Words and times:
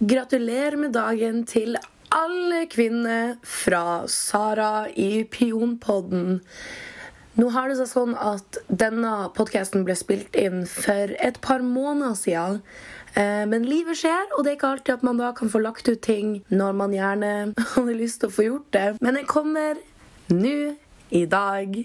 Gratulerer 0.00 0.78
med 0.80 0.94
dagen 0.96 1.42
til 1.44 1.74
alle 2.08 2.62
kvinner 2.72 3.34
fra 3.44 4.06
Sara 4.08 4.86
i 4.96 5.26
Pionpodden. 5.28 6.38
Nå 7.36 7.48
har 7.52 7.68
det 7.68 7.76
seg 7.82 7.90
sånn 7.90 8.14
at 8.16 8.62
denne 8.72 9.28
podkasten 9.36 9.84
ble 9.84 9.98
spilt 10.00 10.38
inn 10.40 10.64
for 10.64 11.12
et 11.20 11.36
par 11.44 11.60
måneder 11.60 12.16
siden. 12.16 12.62
Eh, 13.12 13.44
Men 13.44 13.68
livet 13.68 14.00
skjer, 14.00 14.32
og 14.38 14.40
det 14.44 14.54
er 14.54 14.56
ikke 14.56 14.72
alltid 14.72 14.94
at 14.96 15.04
man 15.04 15.20
da 15.20 15.34
kan 15.36 15.52
få 15.52 15.60
lagt 15.60 15.92
ut 15.92 16.00
ting 16.00 16.38
når 16.48 16.80
man 16.80 16.96
gjerne 16.96 17.52
hadde 17.76 18.00
lyst 18.00 18.22
til 18.24 18.32
å 18.32 18.36
få 18.38 18.48
gjort 18.48 18.72
det. 18.72 18.88
Men 19.04 19.20
jeg 19.20 19.28
kommer 19.28 19.84
nå 20.32 20.58
i 21.12 21.26
dag 21.28 21.76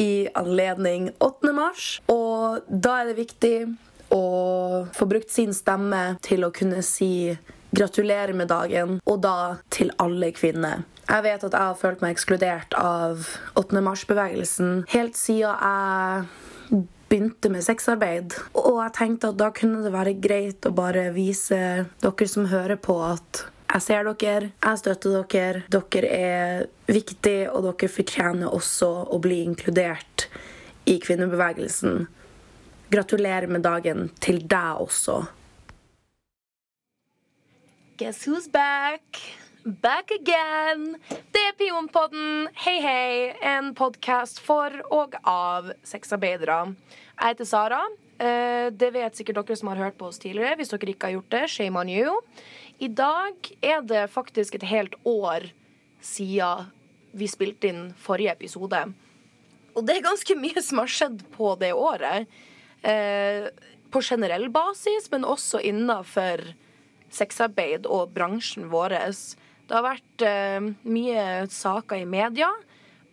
i 0.00 0.12
anledning 0.32 1.10
8. 1.20 1.52
mars, 1.52 1.98
og 2.08 2.64
da 2.72 3.02
er 3.02 3.12
det 3.12 3.20
viktig 3.20 3.58
å 4.14 4.86
få 4.94 5.08
brukt 5.10 5.32
sin 5.34 5.54
stemme 5.56 6.16
til 6.24 6.46
å 6.46 6.52
kunne 6.54 6.82
si 6.86 7.34
gratulerer 7.74 8.34
med 8.38 8.48
dagen, 8.52 9.00
og 9.02 9.22
da 9.24 9.56
til 9.74 9.90
alle 9.98 10.30
kvinner. 10.36 10.84
Jeg 11.04 11.24
vet 11.26 11.42
at 11.44 11.52
jeg 11.52 11.68
har 11.68 11.76
følt 11.76 12.00
meg 12.04 12.14
ekskludert 12.14 12.76
av 12.78 13.26
8. 13.60 13.82
mars-bevegelsen 13.84 14.84
helt 14.94 15.18
siden 15.18 15.50
jeg 15.50 16.80
begynte 17.10 17.50
med 17.52 17.64
sexarbeid. 17.66 18.34
Og 18.56 18.78
jeg 18.80 18.94
tenkte 18.96 19.32
at 19.32 19.40
da 19.40 19.50
kunne 19.54 19.82
det 19.84 19.92
være 19.94 20.16
greit 20.22 20.66
å 20.66 20.72
bare 20.74 21.10
vise 21.14 21.58
dere 22.02 22.30
som 22.30 22.48
hører 22.50 22.80
på, 22.80 22.96
at 23.04 23.44
jeg 23.74 23.82
ser 23.82 24.06
dere, 24.06 24.52
jeg 24.62 24.80
støtter 24.80 25.24
dere, 25.34 25.62
dere 25.68 26.10
er 26.14 26.66
viktige, 26.86 27.50
og 27.50 27.66
dere 27.66 27.90
fortjener 27.90 28.54
også 28.54 28.90
å 29.10 29.18
bli 29.22 29.42
inkludert 29.44 30.28
i 30.90 31.00
kvinnebevegelsen. 31.02 32.06
Gratulerer 32.90 33.46
med 33.50 33.64
dagen 33.64 34.08
til 34.22 34.42
deg 34.48 34.82
også. 34.84 35.22
Guess 37.98 38.26
who's 38.28 38.48
back? 38.50 39.20
Back 39.64 40.10
again! 40.12 40.96
Det 41.32 41.40
er 41.40 41.54
Pionpodden. 41.58 42.48
Hei, 42.66 42.76
hei. 42.84 43.12
En 43.40 43.72
podkast 43.78 44.40
for 44.44 44.74
og 44.92 45.14
av 45.24 45.70
sexarbeidere. 45.86 46.58
Jeg 47.14 47.30
heter 47.32 47.48
Sara. 47.48 47.80
Eh, 48.18 48.68
Det 48.74 48.92
vet 48.92 49.16
sikkert 49.16 49.40
dere 49.40 49.56
som 49.56 49.70
har 49.72 49.80
hørt 49.80 49.96
på 49.98 50.10
oss 50.10 50.18
tidligere. 50.20 50.58
Hvis 50.58 50.74
dere 50.74 50.92
ikke 50.92 51.08
har 51.08 51.16
gjort 51.16 51.30
det, 51.32 51.44
shame 51.50 51.80
on 51.80 51.88
you. 51.88 52.18
I 52.82 52.88
dag 52.88 53.34
er 53.62 53.80
det 53.82 54.10
faktisk 54.10 54.54
et 54.58 54.68
helt 54.68 54.94
år 55.06 55.48
siden 56.02 56.68
vi 57.14 57.26
spilte 57.30 57.70
inn 57.70 57.84
forrige 57.96 58.34
episode. 58.34 58.82
Og 59.74 59.86
det 59.86 59.96
er 59.96 60.04
ganske 60.10 60.34
mye 60.36 60.60
som 60.62 60.82
har 60.82 60.90
skjedd 60.90 61.22
på 61.34 61.54
det 61.58 61.72
året. 61.72 62.26
Eh, 62.84 63.48
på 63.90 64.02
generell 64.02 64.48
basis, 64.50 65.06
men 65.12 65.24
også 65.24 65.60
innafor 65.62 66.42
sexarbeid 67.14 67.86
og 67.86 68.10
bransjen 68.12 68.66
vår. 68.72 68.96
Det 69.64 69.76
har 69.76 69.84
vært 69.86 70.24
eh, 70.26 70.66
mye 70.82 71.26
saker 71.48 72.02
i 72.02 72.08
media, 72.08 72.50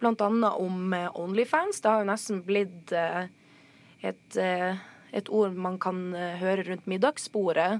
annet 0.01 0.43
om 0.57 0.93
eh, 0.93 1.19
Onlyfans. 1.19 1.81
Det 1.81 1.89
har 1.89 2.01
jo 2.01 2.09
nesten 2.09 2.41
blitt 2.45 2.91
eh, 2.91 3.29
et, 4.01 4.37
eh, 4.37 4.81
et 5.13 5.29
ord 5.29 5.53
man 5.53 5.77
kan 5.81 6.11
høre 6.41 6.65
rundt 6.67 6.89
middagsbordet. 6.89 7.79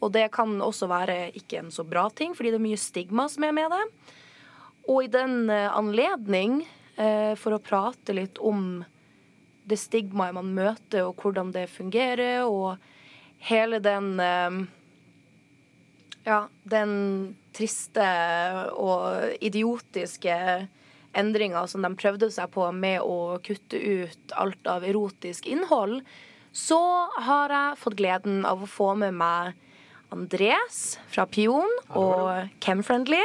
Og 0.00 0.12
det 0.14 0.28
kan 0.32 0.60
også 0.62 0.86
være 0.88 1.32
ikke 1.36 1.60
en 1.60 1.72
så 1.74 1.84
bra 1.84 2.06
ting, 2.10 2.34
fordi 2.34 2.54
det 2.54 2.60
er 2.60 2.68
mye 2.68 2.80
stigma 2.80 3.26
som 3.28 3.44
er 3.44 3.54
med 3.56 3.74
det. 3.74 3.84
Og 4.88 5.04
i 5.04 5.10
den 5.12 5.50
anledning, 5.50 6.62
for 7.38 7.54
å 7.54 7.60
prate 7.62 8.14
litt 8.14 8.38
om 8.42 8.80
det 9.68 9.78
stigmaet 9.80 10.36
man 10.36 10.54
møter, 10.56 11.06
og 11.06 11.20
hvordan 11.22 11.52
det 11.54 11.68
fungerer, 11.72 12.44
og 12.48 12.78
hele 13.50 13.82
den 13.84 14.18
eh, 14.20 14.64
Ja, 16.28 16.42
den 16.68 16.90
triste 17.56 18.04
og 18.76 19.38
idiotiske 19.40 20.34
endringa 21.16 21.62
som 21.70 21.80
de 21.86 21.88
prøvde 21.96 22.28
seg 22.34 22.50
på 22.52 22.66
med 22.76 23.00
å 23.00 23.38
kutte 23.40 23.78
ut 23.80 24.34
alt 24.36 24.68
av 24.68 24.84
erotisk 24.84 25.48
innhold, 25.48 26.02
så 26.52 26.80
har 27.24 27.54
jeg 27.54 27.80
fått 27.80 27.96
gleden 27.96 28.44
av 28.48 28.64
å 28.64 28.68
få 28.68 28.92
med 29.00 29.16
meg 29.16 29.56
Andres 30.12 30.98
fra 31.12 31.26
Pion 31.28 31.68
og 31.96 32.48
Chemfriendly. 32.64 33.20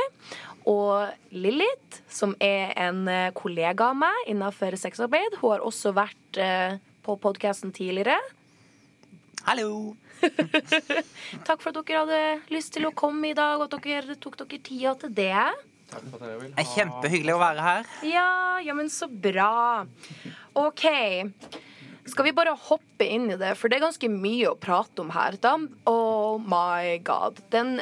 Og 0.69 1.11
Lilith, 1.35 2.03
som 2.07 2.35
er 2.43 2.71
en 2.79 3.03
eh, 3.11 3.31
kollega 3.35 3.89
av 3.91 3.99
meg 3.99 4.29
innenfor 4.31 4.77
sexarbeid. 4.79 5.39
Hun 5.41 5.55
har 5.55 5.65
også 5.65 5.91
vært 5.95 6.39
eh, 6.39 6.79
på 7.03 7.17
podkasten 7.19 7.73
tidligere. 7.75 8.15
Hallo! 9.43 9.95
Takk 11.47 11.59
for 11.59 11.73
at 11.73 11.79
dere 11.81 12.03
hadde 12.05 12.53
lyst 12.53 12.71
til 12.77 12.87
å 12.87 12.93
komme 12.95 13.33
i 13.33 13.35
dag, 13.35 13.59
og 13.59 13.67
at 13.67 13.83
dere 13.83 14.15
tok 14.15 14.39
dere 14.39 14.61
tida 14.63 14.95
til 15.01 15.11
det. 15.17 15.35
Det 15.93 16.53
er 16.57 16.69
kjempehyggelig 16.71 17.35
å 17.35 17.41
være 17.41 17.65
her. 17.65 17.91
Ja, 18.07 18.29
ja, 18.63 18.75
men 18.77 18.87
så 18.89 19.09
bra. 19.11 19.83
OK. 20.57 20.85
Skal 22.09 22.27
vi 22.27 22.33
bare 22.35 22.55
hoppe 22.69 23.05
inn 23.05 23.29
i 23.31 23.37
det, 23.39 23.53
for 23.59 23.71
det 23.71 23.77
er 23.77 23.85
ganske 23.85 24.09
mye 24.11 24.49
å 24.51 24.57
prate 24.59 25.03
om 25.03 25.11
her. 25.13 25.37
Da. 25.43 25.57
Oh 25.89 26.39
my 26.39 26.97
god. 27.05 27.43
Den, 27.53 27.77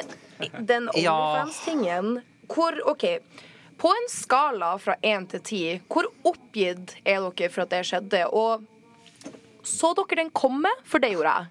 den 0.58 0.90
OnlyFans-tingen 0.92 2.20
Hvor 2.52 2.78
OK. 2.92 3.06
På 3.82 3.90
en 3.90 4.10
skala 4.12 4.76
fra 4.78 4.94
én 5.02 5.24
til 5.30 5.42
ti, 5.42 5.62
hvor 5.90 6.06
oppgitt 6.28 6.94
er 7.02 7.24
dere 7.24 7.50
for 7.50 7.64
at 7.64 7.72
det 7.72 7.82
skjedde? 7.88 8.26
Og 8.30 8.62
så 9.66 9.90
dere 9.98 10.20
den 10.22 10.30
komme? 10.30 10.70
For 10.86 11.02
det 11.02 11.14
gjorde 11.16 11.34
jeg. 11.34 11.50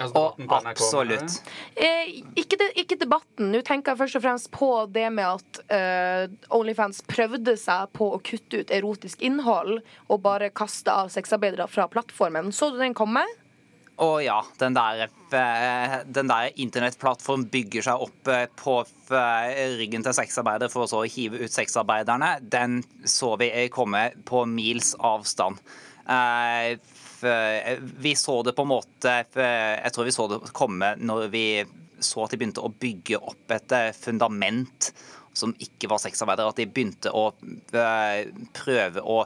Altså, 0.00 0.16
Og 0.16 0.52
absolutt. 0.64 1.34
Eh, 1.76 2.22
ikke, 2.38 2.56
de, 2.56 2.68
ikke 2.80 2.96
debatten. 3.00 3.50
Nå 3.52 3.60
tenker 3.66 3.92
jeg 3.92 4.00
først 4.00 4.16
og 4.16 4.24
fremst 4.24 4.50
på 4.54 4.68
det 4.94 5.06
med 5.12 5.26
at 5.28 5.60
uh, 5.68 6.56
Onlyfans 6.56 7.02
prøvde 7.10 7.56
seg 7.60 7.90
på 7.96 8.08
å 8.14 8.20
kutte 8.24 8.62
ut 8.62 8.72
erotisk 8.72 9.20
innhold 9.26 9.82
og 10.08 10.22
bare 10.24 10.48
kaste 10.56 10.92
av 10.92 11.12
sexarbeidere 11.12 11.68
fra 11.68 11.88
plattformen. 11.92 12.48
Så 12.52 12.70
du 12.72 12.80
den 12.80 12.96
komme? 12.96 13.26
Og 14.00 14.22
ja, 14.24 14.38
den 14.56 14.76
der, 14.76 15.10
eh, 15.36 15.94
den 16.08 16.30
der 16.30 16.54
internettplattformen 16.56 17.50
bygger 17.52 17.84
seg 17.84 18.04
opp 18.06 18.30
eh, 18.32 18.46
på 18.56 18.78
eh, 19.12 19.76
ryggen 19.76 20.06
til 20.06 20.16
sexarbeidere 20.16 20.72
for 20.72 20.88
å 20.96 21.02
hive 21.04 21.42
ut 21.42 21.52
sexarbeiderne. 21.52 22.38
Den 22.40 22.80
så 23.04 23.34
vi 23.40 23.50
komme 23.72 24.06
på 24.24 24.46
mils 24.48 24.94
avstand. 24.96 25.60
Vi 28.00 28.14
så 28.16 28.34
det 28.42 28.54
på 28.56 28.64
en 28.64 28.70
måte 28.72 29.12
Jeg 29.36 29.92
tror 29.94 30.06
vi 30.08 30.14
så 30.16 30.24
det 30.32 30.38
komme 30.56 30.94
når 30.98 31.28
vi 31.30 31.44
så 32.00 32.24
at 32.24 32.32
de 32.32 32.38
begynte 32.40 32.64
å 32.64 32.72
bygge 32.72 33.20
opp 33.20 33.52
et 33.52 33.74
fundament 34.00 34.88
som 35.36 35.52
ikke 35.60 35.92
var 35.92 36.00
sexarbeidere. 36.02 36.50
At 36.50 36.58
de 36.58 36.66
begynte 36.66 37.12
å 37.12 37.28
prøve 38.56 39.04
å 39.04 39.20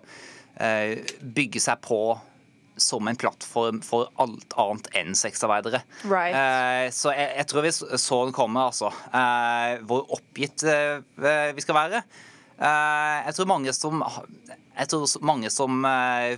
bygge 1.38 1.62
seg 1.62 1.80
på 1.86 2.02
som 2.76 3.08
en 3.08 3.18
plattform 3.18 3.80
for 3.84 4.08
alt 4.22 4.54
annet 4.60 4.88
enn 4.98 5.18
sexarbeidere. 5.18 5.82
Right. 6.04 6.34
Eh, 6.34 6.88
så 6.94 7.12
jeg, 7.14 7.30
jeg 7.38 7.48
tror 7.50 7.66
vi 7.66 7.72
så 7.74 8.20
den 8.24 8.34
komme, 8.36 8.64
altså. 8.70 8.90
Eh, 9.14 9.82
hvor 9.86 10.06
oppgitt 10.16 10.64
eh, 10.68 11.52
vi 11.54 11.64
skal 11.64 11.78
være. 11.78 12.02
Eh, 12.58 13.20
jeg 13.28 13.36
tror 13.36 13.50
mange 13.50 13.72
som 13.74 14.02
Jeg 14.74 14.90
tror 14.90 15.06
mange 15.26 15.50
som 15.50 15.84
eh, 15.86 16.36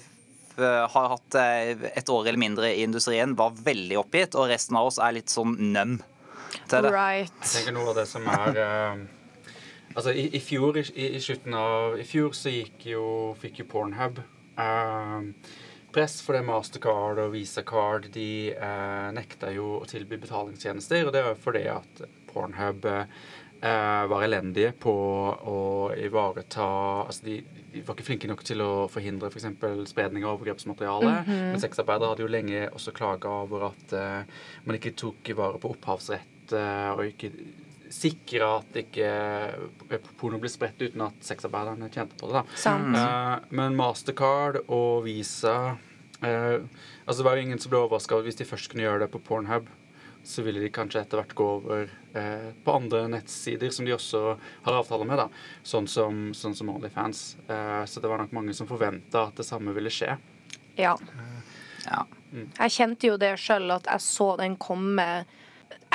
har 0.57 1.09
hatt 1.13 1.37
eh, 1.41 1.89
et 1.97 2.09
år 2.13 2.29
eller 2.29 2.41
mindre 2.41 2.73
i 2.73 2.85
industrien, 2.85 3.37
var 3.37 3.57
veldig 3.57 3.99
oppgitt, 4.01 4.37
og 4.37 4.49
resten 4.53 4.77
av 4.77 4.89
oss 4.91 5.01
er 5.01 5.17
litt 5.17 5.33
sånn 5.33 5.57
nøm 5.73 5.99
til 6.71 6.87
det. 6.87 6.93
Jeg 6.93 7.29
tenker 7.43 7.77
noe 7.77 7.93
av 7.93 8.01
det 8.01 8.09
som 8.11 8.27
er 8.33 8.63
eh, 8.63 9.05
Altså, 9.97 10.13
i, 10.13 10.27
i 10.37 10.41
fjor, 10.45 10.77
i, 10.77 11.07
i 11.17 11.21
slutten 11.25 11.55
av 11.57 11.95
I 11.97 12.05
fjor 12.05 12.35
så 12.37 12.51
gikk 12.53 12.83
jo 12.91 13.05
Fikk 13.41 13.63
jo 13.63 13.69
Pornhub 13.71 14.19
eh, 14.21 15.31
press 15.97 16.21
fordi 16.25 16.43
Mastercard 16.45 17.23
og 17.25 17.33
VisaCard 17.33 18.11
de 18.15 18.53
eh, 18.53 19.09
nekta 19.17 19.51
jo 19.55 19.79
å 19.81 19.89
tilby 19.89 20.19
betalingstjenester, 20.21 21.07
og 21.09 21.17
det 21.17 21.25
var 21.25 21.41
fordi 21.41 21.65
at 21.73 22.05
Pornhub 22.29 22.85
eh, 22.91 23.09
var 24.13 24.25
elendige 24.27 24.75
på 24.77 24.93
å 24.93 25.59
ivareta 25.97 26.67
Altså, 27.07 27.25
de, 27.25 27.39
de 27.73 27.83
var 27.87 27.97
ikke 27.97 28.09
flinke 28.11 28.29
nok 28.29 28.45
til 28.47 28.61
å 28.65 28.71
forhindre 28.93 29.31
f.eks. 29.33 29.49
For 29.61 29.85
spredning 29.89 30.27
av 30.27 30.37
overgrepsmateriale. 30.37 31.13
Men 31.29 31.63
sexarbeidere 31.63 32.13
hadde 32.13 32.27
jo 32.27 32.33
lenge 32.33 32.67
også 32.77 32.95
klaga 32.97 33.33
over 33.45 33.71
at 33.71 33.97
eh, 33.97 34.43
man 34.69 34.79
ikke 34.79 34.97
tok 35.01 35.33
vare 35.39 35.63
på 35.63 35.73
opphavsrett 35.73 36.57
eh, 36.57 36.91
og 36.93 37.07
ikke 37.09 37.33
sikre 37.93 38.47
at 38.59 38.79
ikke 38.81 39.09
eh, 39.09 40.07
porno 40.19 40.41
ble 40.43 40.51
spredt 40.51 40.83
uten 40.83 41.05
at 41.07 41.27
sexarbeiderne 41.27 41.91
tjente 41.93 42.19
på 42.19 42.31
det. 42.31 42.41
da. 42.41 42.45
Eh, 42.99 43.51
men 43.59 43.77
Mastercard 43.79 44.65
og 44.67 45.05
Visa 45.07 45.77
eh, 46.23 46.63
altså 47.05 47.19
Det 47.23 47.27
var 47.29 47.37
jo 47.37 47.43
ingen 47.43 47.59
som 47.59 47.73
ble 47.73 47.83
overraska 47.85 48.21
hvis 48.25 48.39
de 48.39 48.49
først 48.49 48.71
kunne 48.73 48.87
gjøre 48.87 49.05
det 49.05 49.13
på 49.13 49.23
Pornhub. 49.27 49.69
Så 50.27 50.43
ville 50.43 50.59
de 50.59 50.73
kanskje 50.75 51.05
etter 51.05 51.21
hvert 51.21 51.35
gå 51.39 51.45
over 51.61 51.91
eh, 52.19 52.49
på 52.65 52.75
andre 52.75 53.05
nettsider 53.13 53.71
som 53.71 53.87
de 53.87 53.95
også 53.95 54.23
har 54.67 54.79
avtaler 54.81 55.07
med. 55.07 55.23
da 55.23 55.29
Sånn 55.63 55.87
som, 55.87 56.31
sånn 56.35 56.57
som 56.59 56.73
Onlyfans. 56.73 57.37
Eh, 57.47 57.85
så 57.87 58.03
det 58.03 58.11
var 58.11 58.19
nok 58.23 58.35
mange 58.35 58.55
som 58.59 58.67
forventa 58.67 59.29
at 59.29 59.39
det 59.39 59.47
samme 59.47 59.75
ville 59.77 59.93
skje. 59.93 60.17
Ja. 60.77 60.97
Ja. 61.87 62.03
Jeg 62.35 62.75
kjente 62.75 63.07
jo 63.07 63.19
det 63.21 63.37
sjøl, 63.39 63.71
at 63.71 63.87
jeg 63.87 64.03
så 64.03 64.33
den 64.41 64.59
komme 64.59 65.07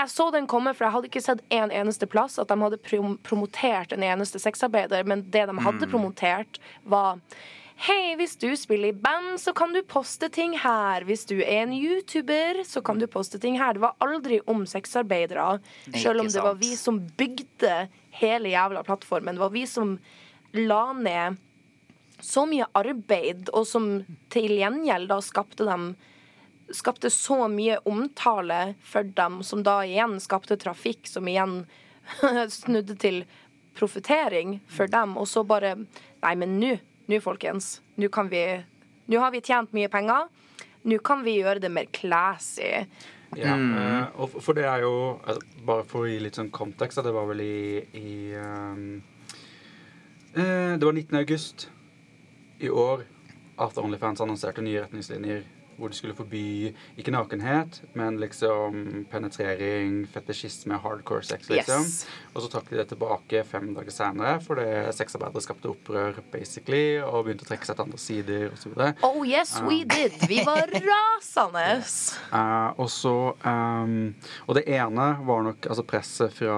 jeg 0.02 0.10
så 0.10 0.30
den 0.32 0.48
komme, 0.50 0.74
for 0.74 0.86
jeg 0.86 0.96
hadde 0.96 1.10
ikke 1.10 1.24
sett 1.24 1.42
en 1.54 1.72
eneste 1.76 2.08
plass 2.10 2.40
at 2.42 2.50
de 2.50 2.58
hadde 2.62 2.80
prom 2.84 3.18
promotert 3.28 3.94
en 3.94 4.06
eneste 4.06 4.40
sexarbeider, 4.42 5.04
men 5.08 5.26
det 5.34 5.44
de 5.50 5.56
hadde 5.66 5.90
promotert, 5.92 6.60
var 6.84 7.20
Hei, 7.82 8.14
hvis 8.14 8.36
du 8.38 8.52
spiller 8.54 8.92
i 8.92 8.94
band, 8.94 9.40
så 9.42 9.56
kan 9.58 9.72
du 9.74 9.80
poste 9.82 10.28
ting 10.30 10.52
her. 10.62 11.02
Hvis 11.02 11.24
du 11.26 11.40
er 11.40 11.64
en 11.64 11.72
YouTuber, 11.74 12.60
så 12.70 12.78
kan 12.86 13.00
du 13.02 13.08
poste 13.10 13.40
ting 13.42 13.56
her. 13.58 13.74
Det 13.74 13.82
var 13.82 13.96
aldri 14.06 14.38
om 14.46 14.68
sexarbeidere. 14.70 15.56
Selv 15.96 16.22
om 16.22 16.30
det 16.30 16.44
var 16.46 16.60
vi 16.60 16.76
som 16.78 17.00
bygde 17.18 17.88
hele 18.20 18.52
jævla 18.52 18.84
plattformen. 18.86 19.34
Det 19.34 19.42
var 19.42 19.56
vi 19.56 19.64
som 19.66 19.96
la 20.54 20.84
ned 20.94 21.40
så 22.22 22.44
mye 22.46 22.68
arbeid, 22.78 23.50
og 23.50 23.66
som 23.66 23.90
til 24.30 24.54
gjengjeld 24.60 25.10
da 25.10 25.18
skapte 25.26 25.66
dem 25.66 25.96
skapte 26.72 27.10
så 27.10 27.48
mye 27.50 27.80
omtale 27.90 28.76
for 28.86 29.10
dem, 29.18 29.42
som 29.42 29.66
da 29.66 29.80
igjen 29.90 30.20
skapte 30.22 30.60
trafikk, 30.62 31.10
som 31.10 31.26
igjen 31.26 31.64
snudde 32.62 32.94
til 33.02 33.24
profitering 33.74 34.60
for 34.70 34.86
dem, 34.86 35.18
og 35.18 35.26
så 35.34 35.42
bare 35.42 35.80
Nei, 36.22 36.36
men 36.38 36.60
nå, 36.62 36.76
nå, 37.12 37.20
folkens. 37.24 37.82
Nå 38.00 38.10
kan 38.14 38.30
vi 38.32 38.46
Nå 39.12 39.20
har 39.20 39.32
vi 39.34 39.42
tjent 39.44 39.74
mye 39.76 39.90
penger. 39.92 40.30
Nå 40.88 40.98
kan 41.04 41.24
vi 41.26 41.34
gjøre 41.42 41.60
det 41.60 41.72
mer 41.74 41.90
classy. 41.92 42.86
Ja, 43.36 43.56
mm. 43.56 44.06
og 44.16 44.30
for- 44.42 44.56
det 44.56 44.66
er 44.68 44.82
jo 44.84 45.20
altså, 45.24 45.42
Bare 45.66 45.84
for 45.88 46.04
å 46.04 46.10
gi 46.10 46.20
litt 46.20 46.36
sånn 46.36 46.52
kontekst, 46.52 47.00
det 47.04 47.14
var 47.16 47.26
vel 47.30 47.42
i, 47.44 47.80
i 47.96 48.34
eh, 48.36 48.76
Det 50.34 50.84
var 50.84 50.94
19. 50.94 51.16
august 51.20 51.70
i 52.60 52.70
år 52.70 53.06
at 53.62 53.78
Onlyfans 53.78 54.22
annonserte 54.22 54.62
nye 54.62 54.82
retningslinjer 54.84 55.44
hvor 55.82 55.92
de 55.92 55.98
skulle 55.98 56.16
forby 56.18 56.72
ikke 57.02 57.14
nakenhet, 57.14 57.82
men 57.98 58.20
liksom 58.22 59.06
penetrering, 59.12 60.04
fetisjisme, 60.14 60.78
hardcore 60.84 61.26
sex, 61.26 61.50
liksom. 61.50 61.88
Yes. 61.88 62.06
Og 62.36 62.44
så 62.44 62.52
trakk 62.54 62.70
de 62.70 62.80
det 62.80 62.88
tilbake 62.92 63.42
fem 63.48 63.72
dager 63.76 63.94
senere 63.94 64.38
fordi 64.46 64.68
sexarbeidere 64.96 65.44
skapte 65.44 65.72
opprør, 65.72 66.22
basically, 66.34 67.00
og 67.02 67.26
begynte 67.26 67.46
å 67.48 67.50
trekke 67.50 67.68
seg 67.68 67.78
til 67.78 67.86
andre 67.88 68.02
sider, 68.02 68.46
osv. 68.54 68.78
Oh 69.08 69.26
yes, 69.28 69.56
we 69.66 69.82
did! 69.90 70.16
Vi 70.30 70.42
var 70.48 70.70
rasende! 70.92 71.66
Uh, 72.32 72.70
og 72.80 72.88
så 72.92 73.16
um, 73.44 74.14
Og 74.48 74.56
det 74.58 74.64
ene 74.72 75.08
var 75.26 75.44
nok 75.46 75.66
altså 75.68 75.84
presset 75.88 76.34
fra 76.36 76.56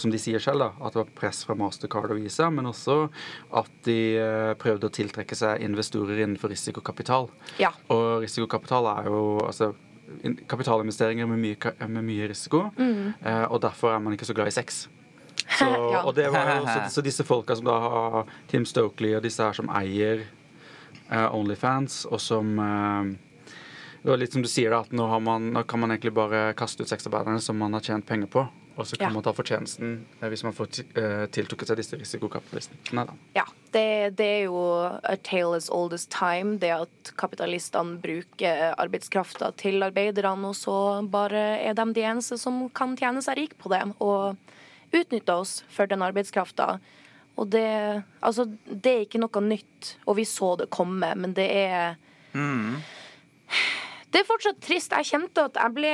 Som 0.00 0.12
de 0.12 0.18
sier 0.20 0.42
selv, 0.42 0.64
da. 0.64 0.70
At 0.84 0.94
det 0.94 1.02
var 1.02 1.12
press 1.18 1.42
fra 1.46 1.56
Mastercard 1.58 2.12
og 2.14 2.18
Visa. 2.18 2.48
Men 2.54 2.68
også 2.70 2.96
at 3.54 3.70
de 3.86 3.98
uh, 4.18 4.52
prøvde 4.60 4.88
å 4.88 4.94
tiltrekke 4.94 5.36
seg 5.38 5.62
investorer 5.64 6.24
innenfor 6.24 6.52
risikokapital. 6.52 7.28
Ja. 7.62 7.72
Og 7.92 8.24
risikokapital 8.24 8.53
er 8.62 9.04
jo 9.10 9.20
altså 9.46 9.72
kapitalinvesteringer 10.48 11.26
med 11.26 11.38
mye, 11.38 11.72
med 11.88 12.04
mye 12.04 12.28
risiko. 12.28 12.70
eh, 12.78 13.44
og 13.50 13.60
derfor 13.62 13.94
er 13.94 13.98
man 14.00 14.12
ikke 14.12 14.26
så 14.26 14.34
glad 14.34 14.46
i 14.48 14.50
sex. 14.50 14.88
Så, 15.58 15.66
Ja. 15.66 16.02
og 16.06 16.14
det 16.14 16.30
var 16.32 16.56
jo, 16.56 16.64
så, 16.74 16.90
så 16.90 17.02
disse 17.02 17.24
folka 17.24 17.54
som 17.56 17.64
da 17.66 17.78
har 17.78 18.24
Tim 18.48 18.64
Stokely 18.64 19.14
og 19.16 19.22
disse 19.22 19.42
her 19.42 19.52
som 19.52 19.68
eier 19.68 20.22
eh, 21.10 21.34
Onlyfans, 21.34 22.06
og 22.06 22.20
som 22.20 22.58
eh, 22.58 23.14
det 24.02 24.10
var 24.10 24.16
litt 24.20 24.32
som 24.32 24.42
du 24.42 24.48
sier 24.48 24.70
da, 24.70 24.80
at 24.84 24.92
nå, 24.92 25.06
har 25.08 25.20
man, 25.20 25.50
nå 25.52 25.62
kan 25.68 25.80
man 25.80 25.90
egentlig 25.90 26.14
bare 26.14 26.54
kaste 26.56 26.82
ut 26.84 26.88
sexarbeiderne 26.88 27.40
som 27.40 27.56
man 27.58 27.72
har 27.72 27.80
tjent 27.84 28.06
penger 28.06 28.26
på, 28.32 28.46
og 28.76 28.86
så 28.86 28.96
kan 28.98 29.08
Ja. 29.08 29.12
man 29.14 29.22
ta 29.22 29.32
fortjenesten 29.32 30.06
eh, 30.20 30.28
hvis 30.28 30.42
man 30.44 30.52
får 30.56 30.68
eh, 30.96 31.26
tiltrukket 31.30 31.68
seg 31.68 31.76
disse 31.78 31.96
risikokapitalistene. 32.00 33.04
Ja, 33.36 33.44
det, 33.72 34.16
det 34.18 34.26
er 34.26 34.42
jo 34.48 34.60
a 35.02 35.16
tale 35.22 35.56
as 35.56 35.68
old 35.70 35.92
as 35.94 36.06
time, 36.06 36.58
det 36.58 36.70
at 36.74 37.12
kapitalistene 37.16 38.00
bruker 38.02 38.74
arbeidskrafta 38.78 39.52
til 39.56 39.82
arbeiderne, 39.82 40.48
og 40.50 40.56
så 40.58 40.76
bare 41.08 41.44
er 41.62 41.74
de 41.74 41.86
de 41.94 42.02
eneste 42.02 42.38
som 42.38 42.68
kan 42.70 42.96
tjene 42.96 43.22
seg 43.22 43.36
rik 43.38 43.58
på 43.58 43.68
det, 43.70 43.82
og 44.00 44.36
utnytte 44.94 45.34
oss 45.34 45.62
for 45.68 45.86
den 45.86 46.02
arbeidskrafta. 46.02 46.78
Og 47.36 47.48
det, 47.50 48.04
altså, 48.22 48.44
det 48.66 48.90
er 48.92 49.00
ikke 49.06 49.18
noe 49.18 49.40
nytt, 49.42 49.96
og 50.06 50.16
vi 50.16 50.24
så 50.24 50.56
det 50.58 50.70
komme, 50.70 51.14
men 51.18 51.32
det 51.34 51.48
er 51.50 51.96
det 54.14 54.22
er 54.22 54.28
fortsatt 54.28 54.60
trist. 54.62 54.94
Jeg 54.94 55.10
kjente 55.10 55.48
at 55.48 55.56
jeg 55.58 55.74
ble 55.74 55.92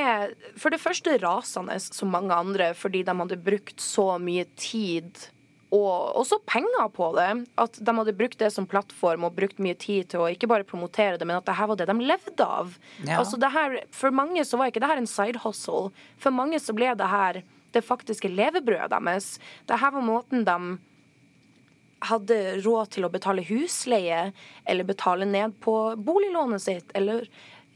for 0.61 0.73
det 0.73 0.81
første 0.81 1.17
rasende 1.23 1.79
som 1.81 2.11
mange 2.13 2.35
andre 2.35 2.71
fordi 2.77 3.01
de 3.07 3.15
hadde 3.17 3.39
brukt 3.41 3.81
så 3.81 4.11
mye 4.21 4.45
tid 4.61 5.23
og 5.71 6.17
også 6.19 6.41
penger 6.45 6.89
på 6.91 7.07
det. 7.15 7.29
At 7.63 7.79
de 7.79 7.95
hadde 7.95 8.15
brukt 8.19 8.37
det 8.41 8.51
som 8.51 8.67
plattform 8.67 9.25
og 9.25 9.37
brukt 9.37 9.61
mye 9.63 9.77
tid 9.79 10.09
til 10.11 10.23
å 10.25 10.29
ikke 10.29 10.49
bare 10.51 10.67
promotere 10.67 11.15
det, 11.17 11.27
men 11.27 11.39
at 11.39 11.47
det 11.47 11.55
her 11.55 11.69
var 11.71 11.79
det 11.79 11.87
de 11.87 11.95
levde 12.11 12.45
av. 12.45 12.75
Ja. 13.05 13.21
Altså 13.21 13.39
det 13.39 13.53
her, 13.55 13.79
For 13.95 14.11
mange 14.13 14.43
så 14.45 14.59
var 14.59 14.71
ikke 14.71 14.83
det 14.83 14.91
her 14.91 15.01
en 15.01 15.09
side 15.09 15.41
hustle. 15.45 15.93
For 16.19 16.35
mange 16.35 16.59
så 16.59 16.75
ble 16.75 16.91
det 16.99 17.09
her 17.09 17.41
det 17.71 17.85
faktiske 17.87 18.27
levebrødet 18.27 18.91
deres. 18.91 19.37
Det 19.65 19.79
her 19.79 19.95
var 19.95 20.03
måten 20.03 20.43
de 20.43 20.59
hadde 22.09 22.37
råd 22.65 22.91
til 22.97 23.05
å 23.07 23.13
betale 23.13 23.45
husleie 23.47 24.31
eller 24.65 24.87
betale 24.89 25.27
ned 25.29 25.55
på 25.63 25.75
boliglånet 26.01 26.63
sitt, 26.63 26.91
eller 26.97 27.27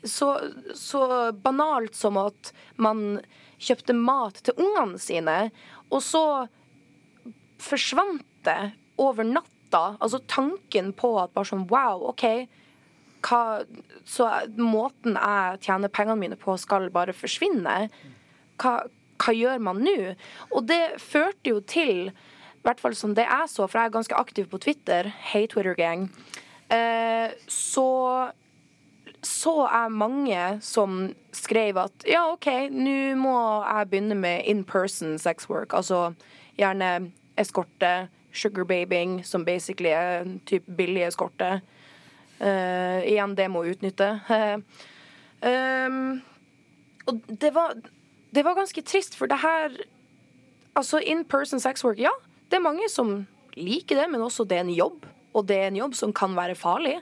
så, 0.05 0.29
så 0.77 1.31
banalt 1.31 1.95
som 1.97 2.19
at 2.21 2.51
man 2.81 3.21
kjøpte 3.61 3.95
mat 3.97 4.41
til 4.45 4.57
ungene 4.61 4.99
sine, 5.01 5.37
og 5.89 6.03
så 6.03 6.25
forsvant 7.61 8.25
det 8.45 8.59
over 9.01 9.27
natta. 9.27 9.95
Altså 9.99 10.21
tanken 10.29 10.91
på 10.97 11.15
at 11.21 11.33
bare 11.35 11.49
sånn 11.49 11.67
wow, 11.71 12.07
OK. 12.11 12.25
Hva, 13.25 13.65
så 14.05 14.29
måten 14.59 15.17
jeg 15.17 15.63
tjener 15.65 15.91
pengene 15.93 16.19
mine 16.21 16.39
på, 16.39 16.57
skal 16.61 16.91
bare 16.93 17.15
forsvinne. 17.15 17.87
Hva, 18.61 18.75
hva 19.21 19.35
gjør 19.35 19.61
man 19.63 19.81
nå? 19.83 20.13
Og 20.51 20.67
det 20.69 20.99
førte 21.01 21.55
jo 21.55 21.61
til, 21.65 22.09
i 22.11 22.65
hvert 22.65 22.81
fall 22.81 22.97
som 22.97 23.15
det 23.17 23.27
jeg 23.27 23.51
så, 23.51 23.65
for 23.65 23.79
jeg 23.79 23.89
er 23.89 23.97
ganske 23.97 24.19
aktiv 24.19 24.49
på 24.51 24.61
Twitter, 24.61 25.09
hei 25.31 25.45
Twitter-gang, 25.49 26.07
eh, 26.73 27.33
så 27.49 27.89
så 29.25 29.53
jeg 29.65 29.91
mange 29.91 30.41
som 30.65 30.99
skrev 31.35 31.77
at 31.81 32.05
ja, 32.09 32.23
OK, 32.31 32.47
nå 32.71 33.15
må 33.19 33.35
jeg 33.63 33.89
begynne 33.91 34.17
med 34.19 34.45
in 34.49 34.63
person 34.63 35.17
sex 35.21 35.49
work. 35.49 35.73
Altså 35.73 36.13
gjerne 36.59 37.11
eskorte, 37.39 38.07
sugarbabing, 38.35 39.19
som 39.25 39.45
basically 39.45 39.91
er 39.91 40.23
en 40.23 40.37
type 40.47 40.71
billig 40.77 41.07
eskorte. 41.07 41.59
Uh, 42.39 43.01
igjen, 43.07 43.35
det 43.37 43.49
må 43.51 43.63
utnytte. 43.63 44.09
um, 45.41 45.99
og 47.07 47.21
det 47.41 47.53
var, 47.55 47.75
det 48.35 48.45
var 48.45 48.57
ganske 48.57 48.81
trist, 48.81 49.15
for 49.15 49.31
det 49.31 49.43
her 49.43 49.83
Altså, 50.75 50.99
in 50.99 51.23
person 51.23 51.59
sex 51.59 51.85
work, 51.85 51.99
ja. 51.99 52.11
Det 52.51 52.57
er 52.57 52.63
mange 52.65 52.89
som 52.91 53.21
liker 53.55 53.95
det, 53.95 54.09
men 54.11 54.19
også 54.21 54.43
det 54.43 54.57
er 54.57 54.65
en 54.65 54.73
jobb. 54.75 55.05
Og 55.31 55.47
det 55.47 55.55
er 55.55 55.69
en 55.69 55.77
jobb 55.79 55.95
som 55.95 56.11
kan 56.11 56.35
være 56.35 56.55
farlig. 56.59 56.97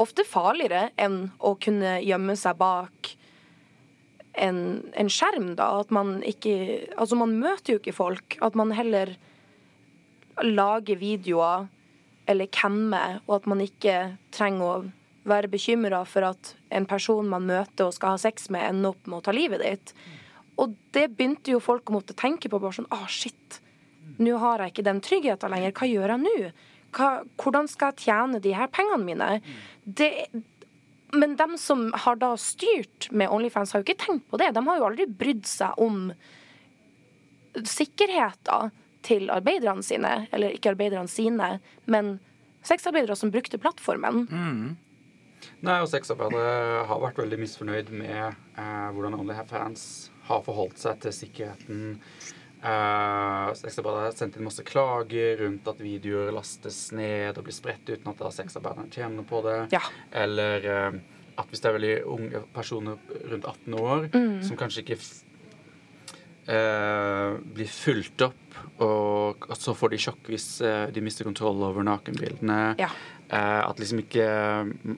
Ofte 0.00 0.24
farligere 0.24 0.90
enn 1.00 1.26
å 1.38 1.54
kunne 1.60 1.98
gjemme 2.00 2.36
seg 2.38 2.56
bak 2.60 3.12
en, 4.40 4.58
en 4.96 5.10
skjerm, 5.12 5.52
da. 5.58 5.68
At 5.82 5.92
man 5.92 6.20
ikke 6.24 6.88
Altså, 6.96 7.18
man 7.18 7.36
møter 7.40 7.74
jo 7.74 7.82
ikke 7.82 7.96
folk. 7.96 8.38
At 8.40 8.56
man 8.58 8.72
heller 8.76 9.16
lager 10.42 10.96
videoer 10.96 11.68
eller 12.30 12.48
cammer, 12.54 13.18
og 13.26 13.40
at 13.40 13.46
man 13.50 13.60
ikke 13.60 13.96
trenger 14.32 14.64
å 14.64 14.74
være 15.28 15.50
bekymra 15.50 16.02
for 16.08 16.24
at 16.26 16.54
en 16.74 16.86
person 16.88 17.28
man 17.28 17.44
møter 17.46 17.86
og 17.86 17.94
skal 17.94 18.14
ha 18.14 18.20
sex 18.22 18.48
med, 18.50 18.64
ender 18.64 18.94
opp 18.94 19.06
med 19.06 19.18
å 19.18 19.24
ta 19.26 19.34
livet 19.34 19.62
ditt. 19.62 19.92
Og 20.62 20.74
det 20.94 21.08
begynte 21.12 21.52
jo 21.54 21.60
folk 21.62 21.90
å 21.90 21.98
måtte 21.98 22.16
tenke 22.18 22.48
på. 22.48 22.60
bare 22.62 22.78
sånn, 22.78 22.90
ah 22.90 23.06
shit, 23.10 23.60
Nå 24.22 24.36
har 24.36 24.60
jeg 24.60 24.72
ikke 24.72 24.84
den 24.84 25.00
tryggheten 25.00 25.50
lenger. 25.50 25.72
Hva 25.72 25.86
gjør 25.88 26.12
jeg 26.12 26.22
nå? 26.22 26.50
Hva, 26.92 27.22
hvordan 27.40 27.68
skal 27.70 27.92
jeg 27.92 28.08
tjene 28.08 28.40
de 28.44 28.52
her 28.56 28.68
pengene 28.72 29.04
mine? 29.06 29.28
Det, 29.84 30.10
men 31.16 31.36
dem 31.36 31.56
som 31.60 31.88
har 32.04 32.20
da 32.20 32.34
styrt 32.40 33.08
med 33.10 33.32
Onlyfans, 33.32 33.72
har 33.72 33.82
jo 33.82 33.88
ikke 33.88 34.04
tenkt 34.04 34.28
på 34.30 34.40
det. 34.40 34.52
De 34.56 34.64
har 34.66 34.78
jo 34.78 34.86
aldri 34.88 35.08
brydd 35.08 35.44
seg 35.48 35.80
om 35.80 36.06
sikkerheten 37.68 38.72
til 39.04 39.28
arbeiderne 39.34 39.84
sine. 39.84 40.12
Eller 40.32 40.54
ikke 40.56 40.72
arbeiderne 40.72 41.10
sine, 41.10 41.56
men 41.90 42.14
sexarbeidere 42.64 43.16
som 43.18 43.32
brukte 43.34 43.60
plattformen. 43.60 44.24
Nei, 45.66 45.78
og 45.82 45.88
sexarbeidere 45.90 46.84
har 46.88 47.02
vært 47.02 47.18
veldig 47.18 47.40
misfornøyd 47.42 47.90
med 47.94 48.30
eh, 48.30 48.88
hvordan 48.94 49.18
OnlyFans 49.18 49.84
har 50.28 50.44
forholdt 50.46 50.78
seg 50.80 51.00
til 51.02 51.16
sikkerheten. 51.16 51.98
Eh, 52.62 53.48
sexarbeidere 53.58 54.04
har 54.06 54.12
sendt 54.14 54.36
inn 54.38 54.44
masse 54.46 54.62
klager 54.62 55.40
rundt 55.42 55.66
at 55.66 55.80
videoer 55.82 56.30
lastes 56.36 56.92
ned 56.94 57.34
og 57.34 57.48
blir 57.48 57.56
spredt 57.56 57.88
uten 57.90 58.12
at 58.12 58.20
da 58.22 58.30
sexarbeiderne 58.30 58.92
tjener 58.94 59.26
på 59.26 59.40
det. 59.42 59.56
Ja. 59.74 59.80
Eller 60.14 60.68
uh, 60.70 61.00
at 61.42 61.50
hvis 61.50 61.62
det 61.64 61.70
er 61.72 61.76
veldig 61.78 61.96
unge 62.12 62.42
personer 62.54 63.02
rundt 63.32 63.48
18 63.50 63.74
år 63.80 64.08
Mm. 64.14 64.42
som 64.46 64.56
kanskje 64.60 64.84
ikke 64.84 64.98
eh, 66.52 67.34
blir 67.56 67.70
fulgt 67.70 68.22
opp, 68.28 68.38
og 68.82 69.46
så 69.58 69.74
får 69.78 69.92
de 69.94 70.00
sjokk 70.04 70.30
hvis 70.30 70.46
de 70.92 71.02
mister 71.04 71.24
kontroll 71.26 71.62
over 71.66 71.82
nakenbildene. 71.86 72.74
Ja. 72.78 72.90
Eh, 73.32 73.60
at 73.64 73.78
liksom 73.80 74.02
ikke 74.02 74.24
mm, 74.68 74.96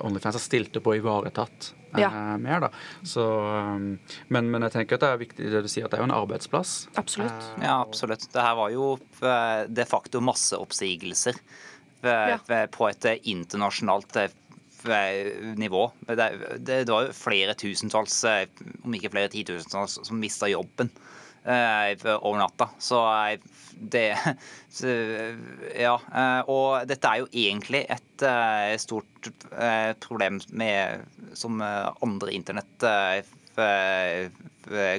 Onlyfans 0.00 0.38
har 0.38 0.40
stilt 0.40 0.76
opp 0.80 0.86
og 0.88 0.96
ivaretatt 0.96 1.66
eh, 1.92 2.00
Ja. 2.00 2.08
mer, 2.40 2.62
da. 2.64 2.70
Så, 3.04 3.20
um, 3.20 3.98
men, 4.32 4.48
men 4.50 4.64
jeg 4.64 4.72
tenker 4.78 4.96
at 4.96 5.04
det 5.04 5.10
er 5.10 5.20
viktig 5.20 5.50
det 5.52 5.60
du 5.66 5.68
sier, 5.68 5.84
at 5.84 5.92
det 5.92 5.98
er 5.98 6.04
jo 6.06 6.08
en 6.08 6.16
arbeidsplass. 6.22 6.72
Absolutt. 6.96 7.50
Eh, 7.58 7.66
Ja, 7.66 7.74
absolutt. 7.84 8.24
Det 8.32 8.40
her 8.46 8.56
var 8.56 8.72
jo 8.72 8.94
eh, 9.20 9.66
de 9.68 9.84
facto 9.90 10.22
masseoppsigelser 10.24 11.36
eh, 11.36 12.32
Ja. 12.32 12.38
på 12.72 12.88
et 12.88 13.04
eh, 13.12 13.20
internasjonalt 13.34 14.16
eh, 14.24 14.32
nivå. 15.60 15.90
Det, 16.08 16.16
det, 16.64 16.84
det 16.88 16.92
var 16.94 17.10
jo 17.10 17.12
flere 17.20 17.52
tusentalls, 17.60 18.22
eh, 18.24 18.46
om 18.86 18.94
ikke 18.96 19.12
flere 19.12 19.28
titusentalls, 19.36 19.98
som 20.08 20.16
mista 20.22 20.48
jobben 20.48 20.88
eh, 20.88 21.18
over 21.46 22.38
natta. 22.38 22.68
Så 22.78 23.00
eh, 23.08 23.38
det 23.80 24.10
Ja. 25.80 25.94
eh, 26.14 26.40
Og 26.52 26.86
dette 26.88 27.08
er 27.08 27.22
jo 27.22 27.30
egentlig 27.32 27.86
et 27.88 28.22
eh, 28.22 28.76
stort 28.78 29.30
eh, 29.56 29.92
problem 30.00 30.40
med, 30.52 31.06
som 31.34 31.60
eh, 31.64 31.88
andre 32.02 32.32
internett 32.36 32.84
eh, 32.84 34.30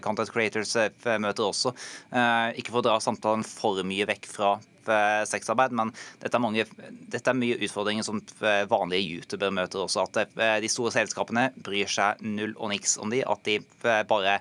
content 0.01 0.31
creators 0.33 0.75
eh, 0.75 0.89
møter 1.21 1.45
også. 1.47 1.73
Eh, 2.11 2.57
Ikke 2.59 2.73
for 2.73 2.81
å 2.81 2.87
dra 2.89 2.97
samtalen 3.01 3.45
for 3.47 3.81
mye 3.87 4.07
vekk 4.09 4.27
fra 4.33 4.51
eh, 4.57 5.21
sexarbeid, 5.29 5.71
men 5.77 5.93
dette 6.21 6.35
er, 6.37 6.43
mange, 6.43 6.65
dette 7.13 7.29
er 7.31 7.37
mye 7.37 7.59
utfordringer 7.61 8.03
som 8.07 8.19
eh, 8.41 8.65
vanlige 8.69 9.21
youtubere 9.21 9.53
møter 9.55 9.85
også. 9.85 10.07
At 10.09 10.21
eh, 10.25 10.57
de 10.63 10.69
store 10.71 10.93
selskapene 10.97 11.51
bryr 11.63 11.89
seg 11.89 12.21
null 12.25 12.57
og 12.57 12.73
niks 12.73 12.97
om 13.01 13.13
de. 13.13 13.21
At 13.29 13.45
de 13.47 13.59
eh, 13.61 14.03
bare 14.09 14.39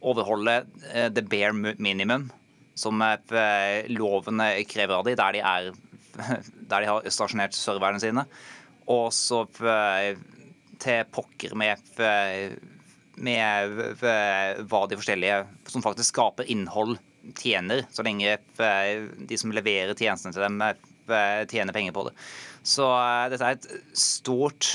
overholder 0.00 0.66
eh, 0.92 1.08
the 1.12 1.22
bare 1.22 1.52
minimum 1.78 2.30
som 2.74 3.02
lovene 3.88 4.52
eh, 4.54 4.64
krever 4.68 4.94
av 4.94 5.04
dem, 5.04 5.16
der 5.18 5.34
de, 5.34 5.42
er, 5.42 5.72
der 6.70 6.84
de 6.84 6.90
har 6.90 7.10
stasjonert 7.10 7.56
serverne 7.56 8.00
sine. 8.02 8.24
Og 8.88 9.10
så 9.14 9.44
eh, 9.66 10.14
til 10.78 11.08
pokker 11.10 11.56
med, 11.58 11.82
med 13.18 13.80
hva 13.98 14.82
de 14.86 14.98
forskjellige 15.00 15.40
som 15.66 15.82
faktisk 15.82 16.14
skaper 16.14 16.46
innhold, 16.46 17.00
tjener, 17.36 17.82
så 17.92 18.04
lenge 18.06 18.36
de 18.56 19.36
som 19.36 19.50
leverer 19.52 19.98
tjenestene 19.98 20.32
til 20.32 20.44
dem, 20.46 20.62
tjener 21.50 21.74
penger 21.74 21.96
på 21.96 22.06
det. 22.06 22.12
Så 22.62 22.86
dette 23.28 23.42
er 23.44 23.58
et 23.58 23.66
stort 23.98 24.70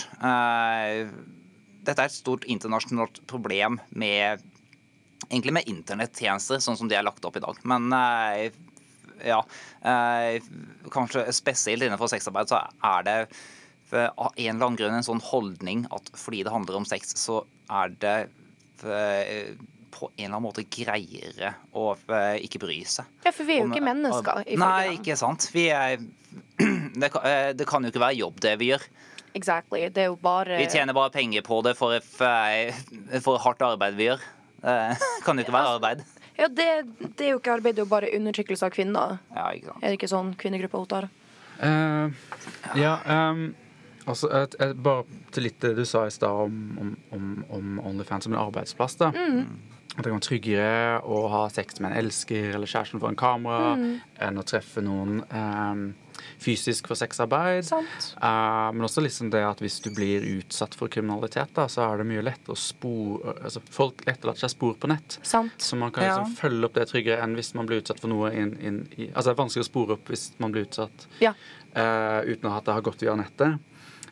Dette 1.87 1.95
er 1.95 2.03
et 2.03 2.13
stort 2.13 2.45
internasjonalt 2.51 3.23
problem 3.31 3.79
med 3.95 4.43
egentlig 5.29 5.53
med 5.59 5.69
internettjenester, 5.71 6.61
sånn 6.63 6.77
som 6.79 6.89
de 6.91 6.97
er 6.97 7.05
lagt 7.05 7.25
opp 7.25 7.37
i 7.39 7.43
dag. 7.43 7.59
Men 7.69 7.89
eh, 7.97 8.51
ja, 9.23 9.41
eh, 9.81 10.39
kanskje 10.93 11.27
spesielt 11.35 11.85
innenfor 11.85 12.11
sexarbeid 12.11 12.51
så 12.51 12.63
er 12.83 13.05
det 13.07 13.17
for 13.89 14.09
av 14.17 14.33
en 14.35 14.55
eller 14.55 14.65
annen 14.65 14.79
grunn 14.79 14.97
en 14.97 15.05
sånn 15.05 15.21
holdning 15.23 15.85
at 15.93 16.09
fordi 16.17 16.43
det 16.45 16.53
handler 16.53 16.79
om 16.81 16.87
sex, 16.87 17.13
så 17.19 17.43
er 17.71 17.93
det 18.01 18.17
eh, 18.87 19.53
på 19.93 20.09
en 20.09 20.25
eller 20.25 20.33
annen 20.33 20.47
måte 20.47 20.65
greiere 20.73 21.53
å 21.77 21.91
eh, 22.09 22.39
ikke 22.47 22.63
bry 22.63 22.79
seg. 22.89 23.09
Ja, 23.25 23.31
for 23.31 23.45
vi 23.45 23.57
er 23.57 23.63
jo 23.63 23.69
Om- 23.69 23.75
ikke 23.75 23.87
mennesker. 23.87 24.43
Nei, 24.59 24.95
ikke 24.97 25.17
sant. 25.19 25.47
Vi 25.53 25.67
er, 25.69 25.99
det, 27.01 27.11
kan, 27.13 27.27
eh, 27.29 27.49
det 27.57 27.67
kan 27.69 27.85
jo 27.85 27.93
ikke 27.93 28.03
være 28.03 28.19
jobb, 28.23 28.41
det 28.43 28.55
vi 28.61 28.71
gjør. 28.73 28.87
Exactly. 29.33 29.87
Det 29.89 30.07
er 30.07 30.15
bare 30.21 30.59
Vi 30.61 30.69
tjener 30.69 30.93
bare 30.93 31.09
penger 31.13 31.41
på 31.45 31.61
det 31.65 31.73
for, 31.77 31.95
for 32.13 33.39
hardt 33.41 33.63
arbeid 33.65 33.97
vi 33.97 34.11
gjør. 34.11 34.25
Det 35.19 35.25
kan 35.25 35.37
jo 35.37 35.43
ikke 35.45 35.55
være 35.55 35.73
arbeid. 35.77 36.05
Ja, 36.37 36.47
det, 36.47 36.69
det 37.17 37.27
er 37.27 37.33
jo 37.35 37.41
ikke 37.41 37.57
arbeid, 37.57 37.75
det 37.75 37.83
er 37.83 37.85
jo 37.85 37.91
bare 37.91 38.13
undertrykkelse 38.15 38.65
av 38.65 38.73
kvinner. 38.73 39.19
Ja, 39.35 39.49
ikke 39.53 39.69
sant. 39.69 39.83
Er 39.83 39.91
det 39.91 39.99
ikke 39.99 40.09
sånn 40.11 40.31
kvinnegruppa 40.39 40.81
Ottar? 40.81 41.09
Uh, 41.59 42.09
ja, 42.79 42.95
um, 43.05 43.43
altså 44.09 44.31
et, 44.33 44.55
et, 44.57 44.73
Bare 44.83 45.05
til 45.35 45.45
litt 45.45 45.59
det 45.61 45.75
du 45.77 45.83
sa 45.85 46.07
i 46.09 46.11
stad 46.11 46.47
om, 46.47 46.55
om, 46.81 46.95
om, 47.13 47.27
om 47.53 47.77
Onlyfans 47.91 48.25
som 48.25 48.33
en 48.33 48.41
arbeidsplass. 48.41 48.97
da 49.01 49.11
At 49.13 50.01
det 50.01 50.07
kan 50.07 50.15
være 50.15 50.25
tryggere 50.25 51.03
å 51.05 51.19
ha 51.29 51.43
sex 51.53 51.77
med 51.79 51.91
en 51.91 51.99
elsker 52.01 52.55
eller 52.55 52.71
kjæresten 52.71 53.03
foran 53.03 53.19
kamera 53.19 53.75
enn 54.25 54.41
å 54.41 54.47
treffe 54.47 54.81
noen 54.81 55.21
ehm, 55.29 55.85
fysisk 56.43 56.87
for 56.87 56.95
sexarbeid. 56.99 57.67
Eh, 57.73 58.69
men 58.73 58.81
også 58.87 59.01
liksom 59.03 59.29
det 59.33 59.41
at 59.47 59.59
hvis 59.63 59.79
du 59.83 59.89
blir 59.95 60.23
utsatt 60.37 60.75
for 60.75 60.87
kriminalitet, 60.91 61.53
da, 61.55 61.67
så 61.71 61.85
er 61.87 62.01
det 62.01 62.07
mye 62.09 62.23
lett 62.25 62.49
å 62.51 62.57
spore 62.57 63.35
altså 63.43 63.61
Folk 63.73 64.03
etterlater 64.07 64.45
seg 64.45 64.53
spor 64.55 64.73
på 64.79 64.89
nett. 64.91 65.19
Sant. 65.23 65.55
Så 65.61 65.75
man 65.79 65.91
kan 65.91 66.03
liksom 66.07 66.29
Ja. 66.33 66.39
følge 66.41 66.65
opp 66.65 66.73
det 66.77 66.87
tryggere 66.91 67.21
enn 67.23 67.35
hvis 67.35 67.53
man 67.55 67.65
blir 67.69 67.81
utsatt 67.81 67.99
for 67.99 68.07
noe 68.11 68.31
inn, 68.33 68.57
inn 68.61 68.79
i 68.97 69.07
Altså 69.13 69.29
det 69.31 69.35
er 69.37 69.43
vanskelig 69.43 69.65
å 69.65 69.71
spore 69.71 69.93
opp 69.97 70.05
hvis 70.13 70.31
man 70.39 70.51
blir 70.51 70.65
utsatt 70.67 71.07
Ja. 71.21 71.33
uh, 71.75 72.21
uten 72.25 72.51
at 72.51 72.65
det 72.65 72.73
har 72.73 72.81
gått 72.81 73.01
via 73.01 73.15
nettet. 73.15 73.59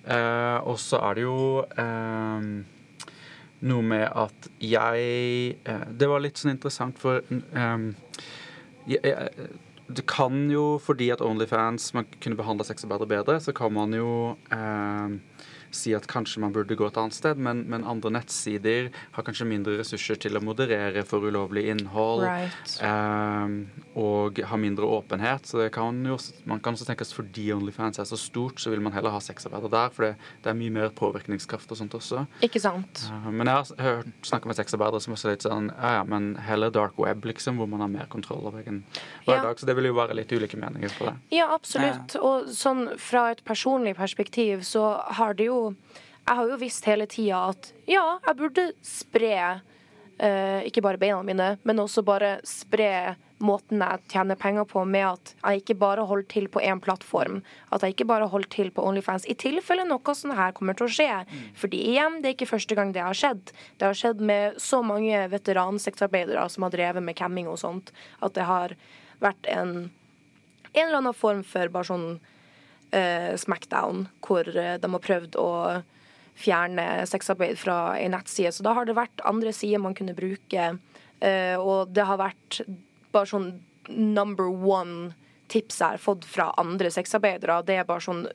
Uh, 0.01 0.58
og 0.65 0.77
så 0.82 0.98
er 1.12 1.13
det 1.15 1.22
jo 1.27 1.62
noe 3.62 3.82
med 3.86 4.08
at 4.18 4.48
jeg 4.60 5.58
Det 5.98 6.08
var 6.10 6.24
litt 6.24 6.39
sånn 6.41 6.56
interessant, 6.56 6.98
for 6.98 7.22
um, 7.53 7.91
jeg, 8.89 9.00
jeg, 9.03 9.50
det 9.98 10.05
kan 10.10 10.50
jo, 10.51 10.79
fordi 10.81 11.10
at 11.13 11.21
Onlyfans 11.21 11.93
man 11.93 12.07
kunne 12.24 12.39
behandla 12.39 12.65
sexarbeidere 12.67 13.10
bedre, 13.12 13.39
så 13.43 13.53
kan 13.55 13.74
man 13.74 13.93
jo 13.98 14.36
eh, 14.51 15.17
si 15.72 15.94
at 15.96 16.08
kanskje 16.12 16.42
man 16.44 16.54
burde 16.56 16.75
gå 16.78 16.88
et 16.88 16.98
annet 17.00 17.16
sted, 17.16 17.40
men, 17.42 17.63
men 17.72 17.86
andre 17.88 18.12
nettsider 18.18 18.90
har 19.16 19.24
kanskje 19.28 19.48
mindre 19.50 19.78
ressurser 19.80 20.20
til 20.22 20.38
å 20.38 20.44
moderere 20.44 21.04
for 21.08 21.24
ulovlig 21.28 21.66
innhold. 21.72 22.25
Right. 22.28 22.75
eh, 22.82 23.56
og 24.00 24.40
har 24.48 24.58
mindre 24.62 24.88
åpenhet. 24.88 25.46
Så 25.48 25.60
det 25.62 25.70
kan 25.75 25.98
jo, 26.08 26.18
man 26.48 26.62
kan 26.63 26.75
også 26.78 26.88
tenke 26.88 27.06
at 27.08 27.13
fordi 27.16 27.50
Onlyfans 27.56 28.00
er 28.00 28.08
så 28.08 28.18
stort, 28.20 28.60
så 28.63 28.72
vil 28.72 28.84
man 28.84 28.94
heller 28.96 29.13
ha 29.16 29.20
sexarbeidere 29.24 29.72
der, 29.74 29.92
for 29.96 30.08
det, 30.08 30.13
det 30.44 30.51
er 30.54 30.58
mye 30.60 30.74
mer 30.78 30.94
påvirkningskraft 30.96 31.72
og 31.74 31.80
sånt 31.82 31.96
også. 31.98 32.25
Ikke 32.46 32.62
sant? 32.63 33.04
Eh, 33.12 33.30
Men 33.32 33.48
jeg 33.51 33.56
har 33.82 33.88
hørt 33.88 34.28
snakke 34.28 34.50
med 34.51 34.60
sexarbeidere 34.60 35.01
som 35.04 35.16
også 35.16 35.30
er 35.32 35.36
litt 35.38 35.48
sånn 35.48 35.72
Ja, 35.72 35.94
ja, 36.00 36.04
men 36.08 36.34
heller 36.48 36.72
dark 36.74 36.98
web, 37.01 37.25
liksom, 37.28 37.60
hvor 37.60 37.70
man 37.72 37.84
har 37.84 37.92
mer 37.92 38.08
kontroll 38.12 38.46
over 38.48 38.62
egen 38.63 38.84
hverdag. 39.25 39.60
Så 39.60 39.68
det 39.70 39.75
vil 39.78 39.90
jo 39.92 39.96
være 39.98 40.16
litt 40.18 40.32
ulike 40.36 40.60
meninger 40.60 40.94
på 40.98 41.08
det. 41.10 41.16
Ja, 41.36 41.50
absolutt. 41.56 42.16
Og 42.22 42.50
sånn 42.56 42.88
fra 43.01 43.28
et 43.36 43.44
personlig 43.48 43.96
perspektiv 44.00 44.63
så 44.68 44.86
har 45.18 45.36
det 45.38 45.48
jo 45.50 45.61
Jeg 46.22 46.38
har 46.38 46.48
jo 46.51 46.62
visst 46.62 46.88
hele 46.89 47.08
tida 47.10 47.48
at 47.51 47.72
ja, 47.89 48.06
jeg 48.27 48.38
burde 48.39 48.68
spre 48.86 49.34
eh, 50.22 50.62
ikke 50.70 50.84
bare 50.86 51.01
beina 51.01 51.20
mine, 51.25 51.56
men 51.68 51.82
også 51.82 52.03
bare 52.06 52.38
spre 52.48 53.18
måten 53.41 53.82
jeg 53.82 54.03
tjener 54.13 54.38
penger 54.38 54.68
på, 54.70 54.84
med 54.86 55.08
at 55.08 55.32
jeg 55.39 55.63
ikke 55.63 55.75
bare 55.82 56.06
holder 56.06 56.27
til 56.30 56.46
på 56.53 56.62
én 56.62 56.80
plattform. 56.84 57.39
At 57.74 57.82
jeg 57.82 57.96
ikke 57.96 58.06
bare 58.12 58.27
holder 58.30 58.51
til 58.53 58.70
på 58.75 58.86
Onlyfans. 58.86 59.25
I 59.25 59.34
tilfelle 59.34 59.88
noe 59.89 60.13
sånn 60.18 60.36
her 60.38 60.53
kommer 60.53 60.77
til 60.77 60.86
å 60.86 60.94
skje. 60.94 61.10
Fordi 61.58 61.80
igjen, 61.89 62.20
det 62.22 62.30
er 62.30 62.36
ikke 62.38 62.51
første 62.51 62.77
gang 62.77 62.94
det 62.94 63.01
har 63.01 63.18
skjedd. 63.18 63.50
Det 63.82 63.89
har 63.89 63.98
skjedd 63.98 64.22
med 64.22 64.62
så 64.62 64.84
mange 64.86 65.25
veteransexarbeidere 65.34 66.46
som 66.53 66.68
har 66.68 66.75
drevet 66.77 67.08
med 67.08 67.18
camming 67.18 67.50
og 67.50 67.58
sånt, 67.63 67.89
at 68.22 68.38
det 68.38 68.46
har 68.46 68.77
vært 69.25 69.50
en 69.50 69.89
en 70.74 70.88
eller 70.88 70.98
annen 70.98 71.18
form 71.18 71.44
for 71.44 71.72
bare 71.72 71.89
sånn 71.89 72.06
smackdown, 73.38 74.07
hvor 74.25 74.48
eh, 74.51 74.77
de 74.81 74.91
har 74.91 75.03
prøvd 75.05 75.38
å 75.39 75.50
fjerne 76.41 77.05
sexarbeid 77.07 77.60
fra 77.60 77.98
ei 78.00 78.07
nettside. 78.12 78.51
Så 78.55 78.63
da 78.65 78.74
har 78.77 78.88
det 78.88 78.95
vært 78.98 79.24
andre 79.27 79.53
sider 79.53 79.81
man 79.83 79.95
kunne 79.98 80.15
bruke, 80.17 80.71
eh, 81.21 81.57
og 81.60 81.91
det 81.93 82.05
har 82.07 82.19
vært 82.21 82.62
bare 83.12 83.29
sånn 83.29 83.51
number 83.91 84.48
one 84.48 85.13
tips 85.51 85.81
jeg 85.81 85.98
har 85.98 86.01
fått 86.01 86.25
fra 86.25 86.50
andre 86.62 86.91
sexarbeidere. 86.93 87.60
Det 87.67 87.75
er 87.81 87.88
bare 87.88 88.03
sånn 88.05 88.25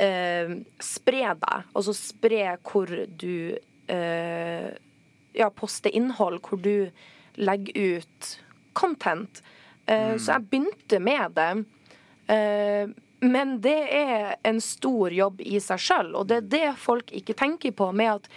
eh, 0.00 0.56
Spre 0.82 1.34
deg. 1.38 1.68
Altså 1.76 1.94
spre 1.94 2.56
hvor 2.66 2.90
du 3.20 3.56
eh, 3.86 4.70
ja, 5.38 5.50
poste 5.54 5.92
innhold, 5.94 6.40
hvor 6.42 6.58
du 6.58 6.90
legger 7.38 8.00
ut 8.00 8.32
content. 8.74 9.42
Eh, 9.86 10.16
Så 10.18 10.34
jeg 10.34 10.48
begynte 10.50 10.98
med 11.00 11.38
det. 11.38 11.50
Eh, 12.34 12.90
men 13.20 13.58
det 13.60 13.80
er 13.92 14.36
en 14.48 14.60
stor 14.64 15.12
jobb 15.12 15.42
i 15.44 15.60
seg 15.60 15.82
sjøl, 15.82 16.14
og 16.16 16.30
det 16.30 16.40
er 16.40 16.48
det 16.54 16.68
folk 16.80 17.12
ikke 17.12 17.36
tenker 17.36 17.74
på. 17.76 17.92
med 17.92 18.14
at 18.14 18.30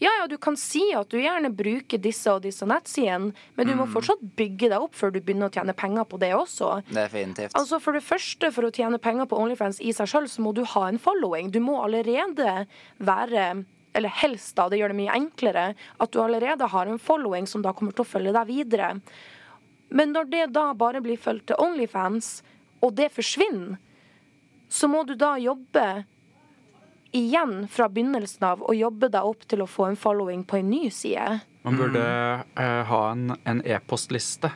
ja, 0.00 0.08
ja, 0.16 0.26
du 0.26 0.38
kan 0.40 0.56
si 0.56 0.80
at 0.96 1.10
du 1.12 1.18
gjerne 1.20 1.50
bruker 1.52 2.00
disse 2.00 2.32
og 2.32 2.40
disse 2.46 2.64
nettsidene, 2.64 3.34
men 3.56 3.68
du 3.68 3.74
må 3.76 3.84
fortsatt 3.92 4.22
bygge 4.38 4.70
deg 4.72 4.80
opp 4.80 4.94
før 4.96 5.12
du 5.12 5.18
begynner 5.20 5.50
å 5.50 5.52
tjene 5.52 5.74
penger 5.76 6.06
på 6.08 6.16
det 6.22 6.30
også. 6.32 6.70
Definitivt. 6.88 7.52
Altså 7.52 7.76
For 7.84 7.92
det 7.92 8.00
første, 8.06 8.48
for 8.48 8.64
å 8.64 8.70
tjene 8.72 8.96
penger 9.02 9.28
på 9.28 9.36
Onlyfans 9.36 9.82
i 9.84 9.92
seg 9.92 10.08
sjøl, 10.08 10.30
så 10.32 10.40
må 10.40 10.54
du 10.56 10.62
ha 10.72 10.86
en 10.88 11.00
following. 11.00 11.52
Du 11.52 11.60
må 11.60 11.76
allerede 11.84 12.64
være 12.96 13.50
eller 13.92 14.12
helst, 14.22 14.54
da, 14.56 14.68
det 14.70 14.78
gjør 14.78 14.94
det 14.94 15.00
mye 15.00 15.18
enklere, 15.18 15.66
at 15.98 16.12
du 16.14 16.20
allerede 16.22 16.68
har 16.72 16.88
en 16.88 17.00
following 17.02 17.48
som 17.50 17.60
da 17.64 17.74
kommer 17.74 17.92
til 17.92 18.06
å 18.06 18.08
følge 18.08 18.32
deg 18.36 18.48
videre. 18.48 18.92
Men 19.90 20.14
når 20.14 20.30
det 20.30 20.44
da 20.54 20.68
bare 20.78 21.02
blir 21.02 21.18
fulgt 21.18 21.48
til 21.50 21.58
Onlyfans, 21.60 22.38
og 22.86 22.94
det 22.96 23.10
forsvinner, 23.12 23.80
så 24.70 24.88
må 24.88 25.02
du 25.08 25.16
da 25.18 25.34
jobbe 25.42 26.04
igjen 27.12 27.68
fra 27.68 27.88
begynnelsen 27.90 28.44
av 28.46 28.60
og 28.62 28.76
jobbe 28.78 29.08
deg 29.10 29.26
opp 29.26 29.46
til 29.50 29.64
å 29.64 29.68
få 29.68 29.88
en 29.90 29.98
following 29.98 30.44
på 30.46 30.60
en 30.60 30.68
ny 30.70 30.84
side. 30.94 31.40
Man 31.66 31.76
burde 31.76 32.02
uh, 32.54 32.82
ha 32.86 33.00
en 33.10 33.34
en 33.44 33.62
e-postliste. 33.66 34.52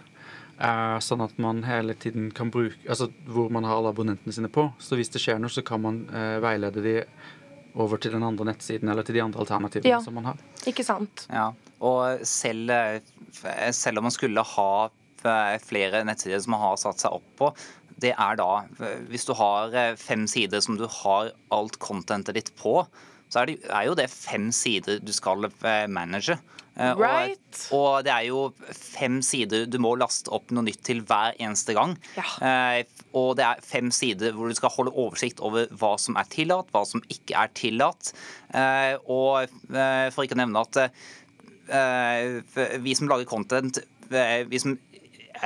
eh, 0.58 0.98
sånn 1.02 1.20
at 1.24 1.34
man 1.42 1.64
hele 1.66 1.94
tiden 1.98 2.28
kan 2.30 2.50
bruke 2.54 2.78
Altså 2.88 3.08
hvor 3.26 3.50
man 3.50 3.64
har 3.66 3.74
alle 3.76 3.90
abonnentene 3.90 4.32
sine 4.32 4.48
på. 4.48 4.68
Så 4.78 4.94
hvis 4.96 5.10
det 5.10 5.18
skjer 5.20 5.40
noe, 5.42 5.50
så 5.50 5.64
kan 5.66 5.82
man 5.82 6.04
uh, 6.14 6.38
veilede 6.40 6.80
de 6.84 6.94
over 7.74 7.98
til 7.98 8.14
den 8.14 8.22
andre 8.22 8.46
nettsiden 8.52 8.88
eller 8.88 9.02
til 9.02 9.16
de 9.18 9.24
andre 9.24 9.40
alternativene 9.42 9.90
Ja. 9.90 10.00
som 10.00 10.14
man 10.14 10.24
har. 10.30 10.36
Ikke 10.64 10.84
sant? 10.86 11.26
Ja, 11.28 11.48
og 11.82 12.22
selv, 12.22 12.70
eh, 12.70 13.00
selv 13.74 13.98
om 13.98 14.04
man 14.06 14.14
skulle 14.14 14.40
ha 14.46 14.88
flere 15.64 16.04
nettsider 16.04 16.38
som 16.44 16.52
man 16.52 16.60
har 16.60 16.76
satt 16.76 17.00
seg 17.00 17.10
opp 17.16 17.26
på, 17.40 17.48
det 18.02 18.14
er 18.14 18.38
da 18.38 18.64
Hvis 19.10 19.26
du 19.28 19.34
har 19.38 19.74
eh, 19.76 19.94
fem 20.00 20.26
sider 20.30 20.62
som 20.64 20.78
du 20.78 20.86
har 20.90 21.32
alt 21.54 21.78
contentet 21.82 22.38
ditt 22.38 22.50
på, 22.58 22.80
så 23.32 23.42
er 23.42 23.50
det, 23.50 23.60
er 23.66 23.88
jo 23.88 23.96
det 23.98 24.10
fem 24.12 24.50
sider 24.54 25.00
du 25.02 25.12
skal 25.14 25.48
eh, 25.48 25.86
manage. 25.90 26.36
Eh, 26.74 26.92
Right. 26.98 27.38
Og, 27.70 27.78
og 27.78 28.04
det 28.06 28.12
er 28.12 28.26
jo 28.28 28.40
fem 28.74 29.20
sider 29.22 29.66
du 29.70 29.78
må 29.82 29.94
laste 29.98 30.32
opp 30.34 30.50
noe 30.54 30.66
nytt 30.66 30.82
til 30.86 31.02
hver 31.06 31.36
eneste 31.38 31.76
gang. 31.76 31.96
Ja. 32.18 32.26
Eh, 32.46 33.02
og 33.14 33.34
det 33.38 33.46
er 33.46 33.64
fem 33.64 33.92
sider 33.94 34.34
hvor 34.34 34.50
du 34.50 34.58
skal 34.58 34.74
holde 34.74 34.94
oversikt 34.94 35.42
over 35.44 35.70
hva 35.70 35.94
som 36.02 36.18
er 36.20 36.30
tillatt, 36.30 36.72
hva 36.74 36.84
som 36.88 37.04
ikke 37.06 37.38
er 37.38 37.52
tillatt. 37.54 38.14
Eh, 38.54 38.94
og 39.06 39.50
for 40.14 40.26
ikke 40.26 40.38
å 40.38 40.42
nevne 40.42 40.64
at 40.66 40.82
eh, 40.84 42.78
vi 42.82 42.98
som 42.98 43.10
lager 43.10 43.30
content, 43.30 43.82
vi 44.10 44.60
som 44.60 44.76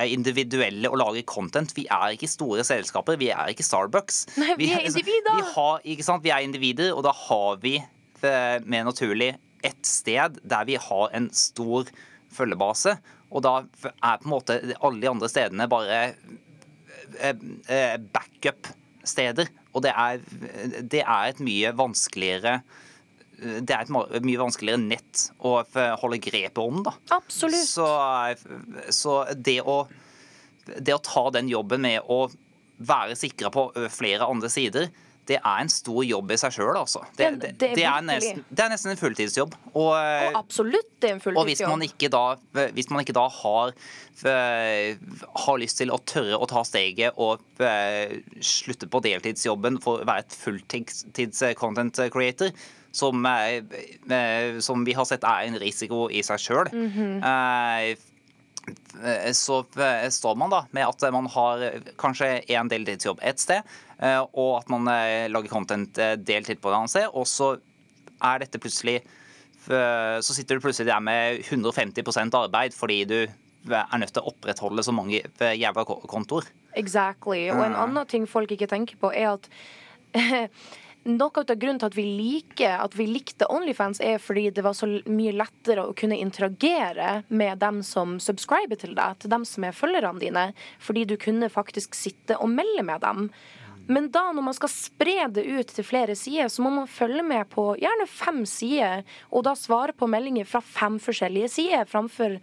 individuelle 0.06 0.90
og 0.90 1.00
lager 1.00 1.26
content, 1.28 1.72
vi 1.76 1.86
er 1.90 2.14
ikke 2.14 2.30
store 2.30 2.64
selskaper, 2.66 3.18
vi 3.20 3.30
er 3.34 3.52
ikke 3.52 3.66
Starbucks. 3.66 4.24
Nei, 4.38 4.54
vi 4.60 4.70
er 4.74 4.84
individer. 4.88 5.34
Vi, 5.34 5.46
har, 5.54 5.84
ikke 5.84 6.06
sant? 6.06 6.24
vi 6.24 6.32
er 6.34 6.46
individer, 6.46 6.94
og 6.94 7.04
da 7.06 7.14
har 7.26 7.60
vi 7.64 7.76
eh, 7.78 8.56
mer 8.64 8.88
naturlig 8.88 9.34
et 9.66 9.86
sted 9.86 10.38
der 10.46 10.66
vi 10.68 10.78
har 10.78 11.14
en 11.16 11.30
stor 11.34 11.90
følgebase. 12.34 12.96
Og 13.28 13.44
da 13.44 13.60
er 13.60 14.20
på 14.20 14.28
en 14.28 14.32
måte 14.32 14.58
alle 14.78 15.02
de 15.02 15.10
andre 15.10 15.30
stedene 15.30 15.68
bare 15.70 16.02
eh, 17.18 17.34
eh, 17.68 17.96
backup-steder. 18.14 19.50
Og 19.76 19.84
det 19.84 19.92
er, 19.92 20.22
det 20.80 21.02
er 21.04 21.32
et 21.32 21.42
mye 21.44 21.74
vanskeligere 21.76 22.60
det 23.38 23.71
er 23.75 23.85
et 23.87 24.23
mye 24.26 24.40
vanskeligere 24.40 24.80
nett 24.83 25.28
å 25.47 25.57
holde 26.02 26.18
grepet 26.25 26.59
om. 26.62 26.83
da. 26.87 26.92
Absolutt. 27.16 27.64
Så, 27.71 27.87
så 28.95 29.18
det, 29.35 29.61
å, 29.62 29.80
det 30.78 30.95
å 30.97 31.02
ta 31.07 31.28
den 31.38 31.49
jobben 31.52 31.85
med 31.87 32.02
å 32.11 32.25
være 32.78 33.14
sikra 33.18 33.50
på 33.54 33.68
flere 33.90 34.26
andre 34.30 34.50
sider, 34.50 34.90
det 35.28 35.37
er 35.45 35.59
en 35.61 35.68
stor 35.68 35.99
jobb 36.09 36.30
i 36.33 36.37
seg 36.40 36.54
sjøl, 36.57 36.73
altså. 36.80 37.02
Det, 37.18 37.26
Det- 37.37 37.50
det, 37.61 37.66
er 37.68 37.75
det, 37.76 37.83
er 37.85 38.04
nesten, 38.07 38.45
det 38.49 38.62
er 38.64 38.71
nesten 38.73 38.95
en 38.95 39.00
fulltidsjobb. 39.00 39.57
Og, 39.75 39.90
Og 39.92 40.38
absolutt 40.38 40.88
det 41.02 41.11
er 41.11 41.18
en 41.18 41.37
og 41.37 41.45
hvis 41.45 41.61
man 41.66 41.83
fulltidsjobb. 41.83 41.83
ikke 41.90 42.09
da, 42.14 42.68
hvis 42.78 42.88
man 42.88 43.02
ikke 43.04 43.16
da 43.18 43.26
har, 43.28 43.75
har 45.45 45.61
lyst 45.61 45.78
til 45.83 45.92
å 45.95 45.99
tørre 46.09 46.38
å 46.40 46.49
ta 46.49 46.62
steget 46.66 47.18
og 47.21 47.45
slutte 48.40 48.88
på 48.90 49.02
deltidsjobben 49.04 49.76
for 49.85 50.00
å 50.02 50.09
være 50.09 50.25
et 50.26 50.37
fulltids 50.40 51.42
content 51.61 52.00
creator, 52.14 52.52
som, 52.98 53.26
eh, 53.26 53.62
eh, 54.10 54.58
som 54.60 54.84
vi 54.84 54.94
har 54.96 55.06
sett 55.08 55.24
er 55.24 55.46
en 55.46 55.58
risiko 55.60 56.06
i 56.10 56.22
seg 56.26 56.42
sjøl, 56.42 56.70
så 59.32 59.58
eh, 59.80 60.08
står 60.12 60.34
man 60.36 60.52
da 60.52 60.64
med 60.76 60.84
at 60.84 61.06
man 61.14 61.30
har 61.32 61.68
kanskje 62.00 62.42
en 62.56 62.68
deltidsjobb 62.68 63.22
et 63.22 63.40
sted, 63.40 63.76
og 64.32 64.50
at 64.60 64.68
man 64.70 64.86
lager 65.32 65.50
content 65.50 65.98
deltid 66.22 66.60
på 66.62 66.70
et 66.70 66.76
annet 66.76 66.92
sted, 66.92 67.08
og 67.10 67.26
så 67.26 67.56
er 68.18 68.44
dette 68.44 68.60
plutselig 68.62 69.00
så 69.68 70.32
sitter 70.32 70.56
du 70.56 70.62
plutselig 70.64 70.88
der 70.88 71.02
med 71.04 71.42
150% 71.44 72.32
arbeid 72.38 72.72
fordi 72.72 73.02
du 73.04 73.16
er 73.68 73.98
nødt 74.00 74.14
til 74.16 74.22
å 74.22 74.30
opprettholde 74.30 74.84
så 74.86 74.94
mange 74.96 75.18
jævla 75.36 75.84
kontor. 75.84 76.06
kontoer. 76.08 76.46
Exactly. 76.78 77.42
Og 77.52 77.60
en 77.66 77.76
annen 77.76 78.08
ting 78.08 78.24
folk 78.30 78.54
ikke 78.54 78.70
tenker 78.70 78.96
på, 79.02 79.10
er 79.12 79.34
at 79.34 79.50
noe 81.08 81.42
av 81.42 81.54
grunnen 81.56 81.80
til 81.80 81.88
at 81.88 81.96
vi 81.96 82.04
liker 82.06 82.82
at 82.84 82.96
vi 82.98 83.06
likte 83.08 83.48
Onlyfans, 83.50 84.00
er 84.04 84.20
fordi 84.22 84.48
det 84.54 84.64
var 84.66 84.76
så 84.76 84.88
mye 85.08 85.34
lettere 85.36 85.86
å 85.88 85.94
kunne 85.96 86.18
interagere 86.20 87.22
med 87.28 87.62
dem 87.62 87.80
som 87.86 88.18
subscriber 88.22 88.80
til 88.80 88.94
deg, 88.98 89.18
til 89.22 89.32
dem 89.32 89.46
som 89.48 89.64
er 89.64 89.76
følgerne 89.76 90.22
dine, 90.22 90.44
fordi 90.82 91.06
du 91.08 91.16
kunne 91.20 91.50
faktisk 91.52 91.96
sitte 91.96 92.36
og 92.38 92.52
melde 92.52 92.84
med 92.86 93.02
dem. 93.04 93.30
Men 93.88 94.10
da 94.12 94.26
når 94.37 94.44
man 94.50 94.56
skal 94.56 94.68
spre 94.68 95.30
det 95.33 95.46
ut 95.48 95.70
til 95.72 95.87
flere 95.87 96.16
sider, 96.18 96.50
så 96.52 96.61
må 96.64 96.72
man 96.74 96.90
følge 96.92 97.24
med 97.24 97.48
på 97.54 97.70
gjerne 97.80 98.09
fem 98.11 98.42
sider, 98.48 99.04
og 99.33 99.46
da 99.48 99.56
svare 99.56 99.96
på 99.96 100.11
meldinger 100.11 100.48
fra 100.48 100.61
fem 100.61 100.98
forskjellige 101.00 101.48
sider, 101.54 101.88
framfor 101.88 102.37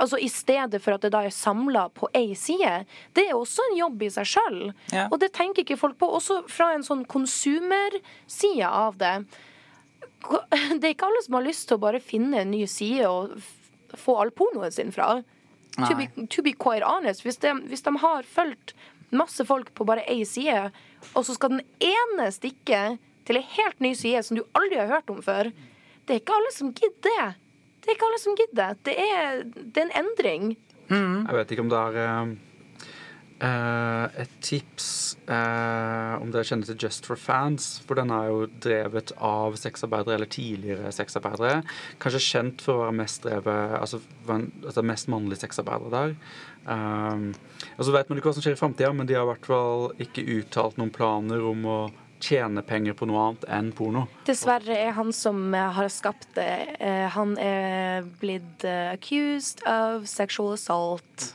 Altså 0.00 0.18
I 0.18 0.30
stedet 0.32 0.80
for 0.82 0.96
at 0.96 1.04
det 1.04 1.12
da 1.12 1.22
er 1.26 1.34
samla 1.34 1.88
på 1.96 2.08
én 2.16 2.32
side. 2.38 2.84
Det 3.16 3.26
er 3.28 3.36
også 3.36 3.64
en 3.68 3.78
jobb 3.78 4.02
i 4.06 4.10
seg 4.14 4.28
sjøl. 4.32 4.60
Ja. 4.94 5.06
Og 5.10 5.18
det 5.20 5.32
tenker 5.36 5.64
ikke 5.64 5.78
folk 5.80 5.98
på. 6.00 6.08
Også 6.18 6.40
fra 6.48 6.70
en 6.74 6.86
sånn 6.86 7.04
konsumerside 7.10 8.68
av 8.68 8.96
det. 9.00 9.14
Det 10.80 10.84
er 10.84 10.92
ikke 10.92 11.08
alle 11.08 11.22
som 11.24 11.38
har 11.38 11.46
lyst 11.46 11.68
til 11.68 11.78
å 11.78 11.82
bare 11.84 12.00
finne 12.04 12.42
en 12.42 12.50
ny 12.52 12.66
side 12.68 13.08
og 13.08 13.38
få 13.96 14.18
all 14.20 14.32
pornoen 14.36 14.72
sin 14.72 14.92
fra. 14.92 15.22
To 15.78 15.94
be, 15.96 16.08
to 16.28 16.42
be 16.44 16.52
quite 16.52 16.84
honest, 16.84 17.22
hvis 17.24 17.38
de, 17.40 17.54
hvis 17.70 17.84
de 17.86 17.92
har 18.02 18.26
fulgt 18.28 18.74
masse 19.16 19.44
folk 19.46 19.70
på 19.74 19.86
bare 19.88 20.04
én 20.12 20.26
side, 20.28 20.70
og 21.14 21.24
så 21.24 21.34
skal 21.36 21.54
den 21.54 21.62
ene 21.80 22.28
stikke 22.34 22.98
til 23.28 23.40
ei 23.40 23.46
helt 23.56 23.80
ny 23.80 23.94
side 23.96 24.22
som 24.26 24.36
du 24.38 24.44
aldri 24.58 24.80
har 24.80 24.90
hørt 24.90 25.10
om 25.12 25.22
før, 25.24 25.50
det 26.04 26.16
er 26.16 26.20
ikke 26.22 26.36
alle 26.36 26.52
som 26.54 26.74
gidder 26.76 27.06
det. 27.06 27.28
Det 27.80 27.88
er 27.88 27.96
ikke 27.96 28.10
alle 28.10 28.20
som 28.22 28.36
gidder. 28.38 28.76
Det 28.86 28.94
er, 29.00 29.42
det 29.56 29.80
er 29.80 29.88
en 29.88 29.98
endring. 30.04 30.54
Jeg 30.90 31.36
vet 31.36 31.52
ikke 31.54 31.62
om 31.62 31.70
det 31.70 31.78
er 31.78 31.98
eh, 32.02 32.30
eh, 33.46 34.22
et 34.24 34.32
tips 34.42 34.88
uh, 35.30 36.16
om 36.18 36.32
dere 36.34 36.42
kjenner 36.48 36.66
til 36.66 36.80
Just 36.82 37.06
for 37.06 37.20
fans. 37.20 37.68
For 37.86 37.98
den 38.00 38.10
er 38.14 38.26
jo 38.26 38.48
drevet 38.64 39.14
av 39.16 39.54
sexarbeidere, 39.60 40.18
eller 40.18 40.30
tidligere 40.30 40.90
sexarbeidere. 40.94 41.62
Kanskje 42.02 42.24
kjent 42.26 42.64
for 42.64 42.74
å 42.74 42.84
være 42.88 42.98
mest 43.00 43.22
drevet 43.26 43.78
Altså, 43.78 44.02
altså 44.26 44.86
mest 44.86 45.10
mannlige 45.12 45.44
sexarbeidere 45.44 45.94
der. 45.94 46.16
Um, 46.66 47.30
og 47.78 47.86
så 47.86 47.94
vet 47.94 48.10
man 48.10 48.18
ikke 48.18 48.32
hva 48.32 48.36
som 48.36 48.44
skjer 48.44 48.58
i 48.58 48.60
framtida, 48.60 48.92
men 48.92 49.08
de 49.08 49.16
har 49.16 49.24
i 49.24 49.30
hvert 49.30 49.48
fall 49.48 49.90
ikke 50.02 50.26
uttalt 50.40 50.80
noen 50.80 50.92
planer 50.94 51.46
om 51.46 51.66
å 51.70 51.80
tjene 52.20 52.62
penger 52.66 52.96
på 52.98 53.08
noe 53.08 53.26
annet 53.26 53.46
enn 53.56 53.72
porno. 53.76 54.06
Dessverre 54.28 54.76
er 54.76 54.94
han 54.96 55.12
som 55.16 55.54
eh, 55.54 55.68
har 55.76 55.90
skapt 55.92 56.28
det, 56.38 56.76
eh, 56.78 57.06
han 57.14 57.36
er 57.40 58.08
blitt 58.20 58.64
eh, 58.68 58.92
accused 58.94 59.64
of 59.68 60.08
sexual 60.10 60.54
assault. 60.54 61.30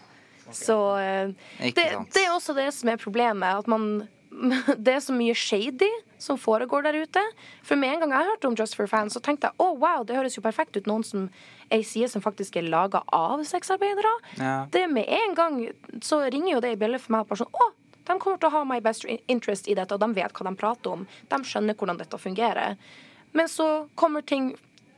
Så 0.54 0.78
eh, 1.02 1.32
det, 1.74 1.88
det 2.14 2.26
er 2.26 2.34
også 2.34 2.54
det 2.58 2.70
som 2.76 2.92
er 2.94 3.02
problemet. 3.02 3.66
At 3.66 3.72
man 3.72 4.06
det 4.86 4.94
er 4.96 5.04
så 5.04 5.14
mye 5.16 5.36
shady 5.38 5.90
som 6.22 6.40
foregår 6.40 6.86
der 6.88 6.98
ute. 7.04 7.22
For 7.66 7.80
med 7.80 7.94
en 7.94 8.06
gang 8.06 8.16
jeg 8.16 8.30
hørte 8.30 8.50
om 8.50 8.58
Just 8.60 8.78
for 8.78 8.90
fans, 8.92 9.16
så 9.16 9.22
tenkte 9.24 9.50
jeg 9.50 9.62
å 9.62 9.76
wow, 9.80 10.04
det 10.08 10.18
høres 10.18 10.38
jo 10.38 10.44
perfekt 10.46 10.78
ut. 10.78 10.88
Noen 10.90 11.06
som 11.08 11.28
ei 11.74 11.82
side 11.88 12.10
som 12.12 12.24
faktisk 12.24 12.58
er 12.60 12.68
laga 12.68 13.02
av 13.16 13.44
sexarbeidere. 13.48 14.12
Ja. 14.40 14.56
Det 14.72 14.86
med 14.92 15.10
en 15.10 15.36
gang 15.38 15.60
så 16.04 16.24
ringer 16.28 16.56
jo 16.56 16.64
det 16.66 16.76
i 16.76 16.80
bjelle 16.80 17.02
for 17.02 17.16
meg. 17.18 17.28
Bare 17.30 17.44
sånn, 17.44 17.54
å, 17.54 17.72
de 18.06 18.20
kommer 18.20 18.38
til 18.42 18.50
å 18.52 18.56
ha 18.58 18.64
my 18.68 18.80
best 18.86 19.06
interest 19.28 19.68
i 19.72 19.76
dette, 19.78 19.96
og 19.96 20.02
de 20.04 20.12
vet 20.18 20.34
hva 20.34 20.46
de 20.50 20.56
prater 20.60 20.94
om. 20.94 21.08
De 21.32 21.42
skjønner 21.44 21.78
hvordan 21.78 21.98
dette 22.02 22.20
fungerer. 22.22 22.78
Men 23.36 23.50
så 23.52 23.88
kommer 23.96 24.22
ting 24.22 24.54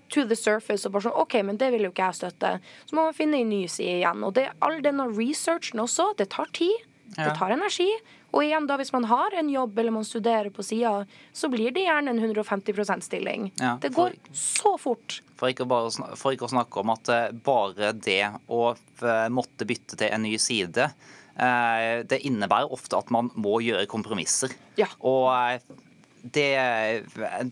to 0.10 0.24
the 0.28 0.36
surface 0.40 0.86
og 0.88 0.94
bare 0.94 1.08
sånn 1.08 1.18
OK, 1.20 1.34
men 1.44 1.58
det 1.60 1.72
vil 1.74 1.88
jo 1.88 1.92
ikke 1.92 2.06
jeg 2.12 2.20
støtte. 2.22 2.52
Så 2.88 2.96
må 2.96 3.08
man 3.10 3.16
finne 3.18 3.42
en 3.42 3.50
ny 3.52 3.64
side 3.72 3.98
igjen. 4.02 4.22
Og 4.24 4.36
det, 4.38 4.50
all 4.64 4.78
denne 4.86 5.08
researchen 5.12 5.82
også, 5.84 6.14
det 6.20 6.30
tar 6.36 6.48
tid. 6.56 6.86
Ja. 7.16 7.30
Det 7.30 7.34
tar 7.40 7.52
energi. 7.56 7.88
Og 8.36 8.44
igjen 8.44 8.66
da, 8.68 8.76
hvis 8.80 8.92
man 8.92 9.06
har 9.08 9.32
en 9.40 9.50
jobb 9.50 9.78
eller 9.80 9.94
man 9.96 10.06
studerer 10.06 10.50
på 10.54 10.64
sida, 10.68 11.06
så 11.34 11.48
blir 11.50 11.72
det 11.76 11.86
gjerne 11.86 12.12
en 12.12 12.20
150 12.20 12.76
%-stilling. 12.76 13.52
Ja, 13.60 13.78
det 13.82 13.94
for- 13.96 14.12
går 14.12 14.36
så 14.36 14.74
fort. 14.80 15.22
For 15.40 15.48
ikke, 15.54 15.66
bare, 15.70 15.92
for 16.20 16.36
ikke 16.36 16.48
å 16.50 16.52
snakke 16.52 16.82
om 16.84 16.92
at 16.92 17.10
eh, 17.14 17.32
bare 17.32 17.94
det 17.94 18.20
å 18.52 18.62
eh, 18.76 19.28
måtte 19.32 19.66
bytte 19.70 19.96
til 20.00 20.12
en 20.12 20.24
ny 20.28 20.36
side, 20.38 20.90
det 21.38 22.18
innebærer 22.26 22.72
ofte 22.74 22.98
at 22.98 23.12
man 23.14 23.30
må 23.38 23.60
gjøre 23.62 23.86
kompromisser. 23.90 24.54
Ja. 24.80 24.88
Og 25.06 25.30
eh, 25.36 25.60
det, 26.34 26.48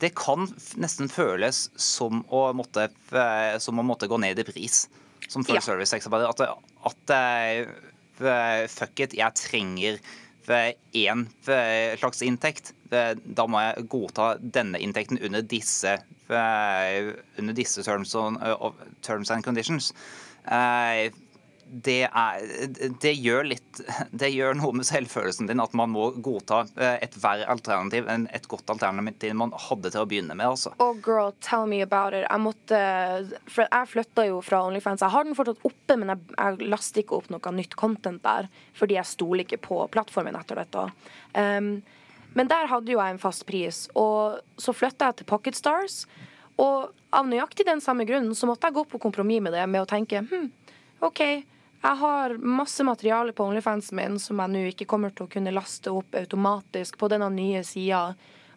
det 0.01 0.09
kan 0.17 0.47
nesten 0.81 1.07
føles 1.13 1.67
som 1.79 2.23
å 2.33 2.47
måtte, 2.57 2.87
eh, 3.13 3.55
som 3.61 3.77
å 3.79 3.85
måtte 3.85 4.09
gå 4.09 4.17
ned 4.19 4.41
i 4.41 4.47
pris 4.47 4.87
som 5.29 5.45
full 5.45 5.55
Ja. 5.59 5.61
service 5.65 5.93
sexarbeider. 5.93 6.29
At, 6.33 6.41
at 6.89 7.13
eh, 7.15 8.65
fuck 8.69 8.99
it, 9.05 9.13
jeg 9.17 9.37
trenger 9.41 10.01
én 10.93 11.23
slags 11.97 12.19
inntekt. 12.21 12.73
Da 12.89 13.45
må 13.49 13.57
jeg 13.63 13.87
godta 13.89 14.27
denne 14.39 14.77
inntekten 14.77 15.17
under 15.25 15.41
disse, 15.41 15.95
under 16.29 17.53
disse 17.57 17.81
terms, 17.83 18.13
and, 18.13 18.37
of- 18.61 18.77
terms 19.01 19.31
and 19.33 19.43
conditions. 19.43 19.89
Det, 21.75 22.05
er, 22.07 22.43
det, 23.01 23.11
gjør 23.19 23.47
litt 23.49 23.79
Det 24.15 24.29
gjør 24.31 24.55
noe 24.55 24.77
med 24.79 24.87
selvfølelsen 24.87 25.49
din 25.49 25.59
at 25.59 25.73
man 25.75 25.91
må 25.91 26.07
godta 26.23 26.61
eh, 26.79 27.01
et 27.03 27.17
verre 27.19 27.47
alternativ 27.51 28.07
enn 28.11 28.29
et 28.35 28.47
godt 28.51 28.69
alternativ 28.71 29.33
man 29.35 29.51
hadde 29.67 29.91
til 29.91 30.03
å 30.03 30.07
begynne 30.07 30.37
med. 30.37 30.45
altså. 30.53 30.71
Oh 30.79 30.93
girl, 30.95 31.33
tell 31.43 31.65
me 31.67 31.81
about 31.83 32.15
it. 32.15 32.23
Jeg 32.29 32.43
måtte 32.43 32.79
Jeg 32.79 33.91
flytta 33.91 34.27
jo 34.29 34.39
fra 34.45 34.61
Onlyfans. 34.67 35.03
Jeg 35.03 35.11
har 35.15 35.27
den 35.27 35.35
fortsatt 35.37 35.65
oppe, 35.67 35.97
men 35.99 36.13
jeg, 36.13 36.23
jeg 36.37 36.69
laster 36.71 37.03
ikke 37.03 37.19
opp 37.19 37.31
noe 37.33 37.55
nytt 37.55 37.75
content 37.79 38.23
der. 38.23 38.47
Fordi 38.77 38.99
jeg 38.99 39.11
stoler 39.11 39.45
ikke 39.45 39.61
på 39.67 39.81
plattformen 39.91 40.37
etter 40.39 40.61
dette. 40.63 40.87
Um, 41.35 41.73
men 42.35 42.51
der 42.51 42.67
hadde 42.71 42.91
jo 42.91 42.99
jeg 42.99 43.15
en 43.15 43.21
fast 43.21 43.45
pris. 43.47 43.85
Og 43.95 44.39
så 44.59 44.75
flytta 44.75 45.09
jeg 45.11 45.21
til 45.21 45.29
Pocket 45.29 45.57
Stars. 45.57 46.03
Og 46.61 46.91
av 47.15 47.27
nøyaktig 47.27 47.67
den 47.67 47.83
samme 47.83 48.05
grunnen 48.07 48.35
så 48.35 48.47
måtte 48.47 48.67
jeg 48.67 48.77
gå 48.77 48.85
på 48.91 49.01
kompromiss 49.01 49.43
med 49.43 49.55
det 49.55 49.65
med 49.71 49.83
å 49.83 49.89
tenke 49.89 50.23
hm, 50.27 50.47
OK, 51.03 51.21
jeg 51.85 51.99
har 52.01 52.33
masse 52.41 52.83
materiale 52.85 53.33
på 53.35 53.45
Onlyfansen 53.45 53.97
min 53.99 54.17
som 54.21 54.39
jeg 54.41 54.53
nå 54.53 54.63
ikke 54.71 54.87
kommer 54.89 55.13
til 55.13 55.27
å 55.27 55.31
kunne 55.31 55.53
laste 55.53 55.93
opp 55.93 56.17
automatisk 56.17 56.97
på 56.97 57.09
denne 57.11 57.29
nye 57.33 57.61
sida. 57.67 58.15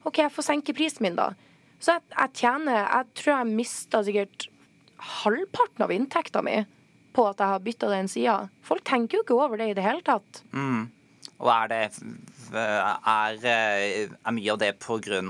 OK, 0.08 0.22
jeg 0.22 0.32
får 0.32 0.46
senke 0.46 0.74
prisen 0.76 1.04
min, 1.04 1.18
da. 1.18 1.34
Så 1.78 1.94
jeg, 1.94 2.06
jeg 2.10 2.34
tjener 2.40 2.80
Jeg 2.80 3.10
tror 3.20 3.32
jeg 3.36 3.56
mista 3.60 4.00
sikkert 4.02 4.48
halvparten 5.20 5.84
av 5.84 5.92
inntekta 5.94 6.42
mi 6.42 6.56
på 7.14 7.26
at 7.28 7.40
jeg 7.42 7.52
har 7.52 7.64
bytta 7.64 7.90
den 7.92 8.08
sida. 8.10 8.38
Folk 8.66 8.84
tenker 8.86 9.18
jo 9.18 9.26
ikke 9.26 9.38
over 9.38 9.60
det 9.60 9.72
i 9.72 9.76
det 9.76 9.84
hele 9.84 10.02
tatt. 10.06 10.42
Mm. 10.52 10.88
Og 11.38 11.50
er 11.52 11.70
det 11.70 11.80
er, 12.58 13.36
er 13.44 14.34
mye 14.34 14.52
av 14.54 14.60
det 14.62 14.72
pga. 14.82 15.20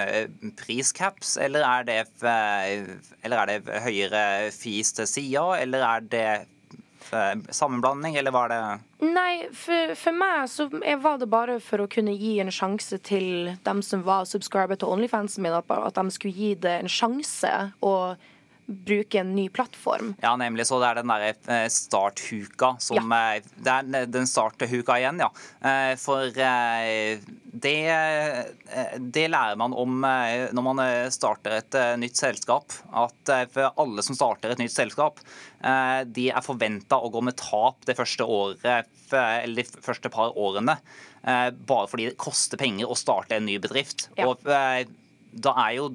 Eh, 0.00 0.28
priscaps, 0.56 1.36
eller 1.42 1.66
er 1.66 1.88
det, 1.88 1.98
eller 2.22 3.42
er 3.42 3.50
det 3.50 3.80
høyere 3.84 4.22
fees 4.54 4.94
til 4.96 5.10
sida, 5.10 5.48
eller 5.60 5.84
er 5.84 6.06
det 6.14 6.28
sammenblanding, 7.50 8.16
eller 8.16 8.34
var 8.34 8.52
det 8.52 8.60
Nei, 9.06 9.46
for, 9.52 9.92
for, 9.98 10.16
meg 10.16 10.46
så 10.48 10.68
var 11.02 11.18
det 11.20 11.28
bare 11.30 11.58
for 11.60 11.84
å 11.84 11.88
kunne 11.90 12.14
gi 12.16 12.38
en 12.40 12.52
sjanse 12.52 12.98
til 13.04 13.52
dem 13.66 13.82
som 13.84 14.06
var 14.06 14.24
subscriber 14.28 14.80
til 14.80 14.94
Onlyfansen 14.94 15.44
min, 15.44 15.56
at 15.56 15.98
de 15.98 16.14
skulle 16.14 16.34
gi 16.36 16.54
det 16.60 16.78
en 16.80 16.90
sjanse. 16.90 17.52
og 17.84 18.16
bruke 18.66 19.18
en 19.20 19.34
ny 19.34 19.48
plattform. 19.48 20.14
Ja, 20.22 20.36
nemlig. 20.36 20.66
Så 20.66 20.78
det 20.82 20.88
er 20.88 20.98
den 20.98 21.10
derre 21.10 21.32
eh, 21.32 21.66
starthuka 21.70 22.74
som 22.82 23.12
ja. 23.14 23.36
Eh, 23.36 23.46
det 23.62 23.74
er 23.74 24.10
den 24.10 24.26
starthuka 24.28 24.98
igjen, 24.98 25.22
ja. 25.22 25.30
Eh, 25.62 25.92
for 26.00 26.32
det, 26.34 27.22
det 29.16 29.26
lærer 29.30 29.58
man 29.60 29.74
om 29.76 30.02
når 30.02 30.66
man 30.66 30.82
starter 31.14 31.60
et 31.60 31.78
nytt 32.02 32.18
selskap. 32.18 32.74
At 32.90 33.34
for 33.54 33.70
alle 33.82 34.04
som 34.06 34.18
starter 34.18 34.52
et 34.54 34.62
nytt 34.62 34.74
selskap, 34.74 35.22
de 36.06 36.28
er 36.30 36.44
forventa 36.44 36.98
å 37.00 37.10
gå 37.12 37.22
med 37.24 37.38
tap 37.40 37.86
det 37.88 37.96
første 37.98 38.26
året 38.26 38.66
eller 39.16 39.62
de 39.62 39.82
første 39.82 40.10
par 40.12 40.36
årene. 40.36 40.76
Bare 41.22 41.88
fordi 41.90 42.10
det 42.10 42.20
koster 42.20 42.60
penger 42.60 42.90
å 42.90 42.98
starte 42.98 43.38
en 43.38 43.48
ny 43.48 43.56
bedrift. 43.62 44.08
Ja. 44.18 44.28
Og 44.28 44.44
da 45.32 45.52
er 45.66 45.76
jo 45.76 45.90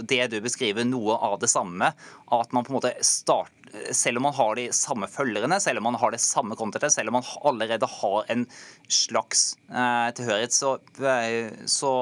det 0.00 0.22
du 0.32 0.38
beskriver, 0.44 0.86
noe 0.88 1.16
av 1.20 1.38
det 1.42 1.50
samme. 1.52 1.92
At 2.32 2.54
man 2.56 2.66
på 2.66 2.72
en 2.72 2.78
måte 2.78 2.94
starter 3.04 3.52
selv 3.92 4.20
om 4.20 4.22
man 4.22 4.34
har 4.34 4.56
de 4.56 4.66
samme 4.72 5.08
følgerne, 5.10 5.58
selv 5.60 5.80
om 5.80 5.88
man 5.90 5.98
har 6.00 6.14
det 6.14 6.20
samme 6.22 6.56
contentet, 6.56 6.92
selv 6.94 7.10
om 7.10 7.18
man 7.18 7.28
allerede 7.44 7.88
har 7.90 8.30
en 8.32 8.46
slags 8.88 9.56
eh, 9.68 10.08
tilhørighet, 10.16 10.54
så, 10.54 10.76
eh, 11.02 11.52
så 11.68 11.92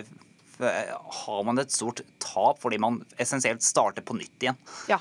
eh, 0.00 0.94
har 1.24 1.44
man 1.46 1.60
et 1.62 1.72
stort 1.72 2.02
tap 2.22 2.60
fordi 2.62 2.80
man 2.82 3.02
essensielt 3.20 3.64
starter 3.64 4.04
på 4.06 4.16
nytt 4.18 4.42
igjen. 4.42 4.58
Ja. 4.90 5.00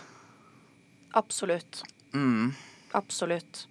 Absolutt. 1.17 1.83
Mm. 2.13 2.53
Absolutt. 2.97 3.65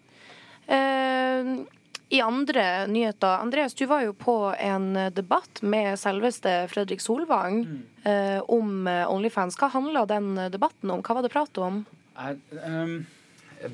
Uh, 0.68 1.64
i 2.08 2.20
andre 2.24 2.86
nyheter 2.86 3.42
Andreas, 3.42 3.74
du 3.74 3.84
var 3.86 4.02
jo 4.06 4.14
på 4.16 4.54
en 4.58 4.94
debatt 5.12 5.62
med 5.62 5.98
selveste 6.00 6.54
Fredrik 6.72 7.02
Solvang 7.04 7.60
mm. 7.64 7.82
eh, 8.08 8.40
om 8.48 8.86
eh, 8.88 9.04
Onlyfans. 9.12 9.58
Hva 9.60 9.68
handla 9.74 10.06
den 10.08 10.34
debatten 10.52 10.90
om? 10.94 11.04
Hva 11.04 11.18
var 11.18 11.26
det 11.26 11.32
prat 11.34 11.60
om? 11.60 11.82
Jeg, 12.16 12.40
um, 12.64 12.94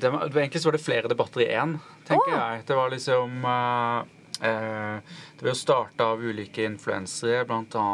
det 0.01 0.09
var, 0.09 0.27
egentlig 0.27 0.61
så 0.61 0.67
var 0.67 0.77
det 0.77 0.83
flere 0.83 1.07
debatter 1.11 1.45
i 1.45 1.49
én, 1.55 1.77
tenker 2.07 2.33
oh. 2.33 2.37
jeg. 2.37 2.65
Det 2.67 2.75
var 2.75 2.91
liksom 2.91 3.45
uh, 3.45 4.03
uh, 4.41 5.17
Det 5.37 5.45
var 5.45 5.51
jo 5.51 5.57
starta 5.59 6.11
av 6.13 6.23
ulike 6.23 6.65
influensere, 6.65 7.45
bl.a. 7.45 7.87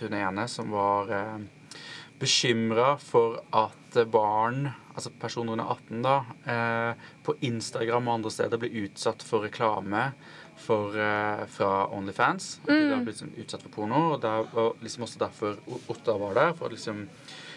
hun 0.00 0.18
ene 0.22 0.48
som 0.48 0.70
var 0.74 1.10
uh, 1.12 1.74
bekymra 2.20 2.94
for 3.02 3.40
at 3.50 3.77
barn 4.10 4.68
altså 4.98 5.12
personer 5.20 5.52
under 5.54 5.64
18 5.64 6.02
da, 6.02 6.16
eh, 6.44 7.06
på 7.22 7.34
Instagram 7.46 8.08
og 8.08 8.14
andre 8.18 8.32
steder 8.34 8.58
blir 8.58 8.84
utsatt 8.84 9.22
for 9.22 9.46
reklame 9.46 10.12
for, 10.58 10.96
eh, 10.98 11.46
fra 11.46 11.86
Onlyfans. 11.94 12.60
At 12.62 12.68
de 12.68 12.90
har 12.90 13.04
blitt 13.04 13.20
liksom 13.20 13.32
utsatt 13.38 13.62
for 13.62 13.70
porno. 13.70 14.14
Og 14.14 14.20
det 14.20 14.30
var 14.52 14.72
liksom 14.82 15.04
også 15.04 15.18
derfor 15.18 15.56
Otta 15.88 16.18
var 16.18 16.34
der, 16.34 16.52
for 16.52 16.68
å 16.68 16.72
liksom 16.72 17.08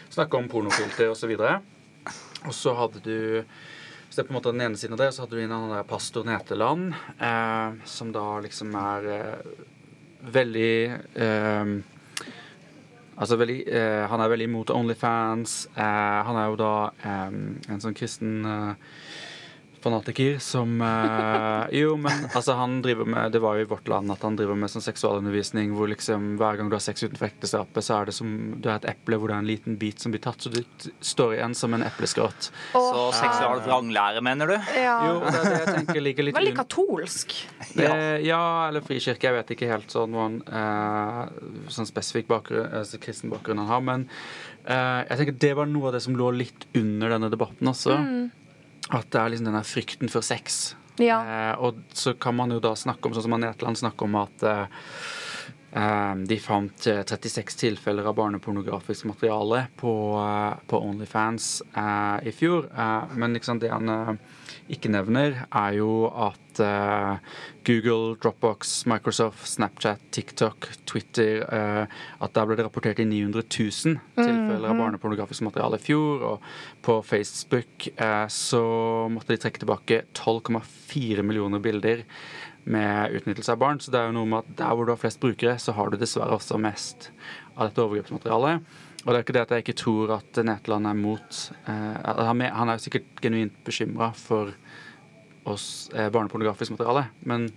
snakke 0.10 0.38
om 0.38 0.50
pornofilter 0.50 1.10
osv. 1.10 1.34
Og, 1.40 1.62
og 2.46 2.54
så 2.54 2.76
hadde 2.78 3.02
du 3.02 3.44
hvis 4.12 4.18
det 4.18 4.26
er 4.26 4.28
på 4.28 4.34
en 4.34 4.42
måte 4.42 4.52
den 4.52 4.62
ene 4.66 4.76
siden 4.76 4.98
av 4.98 5.00
det, 5.00 5.14
så 5.16 5.24
hadde 5.24 5.38
du 5.38 5.40
en 5.40 5.52
annen 5.56 5.72
der 5.72 5.86
pastor 5.88 6.26
Neteland, 6.28 6.90
eh, 7.16 7.78
som 7.88 8.10
da 8.12 8.42
liksom 8.44 8.74
er 8.76 9.06
eh, 9.08 9.62
veldig 10.36 10.74
eh, 11.16 11.72
Altså 13.22 13.38
veldig, 13.38 13.60
eh, 13.70 14.04
han 14.10 14.22
er 14.24 14.32
veldig 14.32 14.48
imot 14.50 14.72
Onlyfans. 14.74 15.68
Eh, 15.78 16.22
han 16.26 16.40
er 16.42 16.48
jo 16.50 16.56
da 16.58 16.74
eh, 17.06 17.36
en 17.70 17.84
sånn 17.84 17.98
kristen 17.98 18.40
eh, 18.50 18.96
fanatiker 19.84 20.38
som 20.44 20.82
uh, 20.82 21.66
Jo, 21.76 21.96
men 22.00 22.26
altså 22.38 22.56
han 22.60 22.80
driver 22.86 23.08
med 23.10 23.34
Det 23.36 23.42
var 23.44 23.58
jo 23.58 23.66
i 23.66 23.70
vårt 23.70 23.88
land 23.92 24.12
at 24.14 24.24
han 24.26 24.38
driver 24.40 24.58
med 24.60 24.72
sånn 24.72 24.86
seksualundervisning 24.86 25.74
hvor 25.76 25.90
liksom 25.92 26.36
hver 26.40 26.60
gang 26.60 26.70
du 26.72 26.78
har 26.78 26.84
sex 26.84 27.04
utenfor 27.04 27.30
ekteskapet, 27.30 27.86
så 27.86 27.98
er 27.98 28.10
det 28.10 28.16
som 28.18 28.32
du 28.62 28.70
har 28.70 28.82
et 28.82 28.90
eple 28.94 29.20
hvor 29.20 29.32
det 29.32 29.38
er 29.38 29.44
en 29.46 29.50
liten 29.50 29.78
bit 29.82 30.04
som 30.04 30.14
blir 30.14 30.24
tatt, 30.24 30.42
så 30.44 30.52
du 30.54 30.62
står 31.04 31.38
igjen 31.38 31.56
som 31.58 31.74
en 31.76 31.86
epleskrott. 31.86 32.52
Oh, 32.78 32.88
så 32.92 33.08
seksual 33.22 33.64
vranglære, 33.66 34.24
mener 34.26 34.54
du? 34.54 34.58
Ja. 34.78 34.98
Jo, 35.08 35.18
det 35.26 35.34
er 35.40 35.48
det 35.48 35.58
jeg 35.58 35.76
tenker 35.80 36.06
ligger 36.06 36.28
litt 36.28 36.38
Veldig 36.38 36.56
katolsk. 36.58 37.36
Det, 37.76 37.90
ja, 38.26 38.44
eller 38.68 38.84
frikirke. 38.86 39.28
Jeg 39.28 39.38
vet 39.38 39.54
ikke 39.56 39.72
helt 39.72 39.94
sånn 39.94 40.12
noen 40.12 40.40
uh, 40.52 41.26
sånn 41.72 41.90
spesifikk 41.90 42.30
bakgrunn, 42.32 42.70
altså 42.82 43.00
kristen 43.02 43.32
bakgrunn 43.32 43.62
han 43.64 43.72
har, 43.72 43.84
men 43.86 44.06
uh, 44.68 45.02
jeg 45.08 45.22
tenker 45.22 45.40
det 45.48 45.54
var 45.60 45.70
noe 45.72 45.90
av 45.90 45.98
det 45.98 46.04
som 46.06 46.18
lå 46.18 46.32
litt 46.36 46.68
under 46.78 47.16
denne 47.16 47.32
debatten 47.34 47.72
også. 47.72 47.98
Mm. 47.98 48.30
At 48.92 49.10
det 49.14 49.20
er 49.22 49.34
liksom 49.34 49.50
denne 49.50 49.64
frykten 49.68 50.12
for 50.12 50.26
sex. 50.26 50.76
Ja. 51.00 51.22
Eh, 51.24 51.56
og 51.64 51.82
så 51.94 52.14
kan 52.14 52.36
man 52.36 52.52
jo 52.52 52.60
da 52.64 52.76
snakke 52.78 53.08
om, 53.08 53.16
sånn 53.16 53.28
som 53.28 53.38
Netland 53.40 53.80
snakker 53.80 54.10
om, 54.10 54.20
at 54.22 54.46
eh, 54.48 54.86
eh 55.72 56.14
de 56.28 56.38
fant 56.44 56.88
36 56.88 57.40
eh, 57.40 57.58
tilfeller 57.64 58.10
av 58.10 58.18
barnepornografisk 58.20 59.08
materiale 59.08 59.66
på, 59.80 59.94
eh, 60.20 60.60
på 60.68 60.82
Onlyfans 60.90 61.64
eh, 61.72 62.28
i 62.28 62.36
fjor. 62.36 62.70
men 63.16 63.34
liksom 63.34 63.60
det 63.60 63.72
han 63.72 64.20
ikke 64.70 64.92
nevner, 64.92 65.46
er 65.48 65.78
jo 65.78 66.06
at 66.10 66.62
uh, 66.62 67.18
Google, 67.68 68.16
Dropbox, 68.22 68.86
Microsoft, 68.90 69.48
Snapchat, 69.50 70.04
TikTok, 70.12 70.68
Twitter 70.86 71.42
uh, 71.48 71.86
At 72.22 72.36
der 72.36 72.46
ble 72.46 72.58
det 72.60 72.68
rapportert 72.68 73.02
i 73.02 73.08
900 73.08 73.44
000 73.48 73.98
tilfeller 74.20 74.68
av 74.70 74.76
mhm. 74.76 74.84
barnepornografisk 74.84 75.46
materiale 75.48 75.80
i 75.80 75.86
fjor. 75.86 76.28
Og 76.34 76.52
på 76.86 77.00
Facebook 77.08 77.90
uh, 77.98 78.28
så 78.30 78.64
måtte 79.12 79.34
de 79.34 79.42
trekke 79.42 79.64
tilbake 79.64 80.04
12,4 80.14 81.26
millioner 81.26 81.64
bilder 81.64 82.06
med 82.64 83.18
utnyttelse 83.18 83.56
av 83.56 83.62
barn. 83.62 83.82
Så 83.82 83.94
det 83.94 84.02
er 84.02 84.12
jo 84.12 84.20
noe 84.20 84.30
med 84.30 84.46
at 84.46 84.56
der 84.62 84.76
hvor 84.76 84.88
du 84.88 84.94
har 84.94 85.02
flest 85.02 85.22
brukere, 85.24 85.58
så 85.60 85.74
har 85.78 85.90
du 85.90 86.00
dessverre 86.00 86.38
også 86.38 86.62
mest 86.62 87.10
av 87.56 87.70
dette 87.70 87.84
overgrepsmaterialet. 87.84 88.66
Og 89.02 89.10
det 89.10 89.18
er 89.18 89.26
ikke 89.26 89.36
det 89.36 89.46
at 89.46 89.52
jeg 89.56 89.66
ikke 89.66 89.80
tror 89.82 90.14
at 90.20 90.40
Netland 90.46 90.88
er 90.88 90.98
mot 90.98 91.42
eh, 91.66 92.24
Han 92.28 92.42
er 92.46 92.78
jo 92.78 92.84
sikkert 92.84 93.22
genuint 93.24 93.56
bekymra 93.66 94.12
for 94.14 94.54
oss 95.50 95.90
eh, 95.96 96.12
barnepornografisk 96.14 96.76
materiale, 96.76 97.08
men 97.26 97.50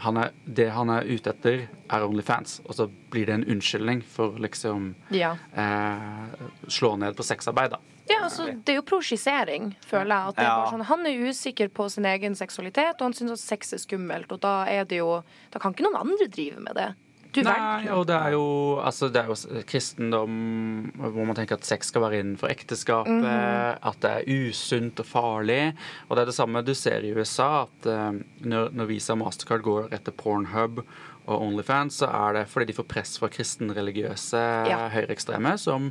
han 0.00 0.16
er, 0.16 0.32
det 0.44 0.70
han 0.72 0.90
er 0.92 1.08
ute 1.08 1.32
etter, 1.32 1.66
er 1.92 2.04
Onlyfans. 2.04 2.60
Og 2.64 2.76
så 2.76 2.86
blir 3.12 3.28
det 3.28 3.34
en 3.36 3.46
unnskyldning 3.52 4.00
for 4.04 4.38
liksom 4.40 4.94
ja. 5.12 5.34
eh, 5.52 6.46
slå 6.72 6.94
ned 7.00 7.16
på 7.16 7.26
sexarbeid, 7.26 7.74
da. 7.74 7.80
Ja, 8.10 8.24
altså, 8.26 8.48
Det 8.64 8.72
er 8.72 8.80
jo 8.80 8.86
prosjisering, 8.88 9.74
føler 9.86 10.14
jeg. 10.14 10.38
Er 10.40 10.48
ja. 10.48 10.54
sånn, 10.72 10.86
han 10.88 11.04
er 11.06 11.28
usikker 11.28 11.68
på 11.72 11.86
sin 11.92 12.08
egen 12.08 12.34
seksualitet, 12.38 12.96
og 12.98 13.10
han 13.10 13.16
syns 13.16 13.36
at 13.36 13.42
sex 13.42 13.76
er 13.76 13.82
skummelt. 13.84 14.32
Og 14.32 14.40
da 14.42 14.64
er 14.68 14.88
det 14.88 14.98
jo 15.02 15.20
Da 15.52 15.60
kan 15.62 15.76
ikke 15.76 15.86
noen 15.86 16.00
andre 16.00 16.26
drive 16.32 16.64
med 16.64 16.74
det. 16.80 16.88
Du 17.30 17.42
Nei, 17.46 17.86
og 17.94 18.06
det 18.10 18.16
er 18.16 18.32
jo 18.34 18.44
altså 18.82 19.06
det 19.12 19.20
er 19.22 19.28
jo 19.30 19.62
kristendom 19.70 20.38
hvor 20.98 21.28
man 21.28 21.36
tenker 21.38 21.58
at 21.60 21.68
sex 21.68 21.92
skal 21.92 22.02
være 22.02 22.18
innenfor 22.24 22.50
ekteskapet, 22.50 23.26
at 23.86 24.00
det 24.02 24.10
er 24.10 24.48
usunt 24.50 24.98
og 25.02 25.06
farlig. 25.06 25.60
Og 26.08 26.16
det 26.16 26.24
er 26.24 26.30
det 26.32 26.34
samme 26.34 26.62
du 26.66 26.72
ser 26.74 27.06
i 27.06 27.12
USA, 27.14 27.66
at 27.68 27.86
eh, 27.90 28.18
når, 28.50 28.72
når 28.74 28.90
Visa 28.90 29.14
og 29.14 29.22
Mastercard 29.22 29.62
går 29.66 29.88
etter 29.94 30.12
Pornhub 30.16 30.82
og 31.30 31.36
Onlyfans, 31.44 32.00
så 32.00 32.08
er 32.10 32.32
det 32.40 32.46
fordi 32.50 32.70
de 32.72 32.74
får 32.80 32.88
press 32.90 33.12
fra 33.20 33.28
kristenreligiøse 33.30 34.40
Ja. 34.70 34.80
høyreekstreme 34.90 35.52
som, 35.60 35.90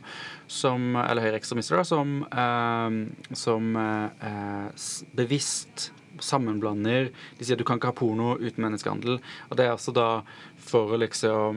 som 0.52 0.96
Eller 1.00 1.24
høyreekstremister, 1.30 1.80
da, 1.80 1.86
som, 1.88 2.18
eh, 2.28 3.36
som 3.38 3.72
eh, 3.80 4.28
eh, 4.28 4.90
bevisst 5.16 5.92
sammenblander 6.26 7.10
De 7.40 7.44
sier 7.48 7.58
du 7.60 7.64
kan 7.68 7.78
ikke 7.80 7.92
ha 7.92 7.96
porno 7.98 8.28
uten 8.40 8.64
menneskehandel. 8.64 9.14
Og 9.50 9.54
det 9.58 9.64
er 9.66 9.74
altså 9.76 9.92
da 9.96 10.08
for 10.70 10.84
å 10.96 10.98
liksom 11.02 11.52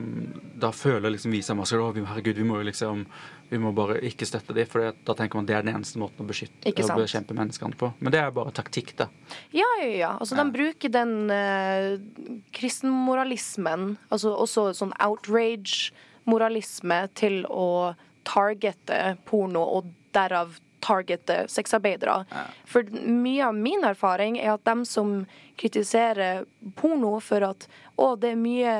Da 0.59 0.69
føler 0.71 1.09
liksom 1.13 1.31
vi 1.31 1.41
sammen 1.41 1.65
vi- 1.65 2.05
herregud, 2.05 2.35
vi 2.35 2.43
må 2.43 2.57
jo 2.61 2.69
liksom 2.71 3.05
vi 3.53 3.59
må 3.61 3.69
bare 3.75 3.99
ikke 4.01 4.25
støtte 4.25 4.53
de, 4.55 4.63
for 4.65 4.79
da 5.05 5.13
tenker 5.13 5.35
man 5.37 5.45
det 5.45 5.55
er 5.55 5.61
den 5.65 5.75
eneste 5.75 5.99
måten 6.01 6.23
å 6.23 6.27
beskytte 6.29 6.71
og 6.73 6.97
bekjempe 6.97 7.33
menneskehandel 7.37 7.77
på. 7.77 7.93
Men 8.01 8.11
det 8.15 8.19
er 8.23 8.31
bare 8.33 8.51
taktikk, 8.55 8.95
da. 8.97 9.05
Ja, 9.53 9.67
ja, 9.83 9.89
ja. 9.99 10.11
Altså, 10.17 10.33
De 10.39 10.45
bruker 10.55 10.89
den 10.89 11.29
uh, 11.29 11.97
kristenmoralismen, 12.57 13.97
altså 14.09 14.29
også 14.33 14.73
sånn 14.79 14.93
outrage-moralisme, 14.97 16.99
til 17.19 17.43
å 17.45 17.93
targete 18.25 19.17
porno, 19.29 19.61
og 19.77 19.83
derav 20.15 20.57
targete 20.83 21.43
sexarbeidere. 21.51 22.23
For 22.69 22.87
mye 22.93 23.47
av 23.47 23.55
min 23.55 23.85
erfaring 23.87 24.37
er 24.41 24.53
at 24.55 24.65
dem 24.67 24.83
som 24.87 25.23
kritiserer 25.59 26.43
porno 26.79 27.17
for 27.23 27.45
at 27.47 27.67
å, 27.95 28.13
det 28.19 28.33
er 28.33 28.41
mye 28.41 28.73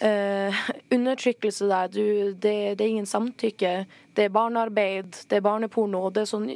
eh, 0.00 0.64
undertrykkelse 0.94 1.68
der, 1.70 1.92
du, 1.92 2.32
det, 2.32 2.56
det 2.78 2.84
er 2.84 2.88
ingen 2.88 3.10
samtykke, 3.10 3.74
det 4.14 4.28
er 4.28 4.34
barnearbeid, 4.34 5.24
det 5.28 5.40
er 5.40 5.44
barneporno, 5.44 6.06
og 6.08 6.16
det 6.16 6.24
er 6.24 6.32
sånn 6.32 6.50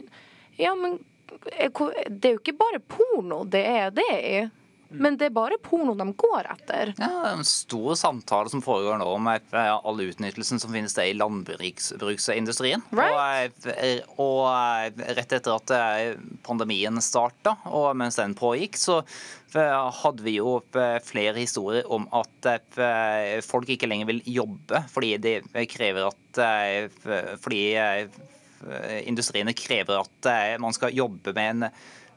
Ja, 0.58 0.74
men 0.78 0.98
eh, 1.52 1.70
det 2.08 2.30
er 2.30 2.36
jo 2.36 2.42
ikke 2.42 2.58
bare 2.58 2.82
porno 2.82 3.44
det 3.46 3.64
er 3.66 3.92
det. 3.94 4.48
Men 4.88 5.18
det 5.20 5.28
er 5.28 5.34
bare 5.36 5.58
porno 5.60 5.92
de 5.96 6.06
går 6.16 6.46
etter. 6.54 6.92
Ja, 6.96 7.08
det 7.12 7.30
er 7.30 7.34
en 7.36 7.48
stor 7.48 7.96
samtale 7.98 8.48
som 8.52 8.62
foregår 8.64 8.96
nå 9.00 9.08
om 9.18 9.28
eh, 9.28 9.58
all 9.76 10.00
utnyttelsen 10.00 10.60
som 10.62 10.72
finnes 10.72 10.96
det 10.96 11.10
i 11.10 11.16
landbruksindustrien. 11.18 12.84
Right. 12.96 13.58
Og, 13.66 13.68
eh, 13.74 14.00
og 14.16 14.46
eh, 14.48 15.02
rett 15.18 15.34
etter 15.36 15.58
at 15.58 15.74
pandemien 16.46 17.02
starta, 17.04 17.58
og 17.68 17.90
mens 18.00 18.16
den 18.20 18.36
pågikk, 18.38 18.80
så 18.80 19.02
hadde 19.48 20.24
vi 20.26 20.34
jo 20.36 20.58
flere 21.08 21.38
historier 21.40 21.86
om 21.88 22.02
at 22.12 22.48
folk 23.46 23.70
ikke 23.72 23.88
lenger 23.88 24.10
vil 24.10 24.18
jobbe 24.28 24.82
fordi 24.92 25.14
de 25.24 25.32
krever 25.72 26.10
at 26.10 26.40
Fordi 27.40 27.62
industriene 29.08 29.56
krever 29.56 30.02
at 30.02 30.28
man 30.60 30.76
skal 30.76 30.92
jobbe 30.92 31.32
med 31.32 31.48
en 31.48 31.64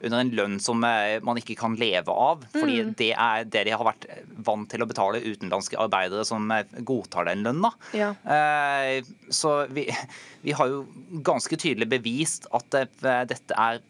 under 0.03 0.21
en 0.23 0.31
lønn 0.35 0.57
som 0.63 0.83
eh, 0.87 1.19
man 1.25 1.37
ikke 1.39 1.55
kan 1.59 1.75
leve 1.79 2.13
av. 2.13 2.45
Fordi 2.53 2.79
det 2.97 3.11
er 3.13 3.45
det 3.45 3.63
de 3.67 3.75
har 3.75 3.85
vært 3.85 4.07
vant 4.47 4.69
til 4.71 4.83
å 4.83 4.87
betale 4.89 5.21
utenlandske 5.21 5.79
arbeidere 5.81 6.25
som 6.27 6.49
eh, 6.55 6.65
godtar 6.87 7.29
den 7.29 7.45
lønna. 7.45 7.71
Ja. 7.97 8.11
Eh, 8.25 9.05
Så 9.29 9.53
vi, 9.71 9.87
vi 10.41 10.55
har 10.57 10.71
jo 10.71 10.83
ganske 11.25 11.57
tydelig 11.61 11.89
bevist 11.91 12.49
at 12.51 12.69
dette 12.71 13.57
er 13.57 13.81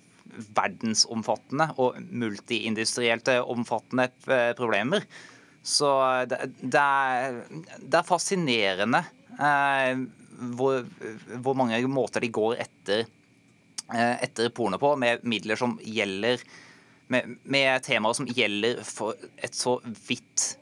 verdensomfattende 0.56 1.74
og 1.82 1.98
multiindustrielt 2.08 3.28
omfattende 3.42 4.06
problemer. 4.56 5.04
Så 5.62 5.90
det, 6.30 6.40
det, 6.62 6.82
er, 6.82 7.42
det 7.84 8.00
er 8.00 8.08
fascinerende 8.08 9.04
eh, 9.38 10.00
hvor, 10.58 10.86
hvor 11.44 11.58
mange 11.60 11.82
måter 11.92 12.24
de 12.24 12.32
går 12.34 12.64
etter 12.64 13.04
etter 13.92 14.50
porno 14.56 14.80
på, 14.82 14.96
med 15.00 15.26
midler 15.28 15.60
som 15.60 15.78
gjelder 15.84 16.44
med, 17.12 17.38
med 17.44 17.84
temaer 17.84 18.16
som 18.16 18.30
gjelder 18.30 18.82
for 18.88 19.20
et 19.44 19.56
så 19.58 19.78
vidt 20.08 20.54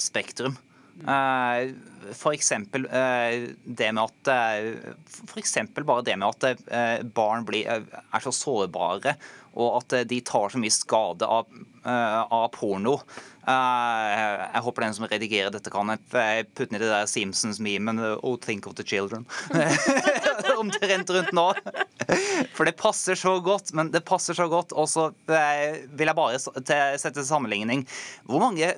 spektrum. 0.00 0.56
Eh, 0.94 1.70
for 2.14 2.36
eksempel 2.36 2.84
eh, 2.86 3.48
det 3.64 3.88
med 3.96 4.04
at 4.04 4.30
eh, 4.30 4.92
eksempel 5.40 5.86
bare 5.88 6.04
det 6.06 6.14
med 6.20 6.28
at 6.28 6.44
eh, 6.70 7.00
barn 7.02 7.46
blir, 7.48 7.66
eh, 7.66 8.02
er 8.14 8.22
så 8.22 8.32
sårbare, 8.34 9.16
og 9.54 9.80
at 9.80 9.96
eh, 9.98 10.06
de 10.12 10.20
tar 10.26 10.52
så 10.52 10.60
mye 10.60 10.74
skade 10.74 11.26
av, 11.26 11.48
eh, 11.82 12.20
av 12.22 12.46
porno. 12.54 12.98
Eh, 13.42 14.44
jeg 14.44 14.64
håper 14.68 14.86
den 14.86 14.96
som 15.00 15.08
redigerer 15.10 15.50
dette, 15.56 15.72
kan 15.72 15.96
eh, 15.96 16.44
putte 16.54 16.70
ned 16.76 16.84
det 16.84 16.92
der 16.92 17.10
Simpsons-memen 17.10 18.04
Oh, 18.20 18.36
think 18.36 18.68
of 18.68 18.76
the 18.78 18.86
children. 18.86 19.26
Omtrent 20.62 21.10
rundt 21.14 21.32
nå. 21.36 21.46
For 22.56 22.68
det 22.68 22.76
passer 22.80 23.18
så 23.18 23.36
godt, 23.44 23.72
men 23.76 23.90
det 23.94 24.04
passer 24.08 24.36
så 24.36 24.48
godt. 24.50 24.74
Og 24.76 24.88
så 24.90 25.08
eh, 25.32 25.82
vil 25.94 26.10
jeg 26.10 26.18
bare 26.18 26.40
sette 26.40 27.14
til 27.14 27.26
sammenligning. 27.26 27.86
Hvor 28.28 28.42
mange, 28.42 28.74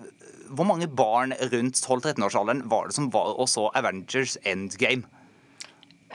hvor 0.49 0.69
mange 0.69 0.89
barn 0.89 1.35
rundt 1.53 1.83
12-13-årsalderen 1.83 2.65
var 2.71 2.89
det 2.89 2.99
som 2.99 3.11
var 3.15 3.37
og 3.37 3.51
så 3.51 3.69
Avengers 3.79 4.39
Endgame? 4.45 5.07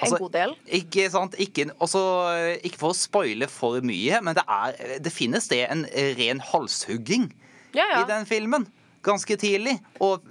Altså, 0.01 0.15
en 0.15 0.23
god 0.23 0.33
del. 0.33 0.53
Ikke 0.81 1.07
sant? 1.13 1.35
Ikke, 1.41 1.67
også, 1.83 2.01
ikke 2.63 2.79
for 2.79 2.93
å 2.93 2.97
spoile 2.97 3.47
for 3.51 3.83
mye, 3.85 4.21
men 4.23 4.37
det, 4.37 4.45
er, 4.47 4.99
det 5.03 5.13
finnes 5.13 5.49
det 5.51 5.65
en 5.67 5.83
ren 6.17 6.43
halshugging 6.51 7.29
Ja, 7.75 7.85
ja. 7.85 8.01
i 8.01 8.07
den 8.09 8.25
filmen. 8.29 8.67
Ganske 9.05 9.35
tidlig. 9.41 9.77
Og 10.03 10.25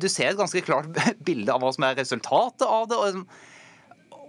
du 0.00 0.08
ser 0.08 0.32
et 0.32 0.38
ganske 0.38 0.62
klart 0.64 0.88
bilde 1.26 1.52
av 1.52 1.62
hva 1.62 1.72
som 1.76 1.86
er 1.86 1.98
resultatet 2.00 2.66
av 2.66 2.88
det. 2.90 2.98
Og, 2.98 3.22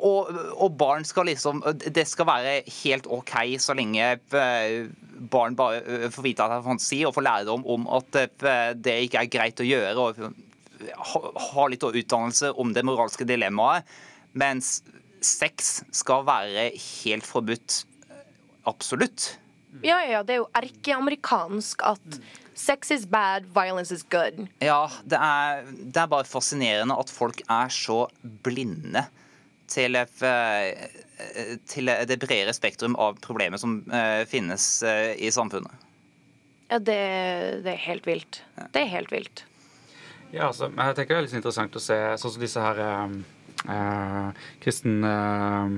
og, 0.06 0.30
og 0.62 0.74
barn 0.78 1.06
skal 1.08 1.26
liksom 1.30 1.64
Det 1.82 2.04
skal 2.06 2.28
være 2.30 2.52
helt 2.84 3.08
OK 3.10 3.34
så 3.62 3.74
lenge 3.78 4.12
eh, 4.18 4.90
barn 5.32 5.56
bare 5.58 5.82
eh, 5.82 6.10
får 6.14 6.26
vite 6.26 6.46
at 6.46 6.54
det 6.54 6.60
er 6.60 6.68
fantasi 6.68 7.00
og 7.08 7.16
får 7.16 7.26
lærdom 7.26 7.66
om 7.66 7.88
at 7.98 8.20
eh, 8.22 8.76
det 8.78 8.98
ikke 9.08 9.24
er 9.24 9.32
greit 9.34 9.64
å 9.64 9.68
gjøre. 9.68 9.96
og 9.98 10.44
ha, 10.78 11.66
litt 11.68 11.84
utdannelse 11.84 12.52
om 12.62 12.74
det 12.76 12.86
moralske 12.86 13.26
dilemmaet. 13.28 13.88
Mens 14.38 14.82
sex 15.26 15.82
skal 15.96 16.26
være 16.28 16.70
helt 16.78 17.26
forbudt. 17.26 17.82
Absolutt. 18.70 19.32
Ja, 19.86 20.00
ja, 20.06 20.24
det 20.26 20.36
er 20.36 20.42
jo 20.42 20.50
erkeamerikansk 20.58 21.84
at 21.86 22.20
sex 22.58 22.92
is 22.92 23.06
bad, 23.10 23.46
violence 23.54 23.94
is 23.94 24.04
good. 24.10 24.48
Ja, 24.64 24.88
det 25.06 25.20
er, 25.22 25.68
det 25.68 26.02
er 26.02 26.10
bare 26.12 26.28
fascinerende 26.28 26.98
at 26.98 27.14
folk 27.14 27.42
er 27.46 27.74
så 27.74 28.06
blinde 28.44 29.06
til, 29.68 29.96
eh, 29.96 30.88
til 31.68 31.92
det 32.10 32.20
bredere 32.22 32.54
spektrum 32.56 32.96
av 33.00 33.20
problemer 33.24 33.62
som 33.62 33.80
eh, 33.92 34.24
finnes 34.30 34.68
eh, 34.84 35.14
i 35.20 35.32
samfunnet. 35.34 35.86
Ja, 36.68 36.80
det, 36.80 37.00
det 37.64 37.74
er 37.74 37.84
helt 37.86 38.08
vilt. 38.08 38.42
Det 38.74 38.84
er 38.84 38.92
helt 38.92 39.12
vilt. 39.14 39.46
Ja, 40.34 40.50
altså, 40.50 40.68
jeg 40.68 40.96
tenker 40.98 41.16
det 41.16 41.20
er 41.22 41.28
litt 41.30 41.38
interessant 41.40 41.78
å 41.80 41.84
se 41.84 41.98
sånn 42.20 42.34
som 42.34 42.44
disse 42.44 42.64
her 42.64 42.82
eh, 42.84 43.20
eh, 43.72 44.48
kristen 44.64 45.00
eh, 45.08 45.78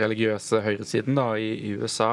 religiøse 0.00 0.60
høyresiden 0.62 1.18
da, 1.18 1.32
i, 1.34 1.50
i 1.66 1.72
USA, 1.80 2.12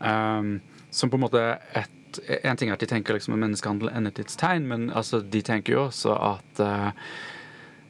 eh, 0.00 0.54
som 0.92 1.12
på 1.12 1.20
en 1.20 1.26
måte 1.28 1.44
et 1.76 1.98
en 2.20 2.58
ting 2.60 2.68
er 2.68 2.76
at 2.76 2.82
de 2.82 2.88
tenker 2.90 3.16
liksom 3.16 3.32
at 3.32 3.40
menneskehandel 3.40 3.88
er 3.88 3.94
endetidens 3.96 4.36
tegn, 4.36 4.66
men 4.68 4.90
altså, 4.92 5.22
de 5.24 5.40
tenker 5.44 5.72
jo 5.76 5.84
også 5.86 6.12
at 6.12 6.60
eh, 6.60 6.90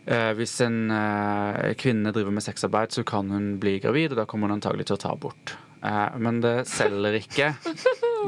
eh, 0.07 0.31
hvis 0.39 0.55
en 0.65 0.79
eh, 0.95 1.73
kvinne 1.81 2.13
driver 2.15 2.35
med 2.35 2.45
sexarbeid, 2.45 2.95
så 2.95 3.05
kan 3.07 3.31
hun 3.33 3.57
bli 3.63 3.79
gravid, 3.83 4.13
og 4.13 4.23
da 4.23 4.27
kommer 4.29 4.51
hun 4.51 4.59
antagelig 4.59 4.89
til 4.91 4.99
å 4.99 5.03
ta 5.05 5.13
abort. 5.17 5.57
Eh, 5.83 6.17
men 6.23 6.41
det 6.45 6.57
selger 6.71 7.19
ikke. 7.19 7.53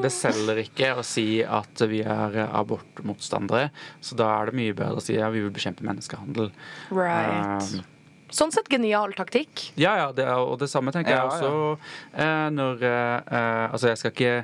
Det 0.03 0.11
selger 0.11 0.59
ikke 0.65 0.89
å 0.99 1.05
si 1.07 1.39
at 1.47 1.85
vi 1.87 2.01
er 2.03 2.39
eh, 2.43 2.55
abortmotstandere, 2.59 3.69
så 4.03 4.19
da 4.19 4.33
er 4.41 4.51
det 4.51 4.59
mye 4.59 4.75
bedre 4.75 4.99
å 4.99 5.05
si 5.05 5.15
ja, 5.15 5.31
vi 5.31 5.45
vil 5.45 5.55
bekjempe 5.55 5.87
menneskehandel. 5.87 6.51
Right. 6.91 7.85
Sånn 8.35 8.51
sett 8.51 8.67
genial 8.73 9.13
taktikk. 9.15 9.69
ja, 9.79 9.93
ja, 10.01 10.09
det, 10.13 10.25
er- 10.27 10.43
og 10.43 10.59
det 10.59 10.67
samme 10.73 10.91
tenker 10.95 11.15
Ja, 11.15 11.23
jeg 11.31 11.45
også 11.45 11.79
eh, 12.19 12.49
når 12.51 12.83
eh, 12.83 13.17
eh, 13.39 13.65
Altså, 13.71 13.89
jeg 13.93 14.01
skal 14.01 14.11
ikke 14.15 14.35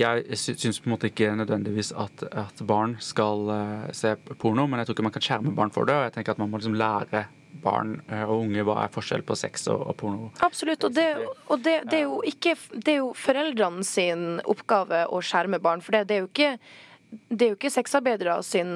Jeg 0.00 0.38
syns 0.40 0.80
på 0.80 0.88
en 0.88 0.94
måte 0.96 1.10
ikke 1.10 1.30
nødvendigvis 1.36 1.92
at, 1.92 2.24
at 2.32 2.62
barn 2.66 2.96
skal 3.04 3.48
eh, 3.52 3.92
se 3.92 4.14
porno, 4.40 4.64
men 4.66 4.80
jeg 4.80 4.88
tror 4.88 4.96
ikke 4.98 5.08
man 5.10 5.14
kan 5.18 5.26
skjerme 5.28 5.54
barn 5.54 5.70
for 5.74 5.84
det. 5.88 5.94
Og 6.00 6.06
jeg 6.08 6.14
tenker 6.18 6.32
at 6.34 6.40
man 6.42 6.50
må 6.50 6.58
liksom 6.62 6.74
lære 6.80 7.26
barn 7.64 7.92
eh, 8.10 8.24
og 8.24 8.46
unge 8.48 8.64
hva 8.66 8.78
er 8.82 8.90
forskjell 8.96 9.22
på 9.28 9.36
sex 9.38 9.68
og, 9.70 9.84
og 9.92 9.96
porno. 10.00 10.30
Absolutt. 10.42 10.84
Og, 10.88 10.96
det, 10.96 11.06
og 11.46 11.62
det, 11.62 11.76
det, 11.90 12.00
er 12.00 12.08
jo 12.08 12.18
ikke, 12.26 12.56
det 12.74 12.96
er 12.96 12.98
jo 13.02 13.12
foreldrene 13.16 13.84
sin 13.86 14.24
oppgave 14.50 15.04
å 15.12 15.20
skjerme 15.24 15.60
barn. 15.62 15.84
For 15.84 15.94
det, 15.96 16.06
det 16.10 16.16
er 16.18 16.24
jo 16.24 16.30
ikke, 16.32 16.50
det 17.30 17.46
er 17.46 17.52
jo 17.54 17.58
ikke 17.60 17.70
sexarbeidere 17.76 18.40
sin, 18.44 18.74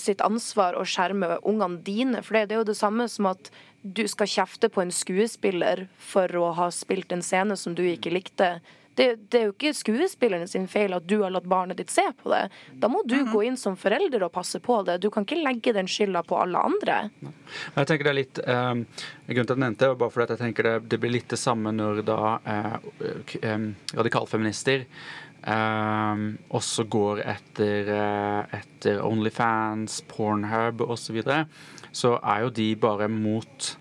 sitt 0.00 0.22
ansvar 0.24 0.78
å 0.78 0.84
skjerme 0.88 1.38
ungene 1.42 1.82
dine. 1.84 2.22
For 2.24 2.36
det, 2.36 2.52
er 2.52 2.62
jo 2.62 2.70
det 2.70 2.78
samme 2.78 3.08
som 3.10 3.30
at 3.32 3.50
du 3.82 4.06
skal 4.08 4.30
kjefte 4.30 4.70
på 4.72 4.84
en 4.84 4.94
skuespiller 4.94 5.86
for 6.00 6.30
å 6.40 6.54
ha 6.56 6.70
spilt 6.72 7.12
en 7.12 7.24
scene 7.24 7.56
som 7.60 7.76
du 7.76 7.84
ikke 7.86 8.14
likte. 8.14 8.56
Det, 8.94 9.06
det 9.30 9.38
er 9.40 9.48
jo 9.48 9.52
ikke 9.56 9.72
skuespilleren 9.74 10.46
sin 10.48 10.68
feil 10.70 10.94
at 10.94 11.06
du 11.10 11.16
har 11.24 11.32
latt 11.34 11.48
barnet 11.50 11.80
ditt 11.80 11.90
se 11.90 12.04
på 12.20 12.30
det. 12.30 12.44
Da 12.78 12.88
må 12.90 13.02
du 13.08 13.16
gå 13.26 13.42
inn 13.42 13.56
som 13.58 13.74
forelder 13.78 14.22
og 14.22 14.32
passe 14.36 14.60
på 14.62 14.78
det. 14.86 15.00
Du 15.02 15.08
kan 15.10 15.26
ikke 15.26 15.40
legge 15.40 15.74
den 15.74 15.90
skylda 15.90 16.22
på 16.26 16.38
alle 16.38 16.62
andre. 16.62 16.98
Jeg 17.74 17.90
tenker 17.90 18.06
det 18.06 18.12
er 18.12 18.20
litt 18.20 18.40
eh, 18.44 19.02
Grunnen 19.24 19.34
til 19.34 19.42
at 19.42 19.56
jeg 19.56 19.64
nevnte 19.64 19.88
det, 19.88 19.98
bare 19.98 20.14
fordi 20.14 20.28
at 20.28 20.34
jeg 20.36 20.42
tenker 20.44 20.68
det, 20.68 20.74
det 20.92 21.00
blir 21.02 21.14
litt 21.16 21.28
det 21.32 21.40
samme 21.40 21.74
når 21.74 22.04
da 22.06 22.20
eh, 22.54 22.72
em, 23.50 23.72
radikalfeminister 23.98 24.86
um, 25.46 26.26
også 26.54 26.84
går 26.90 27.22
etter, 27.34 27.88
eh, 27.94 28.58
etter 28.60 29.00
Onlyfans, 29.04 30.00
Pornhub 30.10 30.84
osv., 30.86 31.04
så, 31.04 31.16
videre, 31.16 31.40
så 31.92 32.14
er 32.22 32.44
jo 32.46 32.52
de 32.54 32.68
bare 32.80 33.08
mot 33.12 33.74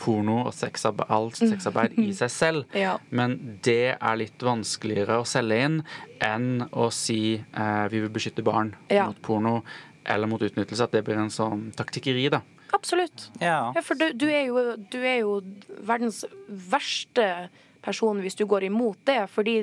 porno 0.00 0.40
og 0.48 0.52
sexarbeid, 0.56 1.10
alt 1.14 1.38
sexarbeid 1.38 1.94
i 2.02 2.08
seg 2.16 2.32
selv. 2.32 2.64
Ja. 2.84 2.96
Men 3.14 3.36
det 3.64 3.94
er 3.94 4.18
litt 4.18 4.42
vanskeligere 4.42 5.20
å 5.22 5.28
selge 5.28 5.60
inn 5.68 5.80
enn 6.24 6.66
å 6.72 6.90
si 6.92 7.38
uh, 7.38 7.86
vi 7.92 8.02
vil 8.02 8.12
beskytte 8.12 8.44
barn 8.44 8.74
Ja. 8.90 9.06
mot 9.10 9.22
porno 9.22 9.60
eller 10.04 10.28
mot 10.28 10.42
utnyttelse. 10.42 10.84
At 10.84 10.92
det 10.96 11.04
blir 11.06 11.20
en 11.20 11.32
sånn 11.32 11.70
taktikkeri, 11.78 12.26
da. 12.34 12.42
Absolutt. 12.74 13.28
Ja. 13.40 13.70
Ja, 13.76 13.82
for 13.86 13.94
du, 13.96 14.08
du, 14.18 14.26
er 14.28 14.48
jo, 14.50 14.64
du 14.90 14.98
er 14.98 15.20
jo 15.22 15.38
verdens 15.86 16.24
verste 16.48 17.48
person 17.84 18.20
hvis 18.24 18.36
du 18.40 18.44
går 18.50 18.66
imot 18.70 18.98
det. 19.08 19.20
Fordi 19.32 19.58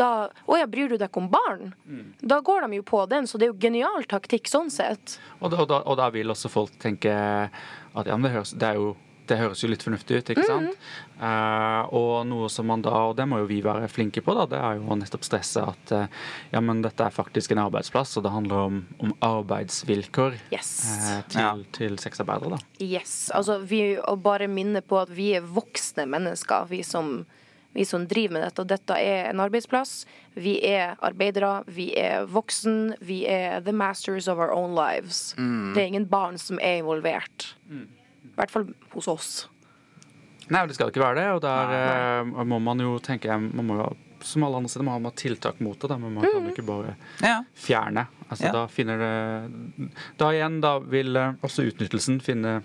da 0.00 0.10
Å 0.46 0.58
ja, 0.58 0.66
bryr 0.66 0.90
du 0.92 0.96
deg 0.98 1.08
ikke 1.10 1.22
om 1.24 1.30
barn? 1.32 1.72
Da 2.20 2.40
går 2.44 2.66
de 2.66 2.80
jo 2.80 2.86
på 2.88 3.04
den, 3.10 3.26
så 3.28 3.38
det 3.38 3.48
er 3.48 3.54
jo 3.54 3.60
genial 3.62 4.04
taktikk 4.08 4.48
sånn 4.50 4.70
sett. 4.72 5.18
Og 5.40 5.50
da, 5.52 5.62
og, 5.62 5.68
da, 5.72 5.82
og 5.86 5.96
da 6.00 6.10
vil 6.14 6.32
også 6.32 6.50
folk 6.52 6.76
tenke 6.82 7.12
at 7.16 8.06
ja, 8.06 8.16
men 8.16 8.26
det 8.28 8.34
høres, 8.36 8.56
det 8.56 8.72
er 8.74 8.80
jo 8.80 8.94
det 9.26 9.40
høres 9.40 9.58
jo 9.58 9.66
litt 9.66 9.82
fornuftig 9.82 10.20
ut, 10.20 10.28
ikke 10.30 10.44
sant? 10.46 10.84
Eh, 11.18 11.94
og 11.98 12.26
noe 12.30 12.46
som 12.52 12.68
man 12.70 12.82
da, 12.84 12.92
og 13.08 13.16
det 13.18 13.24
må 13.26 13.40
jo 13.40 13.48
vi 13.50 13.56
være 13.64 13.88
flinke 13.90 14.22
på, 14.22 14.34
da, 14.38 14.44
det 14.52 14.60
er 14.60 14.76
jo 14.78 14.84
å 14.86 14.98
nettopp 15.00 15.24
stresse 15.26 15.64
at 15.66 15.92
uh, 15.96 16.04
ja, 16.52 16.60
men 16.62 16.82
dette 16.84 17.02
er 17.02 17.10
faktisk 17.10 17.50
en 17.56 17.64
arbeidsplass, 17.64 18.12
og 18.20 18.26
det 18.26 18.30
handler 18.30 18.68
om, 18.68 18.76
om 19.02 19.14
arbeidsvilkår 19.26 20.36
Yes. 20.54 20.70
uh, 20.86 21.22
til, 21.26 21.40
Ja. 21.42 21.50
til 21.74 21.98
sexarbeidere, 21.98 22.54
da. 22.54 22.84
Yes. 22.84 23.16
Altså, 23.34 23.58
vi 23.66 23.96
å 23.98 24.14
bare 24.20 24.46
minne 24.46 24.84
på 24.86 25.00
at 25.02 25.10
vi 25.10 25.32
er 25.40 25.42
voksne 25.42 26.06
mennesker, 26.06 26.68
vi 26.70 26.84
som, 26.86 27.24
vi 27.76 27.84
som 27.88 28.06
driver 28.08 28.32
med 28.38 28.42
dette. 28.46 28.64
Og 28.64 28.70
dette 28.72 28.96
er 28.98 29.28
en 29.30 29.42
arbeidsplass. 29.44 29.92
Vi 30.36 30.56
er 30.66 30.96
arbeidere, 31.04 31.58
vi 31.68 31.90
er 32.00 32.24
voksen, 32.32 32.94
vi 33.04 33.22
er 33.30 33.60
the 33.66 33.72
masters 33.76 34.28
of 34.32 34.38
our 34.40 34.52
own 34.56 34.74
lives. 34.76 35.34
Det 35.36 35.82
er 35.82 35.90
ingen 35.92 36.08
barn 36.10 36.38
som 36.40 36.58
er 36.60 36.80
involvert. 36.82 37.52
I 37.70 37.84
hvert 38.36 38.52
fall 38.52 38.66
hos 38.96 39.08
oss. 39.08 39.30
Nei, 40.48 40.60
det 40.70 40.76
skal 40.76 40.92
ikke 40.92 41.02
være 41.02 41.18
det, 41.18 41.28
og 41.34 41.40
der 41.42 41.72
eh, 41.74 42.44
må 42.46 42.60
man 42.62 42.78
jo 42.78 42.96
tenke 43.02 43.34
man 43.34 43.66
må 43.66 43.80
jo, 43.80 43.86
Som 44.22 44.44
alle 44.46 44.56
andre 44.60 44.70
steder 44.70 44.84
må 44.86 44.94
man 44.96 45.10
ha 45.10 45.16
tiltak 45.18 45.58
mot 45.60 45.74
det, 45.82 45.88
da, 45.90 45.96
men 46.00 46.14
man 46.14 46.24
kan 46.24 46.46
jo 46.46 46.52
ikke 46.54 46.64
bare 46.66 46.92
Ja. 47.22 47.40
fjerne. 47.54 48.06
Altså, 48.30 48.46
Ja. 48.46 48.52
Da 48.54 48.62
finner 48.70 48.98
det 49.02 49.90
Da 50.18 50.30
igjen, 50.32 50.60
da 50.62 50.78
vil 50.78 51.16
eh, 51.16 51.32
også 51.42 51.66
utnyttelsen 51.66 52.20
finne 52.22 52.62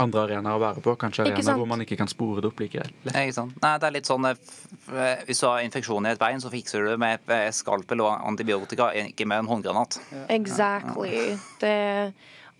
andre 0.00 0.22
arenaer 0.26 0.56
å 0.56 0.60
være 0.62 0.80
på. 0.84 0.94
Kanskje 1.00 1.24
arenaer 1.26 1.58
hvor 1.58 1.68
man 1.68 1.80
ikke 1.84 1.96
kan 2.00 2.08
spore 2.08 2.40
det 2.40 2.48
opp 2.52 2.60
like 2.62 2.78
lett. 2.80 2.94
Ikke 3.12 3.34
sant? 3.36 3.56
Nei, 3.62 3.72
det 3.78 3.88
er 3.90 3.96
litt 3.98 4.08
sånn 4.08 4.24
eh, 4.30 4.38
f- 4.38 5.24
Hvis 5.28 5.40
du 5.42 5.46
har 5.48 5.60
infeksjon 5.66 6.06
i 6.06 6.12
et 6.14 6.18
bein, 6.22 6.40
så 6.40 6.50
fikser 6.52 6.80
du 6.84 6.92
det 6.94 6.98
med 7.02 7.28
eh, 7.34 7.50
skalpel 7.52 8.00
og 8.04 8.14
antibiotika, 8.32 8.90
ikke 9.06 9.26
med 9.28 9.44
en 9.44 9.50
håndgranat. 9.52 9.98
Exactly. 10.32 11.36
Det, 11.60 11.76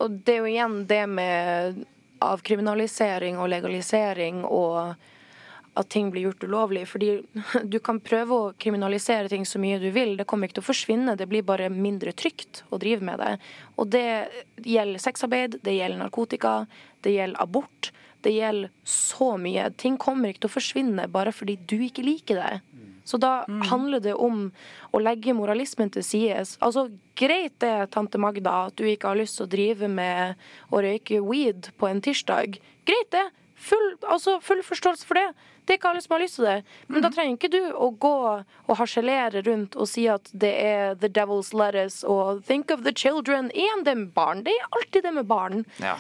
og 0.03 0.21
det 0.27 0.35
er 0.35 0.43
jo 0.43 0.51
igjen 0.53 0.77
det 0.91 1.03
med 1.09 1.83
avkriminalisering 2.23 3.39
og 3.43 3.49
legalisering 3.51 4.45
og 4.47 4.95
at 5.75 5.89
ting 5.89 6.11
blir 6.13 6.27
gjort 6.29 6.45
ulovlig. 6.45 6.85
Fordi 6.89 7.11
du 7.73 7.79
kan 7.85 8.01
prøve 8.05 8.37
å 8.37 8.53
kriminalisere 8.61 9.31
ting 9.33 9.47
så 9.49 9.61
mye 9.63 9.81
du 9.83 9.89
vil, 9.95 10.17
det 10.19 10.27
kommer 10.29 10.49
ikke 10.49 10.61
til 10.61 10.67
å 10.67 10.71
forsvinne. 10.71 11.17
Det 11.17 11.29
blir 11.31 11.47
bare 11.49 11.71
mindre 11.73 12.13
trygt 12.17 12.65
å 12.71 12.81
drive 12.83 13.05
med 13.07 13.23
det. 13.23 13.33
Og 13.81 13.91
det 13.95 14.07
gjelder 14.61 15.03
sexarbeid, 15.03 15.61
det 15.65 15.79
gjelder 15.79 16.05
narkotika, 16.05 16.55
det 17.05 17.17
gjelder 17.17 17.43
abort. 17.43 17.93
Det 18.23 18.31
gjelder 18.37 18.71
så 18.87 19.33
mye. 19.41 19.67
Ting 19.81 19.97
kommer 19.99 20.31
ikke 20.31 20.45
til 20.45 20.53
å 20.53 20.59
forsvinne 20.59 21.09
bare 21.11 21.33
fordi 21.35 21.57
du 21.67 21.81
ikke 21.83 22.05
liker 22.07 22.39
det. 22.39 22.53
Så 23.05 23.19
da 23.19 23.43
handler 23.67 23.99
det 24.01 24.15
om 24.15 24.45
å 24.95 25.01
legge 25.03 25.35
moralismen 25.35 25.91
til 25.91 26.05
side. 26.07 26.45
Altså, 26.63 26.87
greit 27.19 27.57
det, 27.63 27.91
tante 27.95 28.21
Magda, 28.23 28.69
at 28.69 28.77
du 28.79 28.87
ikke 28.87 29.11
har 29.11 29.19
lyst 29.19 29.41
til 29.41 29.49
å 29.49 29.51
drive 29.51 29.91
med 29.91 30.39
å 30.71 30.83
røyke 30.85 31.19
weed 31.27 31.73
på 31.81 31.91
en 31.91 32.03
tirsdag. 32.05 32.61
Greit 32.87 33.11
det. 33.15 33.25
Full, 33.63 33.93
altså, 34.11 34.41
full 34.43 34.63
forståelse 34.67 35.07
for 35.07 35.15
det. 35.21 35.29
Det 35.63 35.75
er 35.75 35.79
ikke 35.79 35.91
alle 35.93 36.01
som 36.03 36.17
har 36.17 36.23
lyst 36.25 36.35
til 36.41 36.47
det. 36.49 36.57
Men 36.91 37.05
da 37.05 37.11
trenger 37.15 37.37
ikke 37.37 37.51
du 37.53 37.61
å 37.79 37.93
gå 38.03 38.15
og 38.67 38.75
harselere 38.81 39.45
rundt 39.47 39.77
og 39.79 39.87
si 39.87 40.09
at 40.11 40.27
det 40.35 40.51
er 40.65 40.97
the 40.99 41.07
devil's 41.09 41.53
lettuce 41.55 42.03
og 42.03 42.43
think 42.49 42.73
of 42.75 42.83
the 42.83 42.91
children. 42.93 43.53
Igjen 43.55 43.85
det 43.87 43.95
med 44.01 44.11
barn. 44.17 44.43
Det 44.43 44.51
er 44.59 44.67
alltid 44.75 45.07
det 45.07 45.13
med 45.21 45.29
barn. 45.31 45.63
Ja. 45.79 45.95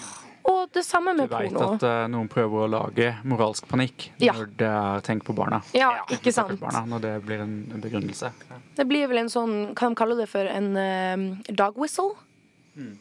Og 0.50 0.72
det 0.74 0.82
samme 0.82 1.12
Du 1.14 1.20
med 1.22 1.30
veit 1.30 1.52
porno. 1.54 1.76
at 1.76 1.84
uh, 1.86 2.08
noen 2.10 2.26
prøver 2.26 2.64
å 2.64 2.70
lage 2.72 3.12
moralsk 3.30 3.68
panikk 3.70 4.08
Ja. 4.18 4.32
når 4.34 4.50
det 4.58 4.66
er 4.74 5.04
tenk 5.06 5.22
på 5.28 5.36
barna. 5.38 5.60
Ja, 5.78 5.92
ikke 6.10 6.32
sant. 6.34 6.58
Barna, 6.58 6.82
når 6.90 7.04
det 7.06 7.12
blir 7.28 7.44
en 7.44 7.54
en 7.76 7.80
begrunnelse. 7.84 8.32
Det 8.74 8.88
blir 8.90 9.06
vel 9.06 9.22
en 9.22 9.30
sånn, 9.30 9.54
kan 9.78 9.94
de 9.94 10.00
kalle 10.02 10.16
det 10.18 10.26
for 10.32 10.42
en 10.50 10.72
eh, 10.76 11.54
dog 11.54 11.78
whistle? 11.78 12.16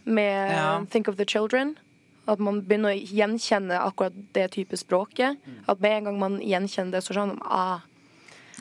Med 0.06 0.52
Ja. 0.54 0.86
Think 0.91 1.08
of 1.08 1.17
the 1.17 1.26
Children. 1.26 1.78
At 2.29 2.41
man 2.43 2.62
begynner 2.65 2.93
å 2.93 2.99
gjenkjenne 3.17 3.79
akkurat 3.81 4.17
det 4.36 4.51
type 4.53 4.77
språket. 4.77 5.39
At 5.67 5.81
med 5.81 5.97
en 5.97 6.10
gang 6.10 6.19
man 6.21 6.41
gjenkjenner 6.43 6.97
det, 6.97 7.01
så 7.05 7.15
sånn 7.17 7.38
ah, 7.41 7.81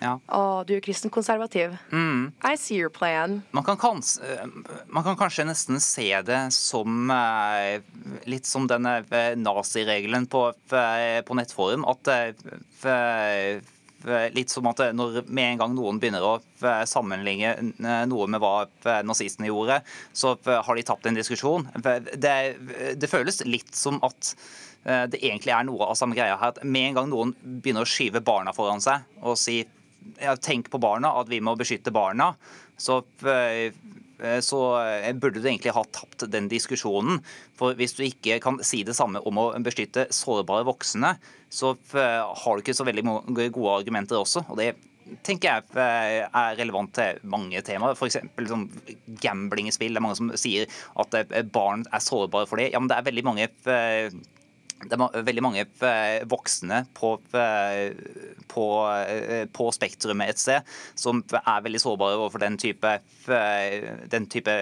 ja. 0.01 0.15
ah, 0.27 0.63
du 0.65 0.75
er 0.77 0.81
kristenkonservativ. 0.85 1.77
I 1.93 2.57
see 2.57 2.79
your 2.81 2.89
plan. 2.89 3.43
Man 3.51 3.65
kan, 3.65 3.77
kans, 3.77 4.19
eh, 4.19 4.47
man 4.89 5.05
kan 5.05 5.19
kanskje 5.21 5.45
nesten 5.49 5.81
se 5.81 6.09
det 6.27 6.41
som 6.57 7.11
eh, 7.13 7.83
litt 8.31 8.49
som 8.49 8.69
denne 8.71 9.01
eh, 9.11 9.35
naziregelen 9.37 10.27
på, 10.31 10.47
eh, 10.73 11.21
på 11.27 11.37
nettforum. 11.37 11.85
At 11.91 12.09
eh, 12.09 13.61
Litt 14.33 14.49
som 14.53 14.69
at 14.71 14.81
eh, 14.81 14.95
når 14.97 15.23
med 15.29 15.53
en 15.53 15.61
gang 15.61 15.75
noen 15.77 15.99
begynner 16.01 16.25
å 16.25 16.33
eh, 16.39 16.85
sammenligne 16.89 17.51
eh, 17.53 18.05
noe 18.09 18.29
med 18.33 18.41
hva 18.41 18.55
eh, 18.65 19.03
nazistene 19.05 19.51
gjorde, 19.51 19.81
så 20.17 20.37
eh, 20.39 20.61
har 20.65 20.79
de 20.79 20.85
tapt 20.89 21.09
en 21.11 21.19
diskusjon. 21.19 21.67
Det, 22.17 22.39
det 22.97 23.11
føles 23.11 23.43
litt 23.45 23.75
som 23.77 24.01
at 24.07 24.33
eh, 24.85 25.05
det 25.13 25.21
egentlig 25.21 25.53
er 25.53 25.69
noe 25.69 25.91
av 25.91 25.99
samme 26.01 26.17
greia 26.17 26.39
her. 26.41 26.55
At 26.55 26.65
med 26.65 26.91
en 26.91 27.01
gang 27.01 27.13
noen 27.13 27.35
begynner 27.43 27.85
å 27.85 27.93
skyve 27.93 28.25
barna 28.25 28.57
foran 28.57 28.81
seg 28.81 29.05
og 29.21 29.37
si 29.41 29.61
ja, 30.21 30.33
tenk 30.37 30.71
på 30.73 30.81
barna, 30.81 31.13
at 31.21 31.29
vi 31.29 31.43
må 31.45 31.53
beskytte 31.61 31.93
barna, 31.93 32.33
så, 32.81 33.03
eh, 33.29 33.77
så 34.45 34.61
eh, 34.83 35.11
burde 35.17 35.41
du 35.41 35.49
egentlig 35.49 35.75
ha 35.77 35.85
tapt 35.93 36.27
den 36.33 36.51
diskusjonen. 36.51 37.23
For 37.59 37.79
hvis 37.79 37.97
du 37.97 38.05
ikke 38.07 38.41
kan 38.43 38.61
si 38.67 38.83
det 38.87 38.97
samme 38.99 39.23
om 39.27 39.41
å 39.41 39.51
beskytte 39.65 40.09
sårbare 40.15 40.67
voksne, 40.69 41.15
så 41.51 41.75
eh, 41.97 42.21
har 42.21 42.57
du 42.57 42.65
ikke 42.65 42.77
så 42.77 42.87
veldig 42.89 43.07
gode 43.51 43.81
argumenter 43.81 44.21
også. 44.21 44.47
og 44.49 44.61
det 44.61 44.75
tenker 45.27 45.49
jeg 45.49 45.79
eh, 45.81 46.27
er 46.27 46.59
relevant 46.59 46.93
til 46.97 47.21
mange 47.31 47.63
temaer. 47.67 47.97
F.eks. 47.97 48.21
Liksom, 48.39 48.67
gambling 49.23 49.71
i 49.71 49.75
spill. 49.75 49.95
Det 49.95 50.01
er 50.01 50.07
mange 50.07 50.19
som 50.21 50.31
sier 50.39 50.71
at 51.01 51.17
eh, 51.19 51.43
barn 51.47 51.87
er 51.91 52.05
sårbare 52.05 52.49
for 52.51 52.61
det. 52.61 52.71
Ja, 52.75 52.83
men 52.83 52.91
det 52.91 52.99
er 52.99 53.09
veldig 53.09 53.27
mange 53.27 53.49
eh, 53.49 54.13
det 54.81 54.97
er 54.97 55.25
veldig 55.27 55.43
mange 55.45 55.65
eh, 55.65 56.23
voksne 56.29 56.85
på, 56.97 57.13
eh, 57.37 57.93
på, 58.49 58.65
eh, 58.89 59.45
på 59.53 59.69
spektrumet 59.77 60.33
et 60.33 60.41
sted 60.41 60.73
som 60.99 61.21
er 61.41 61.67
veldig 61.67 61.83
sårbare 61.83 62.17
overfor 62.19 62.43
den 62.43 62.57
type, 62.61 62.95
den 64.11 64.29
type 64.33 64.57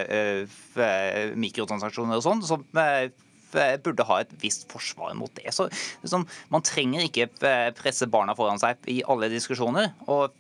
mikrotransaksjoner 1.39 2.19
og 2.19 2.27
sånn, 2.27 2.45
som 2.47 2.67
burde 2.75 4.07
ha 4.11 4.21
et 4.21 4.35
visst 4.43 4.67
forsvar 4.73 5.15
mot 5.17 5.33
det. 5.39 5.49
Så 5.57 5.69
liksom, 6.03 6.27
Man 6.53 6.67
trenger 6.67 7.07
ikke 7.07 7.31
presse 7.79 8.11
barna 8.11 8.35
foran 8.37 8.61
seg 8.61 8.83
i 8.91 9.01
alle 9.09 9.31
diskusjoner. 9.33 9.95
og 10.07 10.35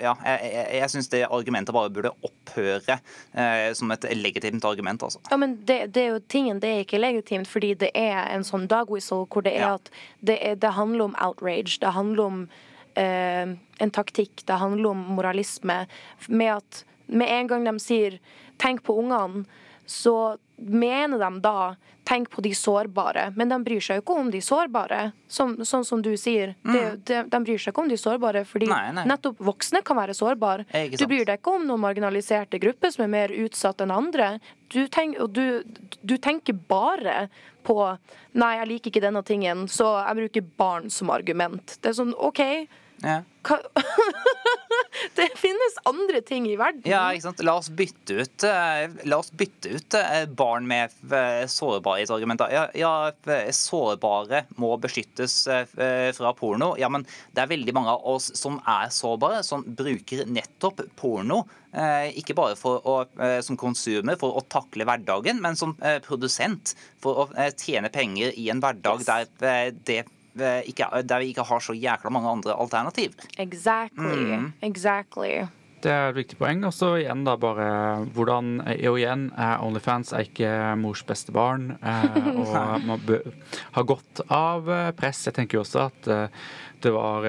ja, 0.00 0.14
jeg, 0.24 0.50
jeg, 0.52 0.66
jeg 0.80 0.90
syns 0.94 1.08
det 1.12 1.22
argumentet 1.28 1.74
bare 1.76 1.90
burde 1.92 2.12
opphøre 2.26 2.98
eh, 3.34 3.72
som 3.76 3.90
et 3.94 4.06
legitimt 4.16 4.64
argument. 4.64 5.02
altså. 5.02 5.20
Ja, 5.30 5.36
men 5.36 5.58
det, 5.68 5.94
det 5.94 6.02
er 6.02 6.10
jo 6.14 6.20
tingen, 6.28 6.60
det 6.62 6.70
er 6.72 6.84
ikke 6.84 7.00
legitimt, 7.02 7.48
fordi 7.48 7.74
det 7.74 7.90
er 7.94 8.24
en 8.34 8.46
sånn 8.46 8.66
dog 8.70 8.90
whistle 8.90 9.26
hvor 9.30 9.44
det 9.46 9.54
er 9.56 9.66
Ja. 9.66 9.74
at 9.74 9.90
det, 10.20 10.38
er, 10.40 10.54
det 10.60 10.74
handler 10.76 11.10
om 11.10 11.16
outrage, 11.20 11.78
det 11.80 11.94
handler 11.94 12.24
om 12.24 12.42
eh, 12.96 13.56
en 13.80 13.90
taktikk, 13.90 14.46
det 14.46 14.60
handler 14.60 14.90
om 14.90 15.04
moralisme. 15.16 15.84
Med 16.28 16.56
at 16.56 16.84
med 17.10 17.28
en 17.28 17.48
gang 17.50 17.64
de 17.66 17.78
sier 17.82 18.20
'tenk 18.58 18.82
på 18.82 18.94
ungene', 18.94 19.44
så 19.86 20.38
mener 20.60 21.18
de 21.18 21.40
da 21.40 21.76
'tenk 22.04 22.30
på 22.30 22.42
de 22.42 22.50
sårbare', 22.50 23.32
men 23.36 23.48
de 23.48 23.58
bryr 23.64 23.80
seg 23.80 24.00
jo 24.00 24.02
ikke 24.02 24.18
om 24.18 24.30
de 24.30 24.40
sårbare. 24.40 25.12
Som, 25.28 25.56
sånn 25.64 25.84
som 25.84 26.02
du 26.02 26.16
sier. 26.16 26.54
Mm. 26.64 27.02
de, 27.04 27.22
de 27.22 27.40
bryr 27.44 27.58
seg 27.58 27.72
ikke 27.72 27.82
om 27.84 27.88
de 27.88 27.96
sårbare, 27.96 28.44
fordi. 28.44 28.66
Nei, 28.66 28.90
nei. 28.92 29.04
nettopp 29.06 29.38
voksne 29.38 29.82
kan 29.86 29.96
være 29.96 30.16
sårbare. 30.16 30.66
Du 30.96 31.06
bryr 31.06 31.24
deg 31.24 31.38
ikke 31.38 31.54
om 31.54 31.66
noen 31.68 31.80
marginaliserte 31.80 32.58
grupper 32.58 32.90
som 32.90 33.04
er 33.04 33.12
mer 33.14 33.34
utsatt 33.44 33.80
enn 33.80 33.94
andre. 33.94 34.40
Du, 34.70 34.86
tenk, 34.88 35.18
du, 35.30 35.62
du 36.02 36.16
tenker 36.18 36.54
bare 36.54 37.28
på 37.62 37.76
Nei, 38.32 38.54
jeg 38.56 38.68
liker 38.70 38.90
ikke 38.90 39.02
denne 39.02 39.22
tingen, 39.26 39.66
så 39.68 39.88
jeg 40.00 40.18
bruker 40.20 40.52
barn 40.58 40.90
som 40.90 41.10
argument. 41.10 41.76
Det 41.82 41.90
er 41.90 41.98
sånn 41.98 42.14
OK, 42.14 42.40
Ja. 43.02 43.22
Det 45.14 45.28
finnes 45.36 45.76
andre 45.88 46.20
ting 46.20 46.46
i 46.48 46.56
verden. 46.56 46.82
Ja, 46.84 47.06
ikke 47.12 47.28
sant? 47.28 47.40
La 47.44 47.54
oss 47.60 47.70
bytte 47.72 48.20
ut, 48.20 48.44
eh, 48.44 48.92
la 49.08 49.18
oss 49.20 49.30
bytte 49.32 49.72
ut 49.72 49.96
eh, 49.96 50.26
barn 50.26 50.66
med 50.68 50.92
eh, 51.08 51.44
sårbarhetsargumenter. 51.50 52.52
Ja, 52.52 52.66
ja, 52.76 52.92
sårbare 53.56 54.44
må 54.60 54.74
beskyttes 54.80 55.42
fra 56.16 56.32
porno. 56.36 56.72
Ja, 56.80 56.90
men 56.92 57.06
det 57.34 57.44
er 57.44 57.50
veldig 57.50 57.74
mange 57.76 57.94
av 57.94 58.04
oss 58.14 58.30
som 58.38 58.60
er 58.68 58.92
sårbare, 58.94 59.42
som 59.46 59.64
bruker 59.64 60.26
nettopp 60.28 60.84
porno. 61.00 61.42
Ikke 62.18 62.34
bare 62.34 62.56
for 62.58 62.82
å, 62.88 62.96
som 63.46 63.58
konsumer 63.58 64.18
for 64.20 64.36
å 64.36 64.44
takle 64.50 64.86
hverdagen, 64.88 65.38
men 65.42 65.58
som 65.58 65.76
produsent 66.04 66.74
for 67.02 67.24
å 67.24 67.50
tjene 67.60 67.92
penger 67.94 68.34
i 68.36 68.48
en 68.50 68.62
hverdag 68.62 69.04
der 69.06 69.28
eh, 69.46 69.70
det 69.86 70.02
ikke, 70.38 70.86
der 71.02 71.22
vi 71.22 71.32
ikke 71.32 71.46
har 71.48 71.62
så 71.64 71.74
jækla 71.74 72.12
mange 72.14 72.30
andre 72.30 72.54
alternativer. 72.54 73.26
Exactly. 73.38 74.36
Mm. 74.36 74.52
Exactly. 74.62 75.48
Det 75.80 75.88
er 75.88 76.10
et 76.10 76.18
viktig 76.18 76.36
poeng. 76.40 76.62
Og 76.68 76.74
så 76.76 76.92
igjen 77.00 77.24
da 77.24 77.36
bare 77.40 77.68
hvordan 78.14 78.60
Og 78.60 78.98
igjen, 79.00 79.30
eh, 79.32 79.64
Onlyfans 79.64 80.12
er 80.12 80.26
ikke 80.28 80.50
mors 80.80 81.02
beste 81.08 81.32
barn. 81.32 81.72
Eh, 81.80 82.18
og 82.34 82.52
man 82.88 83.00
har 83.72 83.88
godt 83.88 84.24
av 84.28 84.68
eh, 84.68 84.90
press. 84.96 85.24
Jeg 85.26 85.38
tenker 85.38 85.58
jo 85.58 85.64
også 85.64 85.86
at 85.88 86.10
det 86.80 86.94
var 86.94 87.26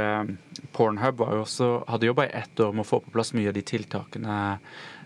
Pornhub 0.72 1.18
var 1.20 1.34
jo 1.36 1.42
også, 1.44 1.70
hadde 1.92 2.08
jobba 2.08 2.24
i 2.28 2.36
ett 2.40 2.60
år 2.64 2.72
med 2.72 2.86
å 2.86 2.88
få 2.88 3.02
på 3.04 3.12
plass 3.12 3.34
mye 3.36 3.52
av 3.52 3.58
de 3.58 3.64
tiltakene 3.68 4.36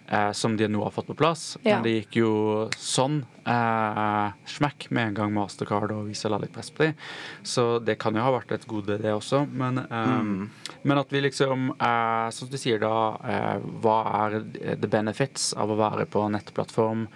eh, 0.08 0.32
som 0.32 0.58
de 0.58 0.68
nå 0.68 0.84
har 0.84 0.94
fått 0.96 1.08
på 1.08 1.16
plass. 1.18 1.58
Ja. 1.64 1.76
Men 1.76 1.86
det 1.86 1.94
gikk 1.96 2.20
jo 2.22 2.34
sånn 2.78 3.22
eh, 3.46 4.36
smekk 4.50 4.90
med 4.96 5.12
en 5.12 5.18
gang 5.20 5.34
Mastercard 5.36 5.94
og 5.96 6.10
Visa 6.10 6.32
la 6.32 6.40
litt 6.42 6.54
press 6.56 6.72
på 6.74 6.88
dem. 6.88 7.00
Så 7.44 7.80
det 7.80 7.98
kan 8.02 8.16
jo 8.18 8.26
ha 8.26 8.34
vært 8.36 8.56
et 8.58 8.68
gode, 8.70 9.00
det 9.02 9.16
også. 9.16 9.46
Men, 9.52 9.86
eh, 9.86 10.78
men 10.84 11.02
at 11.02 11.14
vi 11.14 11.24
liksom, 11.26 11.72
eh, 11.80 12.30
som 12.36 12.52
du 12.52 12.60
sier 12.62 12.82
da, 12.84 12.96
eh, 13.24 13.66
hva 13.84 13.98
er 14.26 14.40
the 14.76 14.90
benefits 14.90 15.54
av 15.54 15.74
å 15.74 15.80
være 15.80 16.10
på 16.10 16.28
nettplattform? 16.34 17.10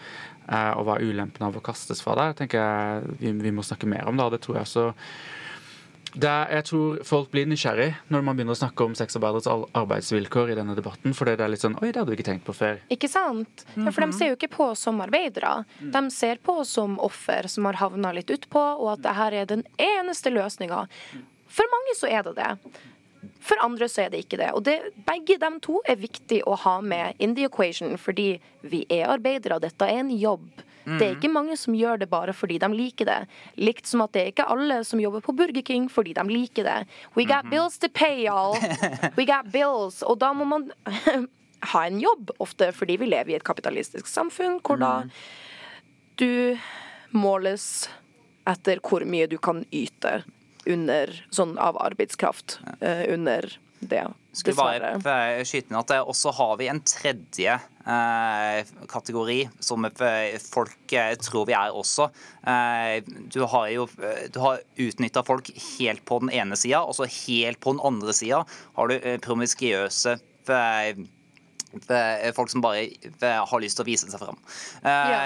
eh, 0.50 0.72
og 0.76 0.86
hva 0.88 0.98
er 0.98 1.10
ulempen 1.10 1.48
av 1.48 1.58
å 1.58 1.64
kastes 1.64 2.04
fra 2.04 2.16
der? 2.20 2.38
tenker 2.38 2.62
jeg 2.62 3.18
vi, 3.22 3.34
vi 3.46 3.54
må 3.56 3.66
snakke 3.66 3.90
mer 3.90 4.10
om 4.10 4.20
da, 4.20 4.30
det 4.34 4.42
tror 4.46 4.60
jeg 4.60 4.68
også 4.68 4.88
er, 6.18 6.50
jeg 6.58 6.66
tror 6.70 7.02
folk 7.06 7.30
blir 7.34 7.48
nysgjerrig 7.50 7.90
når 8.10 8.24
man 8.26 8.38
begynner 8.38 8.58
å 8.58 8.60
snakke 8.60 8.86
om 8.86 8.96
sexarbeideres 8.98 9.50
arbeidsvilkår 9.78 10.54
i 10.54 10.58
denne 10.58 10.76
debatten. 10.78 11.14
For 11.18 11.30
det 11.30 11.38
er 11.38 11.52
litt 11.54 11.64
sånn 11.64 11.78
Oi, 11.80 11.92
det 11.92 12.02
hadde 12.02 12.14
vi 12.14 12.20
ikke 12.20 12.30
tenkt 12.32 12.48
på 12.48 12.56
før. 12.58 12.82
Ikke 12.94 13.10
sant? 13.12 13.66
Ja, 13.76 13.92
for 13.92 14.04
de 14.04 14.18
ser 14.18 14.32
jo 14.32 14.40
ikke 14.40 14.52
på 14.56 14.70
som 14.80 15.02
arbeidere. 15.06 15.64
De 15.80 16.04
ser 16.14 16.42
på 16.44 16.60
som 16.68 16.98
offer 17.04 17.50
som 17.52 17.70
har 17.70 17.80
havna 17.82 18.14
litt 18.18 18.32
utpå, 18.34 18.64
og 18.80 18.96
at 18.98 19.06
dette 19.06 19.28
er 19.42 19.50
den 19.50 19.66
eneste 19.80 20.34
løsninga. 20.34 20.86
For 21.50 21.74
mange 21.74 21.98
så 21.98 22.10
er 22.10 22.26
det 22.28 22.38
det. 22.40 22.52
For 23.44 23.62
andre 23.64 23.88
så 23.90 24.06
er 24.06 24.14
det 24.14 24.24
ikke 24.26 24.40
det. 24.40 24.50
Og 24.56 24.64
det, 24.68 24.78
begge 25.08 25.40
de 25.42 25.52
to 25.64 25.80
er 25.90 26.00
viktig 26.00 26.42
å 26.48 26.58
ha 26.64 26.80
med 26.82 27.20
in 27.24 27.36
the 27.38 27.48
equation, 27.48 27.98
fordi 27.98 28.34
vi 28.62 28.86
er 28.90 29.10
arbeidere. 29.14 29.60
Dette 29.64 29.88
er 29.88 30.02
en 30.04 30.12
jobb. 30.14 30.50
Det 30.98 31.06
er 31.06 31.18
ikke 31.18 31.32
mange 31.32 31.58
som 31.60 31.76
gjør 31.78 32.02
det 32.02 32.10
bare 32.12 32.34
fordi 32.34 32.60
de 32.62 32.70
liker 32.74 33.10
det. 33.10 33.20
Likt 33.62 33.90
som 33.90 34.02
at 34.06 34.14
det 34.16 34.24
er 34.24 34.32
ikke 34.34 34.48
alle 34.50 34.82
som 34.88 35.02
jobber 35.04 35.24
på 35.26 35.36
Burger 35.38 35.66
King 35.66 35.90
fordi 35.92 36.16
de 36.18 36.26
liker 36.30 36.66
det. 36.68 36.80
We 37.16 37.28
got 37.30 37.50
bills 37.52 37.78
to 37.84 37.90
pay, 37.90 38.26
y'all. 38.26 38.58
We 39.18 39.28
got 39.30 39.52
bills. 39.54 40.02
Og 40.04 40.20
da 40.24 40.34
må 40.34 40.48
man 40.50 40.70
ha 41.74 41.86
en 41.86 42.00
jobb, 42.00 42.32
ofte 42.40 42.72
fordi 42.76 42.98
vi 42.98 43.12
lever 43.12 43.34
i 43.34 43.40
et 43.40 43.48
kapitalistisk 43.48 44.08
samfunn 44.08 44.60
hvor 44.64 44.80
da 44.80 44.94
du 46.20 46.58
måles 47.16 47.90
etter 48.50 48.82
hvor 48.84 49.06
mye 49.08 49.28
du 49.30 49.38
kan 49.42 49.64
yte 49.72 50.22
under 50.70 51.12
sånn 51.34 51.58
av 51.62 51.78
arbeidskraft 51.82 52.60
eh, 52.82 53.06
under 53.14 53.48
det. 53.80 54.06
Skulle 54.32 54.56
bare 54.60 54.94
eh, 55.00 55.44
skyte 55.48 55.72
inn 55.72 55.80
at 55.80 55.92
det 55.92 56.02
også 56.04 56.34
har 56.38 56.58
vi 56.60 56.68
en 56.72 56.82
tredje 56.86 57.56
eh, 57.56 57.79
kategori 58.92 59.38
som 59.66 59.86
eh, 59.88 60.36
folk 60.54 60.94
eh, 60.94 61.14
tror 61.22 61.48
vi 61.50 61.56
er 61.58 61.76
også. 61.76 62.10
Eh, 62.48 63.00
du 63.34 63.40
har 63.50 63.70
jo 63.74 63.88
eh, 64.04 64.26
du 64.34 64.40
har 64.44 64.62
utnytta 64.78 65.24
folk 65.28 65.50
helt 65.80 66.04
på 66.06 66.20
den 66.24 66.34
ene 66.36 66.58
sida, 66.60 66.84
og 66.86 66.98
så 66.98 67.08
helt 67.10 67.60
på 67.64 67.74
den 67.76 67.82
andre 67.86 68.14
sida 68.14 68.44
har 68.78 68.92
du 68.92 68.98
eh, 69.00 69.18
promiskuøse 69.26 70.18
eh, 70.50 70.92
eh, 71.90 72.30
folk 72.38 72.52
som 72.54 72.62
bare 72.66 72.86
eh, 72.90 73.42
har 73.46 73.64
lyst 73.64 73.80
til 73.80 73.88
å 73.88 73.90
vise 73.90 74.10
seg 74.12 74.22
fram. 74.22 74.40
Eh, 74.84 75.10
Ja. 75.16 75.24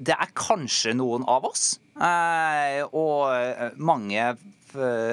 Det 0.00 0.14
er 0.16 0.30
kanskje 0.32 0.94
noen 0.96 1.26
av 1.28 1.44
oss, 1.44 1.74
eh, 2.00 2.78
og 2.96 3.34
eh, 3.34 3.74
mange 3.76 4.16
eh, 4.16 4.38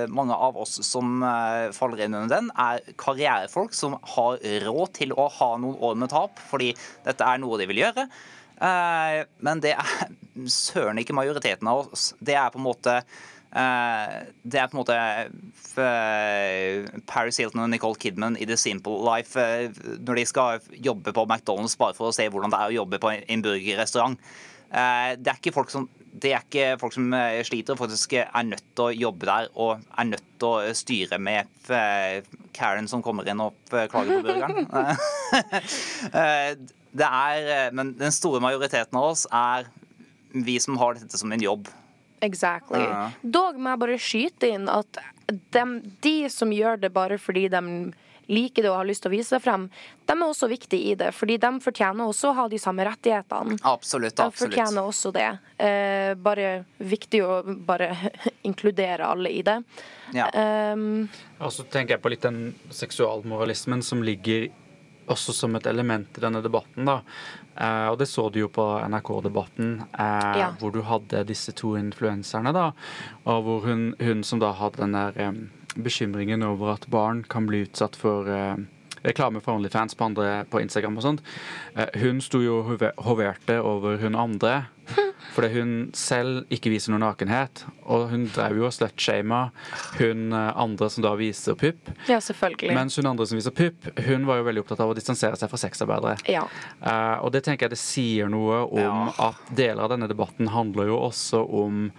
mange 0.09 0.35
av 0.35 0.57
oss 0.57 0.77
som 0.85 1.21
eh, 1.23 1.69
faller 1.75 2.05
inn 2.05 2.13
under 2.17 2.35
den, 2.37 2.49
er 2.57 2.81
karrierefolk 2.99 3.73
som 3.73 3.95
har 4.15 4.37
råd 4.65 4.93
til 4.99 5.13
å 5.17 5.27
ha 5.39 5.51
noen 5.61 5.79
år 5.83 5.95
med 6.03 6.09
tap, 6.13 6.39
fordi 6.49 6.73
dette 7.05 7.25
er 7.25 7.41
noe 7.43 7.57
de 7.61 7.67
vil 7.69 7.83
gjøre. 7.85 8.07
Eh, 8.57 9.23
Men 9.45 9.59
det 9.63 9.75
er 9.77 10.05
søren 10.49 10.97
ikke 11.01 11.13
majoriteten 11.17 11.67
av 11.69 11.87
oss. 11.91 12.13
Det 12.19 12.35
er 12.37 12.49
på 12.53 12.57
en 12.61 12.65
måte 12.67 12.95
eh, 12.97 14.15
det 14.43 14.59
er 14.61 14.67
på 14.71 14.77
en 14.77 14.81
måte 14.81 14.97
eh, 15.81 16.87
Paris 17.09 17.37
Hilton 17.41 17.63
og 17.65 17.71
Nicole 17.71 17.97
Kidman 18.01 18.37
i 18.39 18.47
The 18.49 18.57
Simple 18.59 18.99
Life 19.05 19.39
eh, 19.39 19.69
når 20.01 20.21
de 20.21 20.25
skal 20.29 20.59
jobbe 20.89 21.13
på 21.15 21.25
McDonald's 21.27 21.77
bare 21.79 21.95
for 21.97 22.09
å 22.09 22.15
se 22.15 22.27
hvordan 22.29 22.53
det 22.53 22.59
er 22.61 22.71
å 22.73 22.77
jobbe 22.81 22.99
på 23.03 23.13
en 23.17 23.45
burgerrestaurant. 23.45 24.17
Eh, 24.71 25.15
Det 25.17 25.31
er 25.31 25.39
ikke 25.41 25.55
folk 25.55 25.71
som 25.73 25.87
det 26.17 26.31
er 26.33 26.45
ikke 26.45 26.77
folk 26.81 26.95
som 26.95 27.13
eh, 27.13 27.39
sliter 27.45 27.75
og 27.75 27.83
faktisk 27.83 28.15
er 28.19 28.47
nødt 28.47 28.65
til 28.75 28.87
å 28.87 28.95
jobbe 28.95 29.27
der 29.29 29.49
og 29.53 29.83
er 29.97 30.09
nødt 30.09 30.25
til 30.41 30.47
å 30.49 30.75
styre 30.77 31.19
med 31.21 31.69
eh, 31.73 32.25
Karen 32.57 32.89
som 32.89 33.03
kommer 33.05 33.27
inn 33.29 33.43
og 33.43 33.55
eh, 33.73 33.87
klager 33.91 34.21
på 34.21 34.31
burgeren. 34.31 34.67
Eh, 36.17 36.53
det 36.97 37.07
er, 37.07 37.49
eh, 37.51 37.73
men 37.75 37.91
den 37.99 38.13
store 38.15 38.41
majoriteten 38.43 38.97
av 38.97 39.11
oss 39.11 39.25
er 39.33 39.67
vi 40.31 40.57
som 40.61 40.77
har 40.79 40.97
dette 40.97 41.19
som 41.19 41.31
en 41.33 41.43
jobb. 41.43 41.69
Exactly. 42.25 42.81
Ja. 42.81 43.09
Dog 43.21 43.59
må 43.59 43.73
jeg 43.73 43.81
bare 43.83 44.01
skyte 44.01 44.49
inn 44.55 44.69
at 44.71 44.99
de, 45.27 45.63
de 46.03 46.17
som 46.33 46.53
gjør 46.53 46.79
det 46.81 46.93
bare 46.95 47.19
fordi 47.21 47.47
de 47.53 47.61
liker 48.29 48.63
det 48.63 48.69
og 48.71 48.77
har 48.81 48.87
lyst 48.89 49.03
til 49.05 49.11
å 49.11 49.15
vise 49.15 49.29
seg 49.35 49.41
frem, 49.43 49.69
de 50.07 50.13
er 50.15 50.23
også 50.27 50.49
viktige 50.51 50.91
i 50.91 50.95
det. 50.99 51.11
Fordi 51.15 51.37
de 51.39 51.51
fortjener 51.63 52.07
også 52.07 52.31
å 52.31 52.35
ha 52.41 52.47
de 52.51 52.59
samme 52.59 52.85
rettighetene. 52.87 53.57
Absolutt. 53.63 54.19
absolutt. 54.19 54.35
De 54.35 54.43
fortjener 54.43 54.83
også 54.83 55.11
det. 55.15 55.27
Eh, 55.57 56.13
bare 56.15 56.65
viktig 56.77 57.23
å 57.23 57.41
bare 57.67 57.89
inkludere 58.49 59.07
alle 59.07 59.31
i 59.31 59.41
det. 59.47 59.61
Ja. 60.15 60.29
Um, 60.73 61.07
Og 61.39 61.51
så 61.51 61.63
tenker 61.67 61.95
jeg 61.97 62.03
på 62.03 62.11
litt 62.13 62.23
den 62.27 62.53
seksualmoralismen 62.71 63.83
som 63.83 64.03
ligger 64.03 64.49
også 65.07 65.31
som 65.33 65.55
et 65.55 65.67
element 65.67 66.17
i 66.17 66.21
denne 66.23 66.41
debatten. 66.43 66.85
da. 66.85 67.01
Eh, 67.57 67.87
og 67.89 67.97
det 67.97 68.07
så 68.11 68.27
du 68.31 68.41
jo 68.41 68.49
på 68.53 68.63
NRK-debatten, 68.85 69.81
eh, 69.97 70.37
Ja. 70.39 70.49
hvor 70.59 70.71
du 70.71 70.81
hadde 70.81 71.23
disse 71.25 71.51
to 71.53 71.75
influenserne. 71.79 72.53
da, 72.53 72.71
Og 73.25 73.43
hvor 73.43 73.61
hun, 73.65 73.95
hun 73.99 74.23
som 74.23 74.39
da 74.39 74.51
hadde 74.51 74.77
den 74.77 74.91
der 74.91 75.13
eh, 75.17 75.31
bekymringen 75.83 76.43
over 76.43 76.73
at 76.77 76.87
barn 76.93 77.23
kan 77.29 77.47
bli 77.49 77.65
utsatt 77.67 77.95
for 77.99 78.27
eh, 78.29 78.55
reklame 79.07 79.39
for 79.43 79.55
Onlyfans 79.55 79.95
på, 79.95 80.03
andre, 80.09 80.45
på 80.49 80.59
Instagram 80.63 80.97
og 80.97 81.03
sånt. 81.05 81.21
Eh, 81.75 81.87
hun 82.01 82.19
sto 82.21 82.41
jo 82.43 82.61
og 82.63 82.81
hoverte 83.05 83.59
over 83.61 83.97
hun 84.01 84.15
andre. 84.19 84.65
Fordi 85.35 85.47
hun 85.53 85.71
selv 85.97 86.45
ikke 86.53 86.69
viser 86.71 86.93
noen 86.93 87.03
nakenhet. 87.03 87.63
Og 87.91 88.07
hun 88.11 88.25
drev 88.33 88.57
jo 88.61 88.65
og 88.69 88.73
slutshama 88.73 89.47
hun 89.99 90.31
eh, 90.33 90.51
andre 90.59 90.89
som 90.93 91.03
da 91.05 91.11
viser 91.19 91.57
pupp. 91.59 91.91
ja, 92.09 92.19
selvfølgelig. 92.23 92.73
Mens 92.77 92.95
hun 92.99 93.09
andre 93.09 93.27
som 93.27 93.37
viser 93.39 93.53
pupp, 93.55 93.89
hun 94.07 94.25
var 94.29 94.39
jo 94.41 94.47
veldig 94.47 94.63
opptatt 94.63 94.83
av 94.85 94.93
å 94.93 94.97
distansere 94.97 95.37
seg 95.39 95.51
fra 95.51 95.59
sexarbeidere. 95.61 96.17
ja. 96.31 96.45
Eh, 96.81 97.17
og 97.21 97.31
det 97.35 97.43
tenker 97.47 97.67
jeg 97.67 97.75
det 97.77 97.81
sier 97.83 98.29
noe 98.31 98.63
om 98.65 98.81
Ja. 98.81 99.29
at 99.29 99.53
deler 99.55 99.83
av 99.85 99.93
denne 99.93 100.07
debatten 100.09 100.47
handler 100.53 100.87
jo 100.91 100.99
også 101.09 101.43
om 101.63 101.91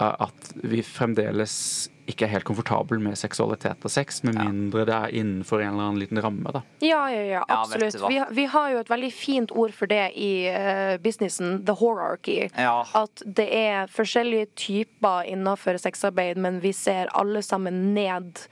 eh, 0.00 0.14
at 0.26 0.52
vi 0.64 0.80
fremdeles 0.82 1.90
ikke 2.10 2.26
er 2.26 2.32
helt 2.32 2.46
komfortabel 2.48 2.98
med 3.02 3.14
seksualitet 3.18 3.84
og 3.86 3.92
sex, 3.92 4.22
med 4.26 4.34
mindre 4.40 4.84
det 4.88 4.94
er 4.96 5.14
innenfor 5.20 5.62
en 5.62 5.74
eller 5.74 5.90
annen 5.90 6.00
liten 6.02 6.18
ramme. 6.22 6.50
da. 6.54 6.62
Ja, 6.82 7.04
ja, 7.12 7.22
ja, 7.28 7.44
absolutt. 7.46 7.94
vi, 8.08 8.18
vi 8.30 8.46
har 8.50 8.72
jo 8.72 8.82
et 8.82 8.90
veldig 8.90 9.12
fint 9.14 9.54
ord 9.54 9.74
for 9.76 9.90
det 9.90 10.10
i 10.18 10.32
uh, 10.50 10.98
businessen, 11.02 11.60
the 11.66 11.76
horarchy. 11.78 12.50
Ja. 12.58 12.82
At 12.98 13.22
det 13.24 13.48
er 13.54 13.90
forskjellige 13.92 14.50
typer 14.58 15.30
innenfor 15.30 15.78
sexarbeid, 15.78 16.42
men 16.42 16.60
vi 16.64 16.74
ser 16.74 17.12
alle 17.14 17.42
sammen 17.46 17.94
ned 17.94 18.42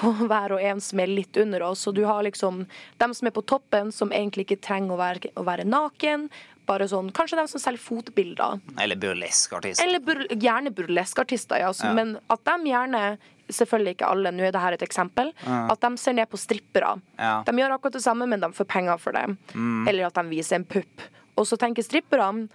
på 0.00 0.12
hver 0.30 0.56
og 0.56 0.62
en 0.62 0.80
som 0.80 1.00
er 1.02 1.12
litt 1.12 1.36
under 1.36 1.64
oss. 1.68 1.84
Og 1.88 1.96
du 1.96 2.04
har 2.08 2.24
liksom 2.24 2.64
dem 3.02 3.14
som 3.14 3.28
er 3.28 3.36
på 3.36 3.44
toppen, 3.44 3.92
som 3.92 4.12
egentlig 4.12 4.48
ikke 4.48 4.62
trenger 4.64 4.96
å 4.96 5.00
være, 5.00 5.32
å 5.36 5.46
være 5.46 5.68
naken. 5.68 6.30
Bare 6.68 6.86
sånn, 6.90 7.10
Kanskje 7.14 7.38
dem 7.40 7.48
som 7.50 7.60
selger 7.62 7.82
fotbilder. 7.82 8.60
Eller 8.80 8.98
burleskartister. 9.00 9.84
Eller 9.84 10.02
bur 10.04 10.24
gjerne 10.30 10.70
burleskartister, 10.74 11.58
ja. 11.62 11.72
Ja. 11.82 11.92
Men 11.98 12.18
at 12.32 12.44
de 12.48 12.72
gjerne 12.72 13.04
Selvfølgelig 13.52 13.96
ikke 13.96 14.08
alle, 14.08 14.30
nå 14.32 14.44
er 14.46 14.52
dette 14.54 14.76
et 14.78 14.84
eksempel. 14.86 15.32
At 15.44 15.82
de 15.82 15.88
ser 16.00 16.14
ned 16.16 16.30
på 16.30 16.38
strippere. 16.40 16.94
Ja. 17.18 17.42
De 17.44 17.52
gjør 17.58 17.74
akkurat 17.74 17.98
det 17.98 18.04
samme, 18.04 18.24
men 18.30 18.40
de 18.40 18.48
får 18.54 18.64
penger 18.70 19.00
for 19.02 19.12
det. 19.12 19.26
Eller 19.90 20.06
at 20.06 20.16
de 20.16 20.22
viser 20.30 20.56
en 20.56 20.64
pupp. 20.64 21.02
Og 21.36 21.44
så 21.50 21.58
tenker 21.60 21.84
stripperne 21.84 22.46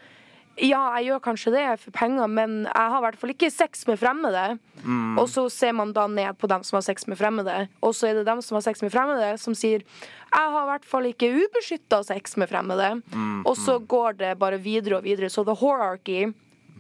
Ja, 0.57 0.79
jeg 0.97 1.11
gjør 1.11 1.19
kanskje 1.21 1.51
det 1.53 1.65
for 1.83 1.93
penger, 1.93 2.27
men 2.27 2.63
jeg 2.65 2.91
har 2.91 2.97
i 2.97 3.03
hvert 3.05 3.19
fall 3.21 3.33
ikke 3.33 3.49
sex 3.53 3.83
med 3.85 3.99
fremmede. 4.01 4.45
Mm. 4.81 5.17
Og 5.21 5.27
så 5.29 5.43
ser 5.53 5.75
man 5.77 5.91
da 5.93 6.07
ned 6.09 6.37
på 6.41 6.49
dem 6.49 6.63
som 6.65 6.79
har 6.79 6.85
sex 6.87 7.05
med 7.07 7.19
fremmede. 7.19 7.67
Og 7.85 7.93
så 7.93 8.09
er 8.09 8.17
det 8.17 8.25
dem 8.25 8.41
som 8.41 8.57
har 8.57 8.65
sex 8.65 8.81
med 8.81 8.93
fremmede, 8.93 9.35
som 9.37 9.53
sier 9.57 9.85
jeg 9.85 10.51
har 10.53 10.65
i 10.65 10.69
hvert 10.71 10.85
fall 10.89 11.05
ikke 11.11 11.29
ubeskytta 11.29 12.01
sex 12.09 12.35
med 12.41 12.49
fremmede. 12.49 12.89
Mm, 13.13 13.45
Og 13.45 13.55
så 13.57 13.77
går 13.79 14.17
det 14.17 14.33
bare 14.41 14.57
videre 14.57 14.97
og 14.97 15.05
videre. 15.05 15.29
Så 15.29 15.45
the 15.45 15.55
hierarchy 15.55 16.33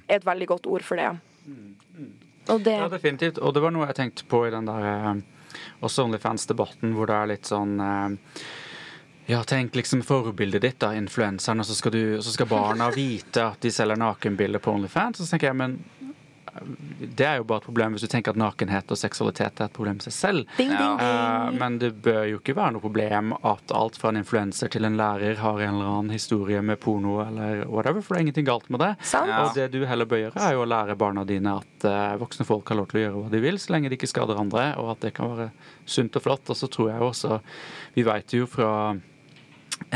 er 0.09 0.19
et 0.19 0.25
veldig 0.25 0.47
godt 0.47 0.67
ord 0.67 0.83
for 0.83 0.97
det. 0.99 1.11
Og 2.49 2.63
det 2.63 2.77
Ja, 2.79 2.87
definitivt. 2.89 3.37
Og 3.39 3.53
det 3.53 3.61
var 3.61 3.71
noe 3.75 3.87
jeg 3.87 3.95
tenkte 3.95 4.25
på 4.25 4.45
i 4.47 4.51
den 4.51 4.65
der 4.65 4.85
eh, 4.89 5.21
også 5.83 6.07
OnlyFans-debatten, 6.07 6.93
hvor 6.95 7.09
det 7.09 7.15
er 7.15 7.31
litt 7.33 7.49
sånn 7.49 7.77
eh, 7.79 8.41
ja, 9.29 9.43
tenk 9.43 9.75
liksom 9.75 10.01
forbildet 10.01 10.61
ditt, 10.61 10.79
da, 10.79 10.93
influenseren, 10.95 11.59
og 11.59 11.67
så 11.67 11.75
skal, 11.75 11.91
du, 11.91 12.21
så 12.21 12.31
skal 12.31 12.47
barna 12.47 12.87
vite 12.95 13.43
at 13.43 13.59
de 13.59 13.71
selger 13.75 13.99
nakenbilder 13.99 14.63
på 14.63 14.71
OnlyFans. 14.71 15.19
Så 15.19 15.27
tenker 15.27 15.49
jeg, 15.49 15.57
men 15.59 15.73
eh, 16.53 16.69
det 17.17 17.25
er 17.27 17.41
jo 17.41 17.47
bare 17.49 17.59
et 17.59 17.65
problem 17.67 17.97
hvis 17.97 18.05
du 18.05 18.07
tenker 18.13 18.31
at 18.31 18.39
nakenhet 18.39 18.87
og 18.87 18.99
seksualitet 19.01 19.59
er 19.59 19.67
et 19.67 19.75
problem 19.75 19.99
i 19.99 20.05
seg 20.05 20.15
selv. 20.15 20.53
Ding, 20.55 20.71
ding, 20.71 20.79
ding. 20.79 21.03
Uh, 21.03 21.51
men 21.59 21.75
det 21.81 21.89
bør 22.05 22.21
jo 22.29 22.39
ikke 22.39 22.55
være 22.55 22.77
noe 22.77 22.85
problem 22.85 23.33
at 23.35 23.73
alt 23.75 23.99
fra 23.99 24.13
en 24.13 24.21
influenser 24.21 24.71
til 24.71 24.87
en 24.87 24.95
lærer 25.01 25.41
har 25.43 25.59
en 25.59 25.73
eller 25.73 25.89
annen 25.89 26.15
historie 26.15 26.63
med 26.63 26.79
porno 26.85 27.17
eller 27.25 27.65
whatever, 27.65 27.99
for 27.99 28.15
det 28.15 28.21
er 28.21 28.27
ingenting 28.29 28.47
galt 28.47 28.71
med 28.71 28.85
det. 28.85 28.93
Ja. 29.11 29.41
Og 29.41 29.59
det 29.59 29.67
du 29.75 29.81
heller 29.91 30.07
bør 30.07 30.23
gjøre, 30.23 30.45
er 30.47 30.55
jo 30.55 30.63
å 30.63 30.69
lære 30.71 30.95
barna 31.03 31.27
dine 31.27 31.57
at 31.59 31.89
uh, 31.89 32.15
voksne 32.23 32.47
folk 32.47 32.71
har 32.71 32.79
lov 32.79 32.87
til 32.93 33.01
å 33.01 33.03
gjøre 33.03 33.19
hva 33.25 33.35
de 33.35 33.43
vil, 33.43 33.59
så 33.59 33.75
lenge 33.75 33.91
de 33.91 33.99
ikke 33.99 34.13
skader 34.13 34.39
andre, 34.39 34.69
og 34.79 34.95
at 34.95 35.03
det 35.03 35.13
kan 35.19 35.35
være 35.35 35.51
sunt 35.83 36.15
og 36.15 36.23
flott. 36.29 36.47
Og 36.47 36.61
så 36.63 36.71
tror 36.71 36.93
jeg 36.93 37.03
jo 37.03 37.11
også 37.11 37.41
Vi 37.97 38.07
vet 38.07 38.39
jo 38.39 38.47
fra 38.47 38.71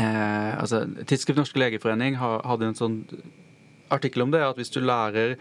eh, 0.00 0.52
altså, 0.60 0.84
Tidsskrift 1.06 1.40
Norske 1.40 1.60
Legeforening 1.60 2.18
hadde 2.20 2.70
en 2.70 2.78
sånn 2.78 2.98
artikkel 3.92 4.24
om 4.24 4.32
det, 4.32 4.42
at 4.44 4.60
hvis 4.60 4.72
du 4.72 4.80
lærer 4.84 5.36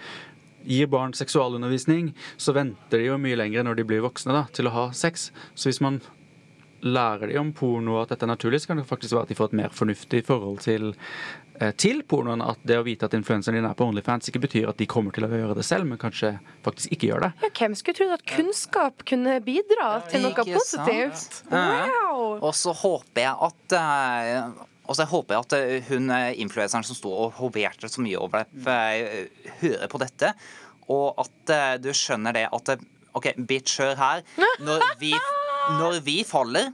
Gir 0.61 0.85
barn 0.85 1.15
seksualundervisning, 1.17 2.11
så 2.37 2.53
venter 2.53 3.01
de 3.01 3.07
jo 3.07 3.15
mye 3.17 3.37
lenger 3.39 3.63
når 3.65 3.79
de 3.79 3.85
blir 3.89 4.03
voksne 4.05 4.35
da, 4.35 4.43
til 4.53 4.69
å 4.69 4.73
ha 4.75 4.83
sex. 4.93 5.31
Så 5.57 5.71
hvis 5.71 5.81
man 5.81 5.97
lærer 6.85 7.31
de 7.31 7.39
om 7.41 7.49
porno 7.53 7.95
at 8.01 8.11
dette 8.13 8.27
er 8.27 8.29
naturlig, 8.29 8.61
så 8.61 8.71
kan 8.71 8.81
det 8.81 8.85
faktisk 8.89 9.15
være 9.15 9.25
at 9.25 9.31
de 9.33 9.37
får 9.39 9.49
et 9.49 9.57
mer 9.57 9.73
fornuftig 9.73 10.21
forhold 10.27 10.61
til, 10.65 10.91
til 11.79 12.01
pornoen. 12.07 12.41
At 12.45 12.61
det 12.67 12.79
å 12.79 12.85
vite 12.85 13.07
at 13.07 13.15
influenseren 13.17 13.59
din 13.59 13.67
er 13.69 13.77
på 13.77 13.85
Onlyfans, 13.87 14.31
ikke 14.31 14.43
betyr 14.47 14.71
at 14.71 14.79
de 14.81 14.87
kommer 14.89 15.15
til 15.15 15.27
å 15.27 15.31
gjøre 15.31 15.57
det 15.59 15.65
selv, 15.67 15.87
men 15.89 15.99
kanskje 16.01 16.33
faktisk 16.65 16.95
ikke 16.95 17.11
gjør 17.11 17.27
det. 17.27 17.31
Ja, 17.45 17.51
hvem 17.59 17.77
skulle 17.79 17.99
trodd 17.99 18.15
at 18.17 18.25
kunnskap 18.29 19.05
kunne 19.07 19.37
bidra 19.45 19.93
til 20.09 20.25
noe 20.25 20.33
Ikke 20.33 20.47
positivt? 20.57 21.43
Ja. 21.51 21.85
Wow! 21.91 22.25
Og 22.41 22.53
så 22.57 22.73
håper 22.81 23.25
jeg 23.27 23.35
at 23.49 23.77
eh, 23.77 24.67
og 24.91 24.97
så 24.97 25.05
håper 25.07 25.37
jeg 25.37 25.45
at 25.45 25.53
eh, 25.55 25.89
hun 25.91 26.09
eh, 26.11 26.31
influenseren 26.43 26.83
som 26.83 26.97
sto 26.97 27.11
og 27.13 27.37
hoverte 27.37 27.89
så 27.91 28.03
mye 28.03 28.19
over 28.19 28.43
det, 28.49 28.75
eh, 28.75 29.51
hører 29.61 29.91
på 29.91 30.01
dette, 30.01 30.33
og 30.91 31.21
at 31.21 31.53
eh, 31.55 31.75
du 31.79 31.91
skjønner 31.95 32.35
det 32.35 32.47
at 32.51 32.73
eh, 32.73 32.87
OK, 33.15 33.33
bitch, 33.47 33.77
hør 33.83 33.97
her. 33.99 34.23
Når 34.63 34.83
vi, 35.01 35.11
når 35.81 35.99
vi 36.05 36.21
faller, 36.27 36.71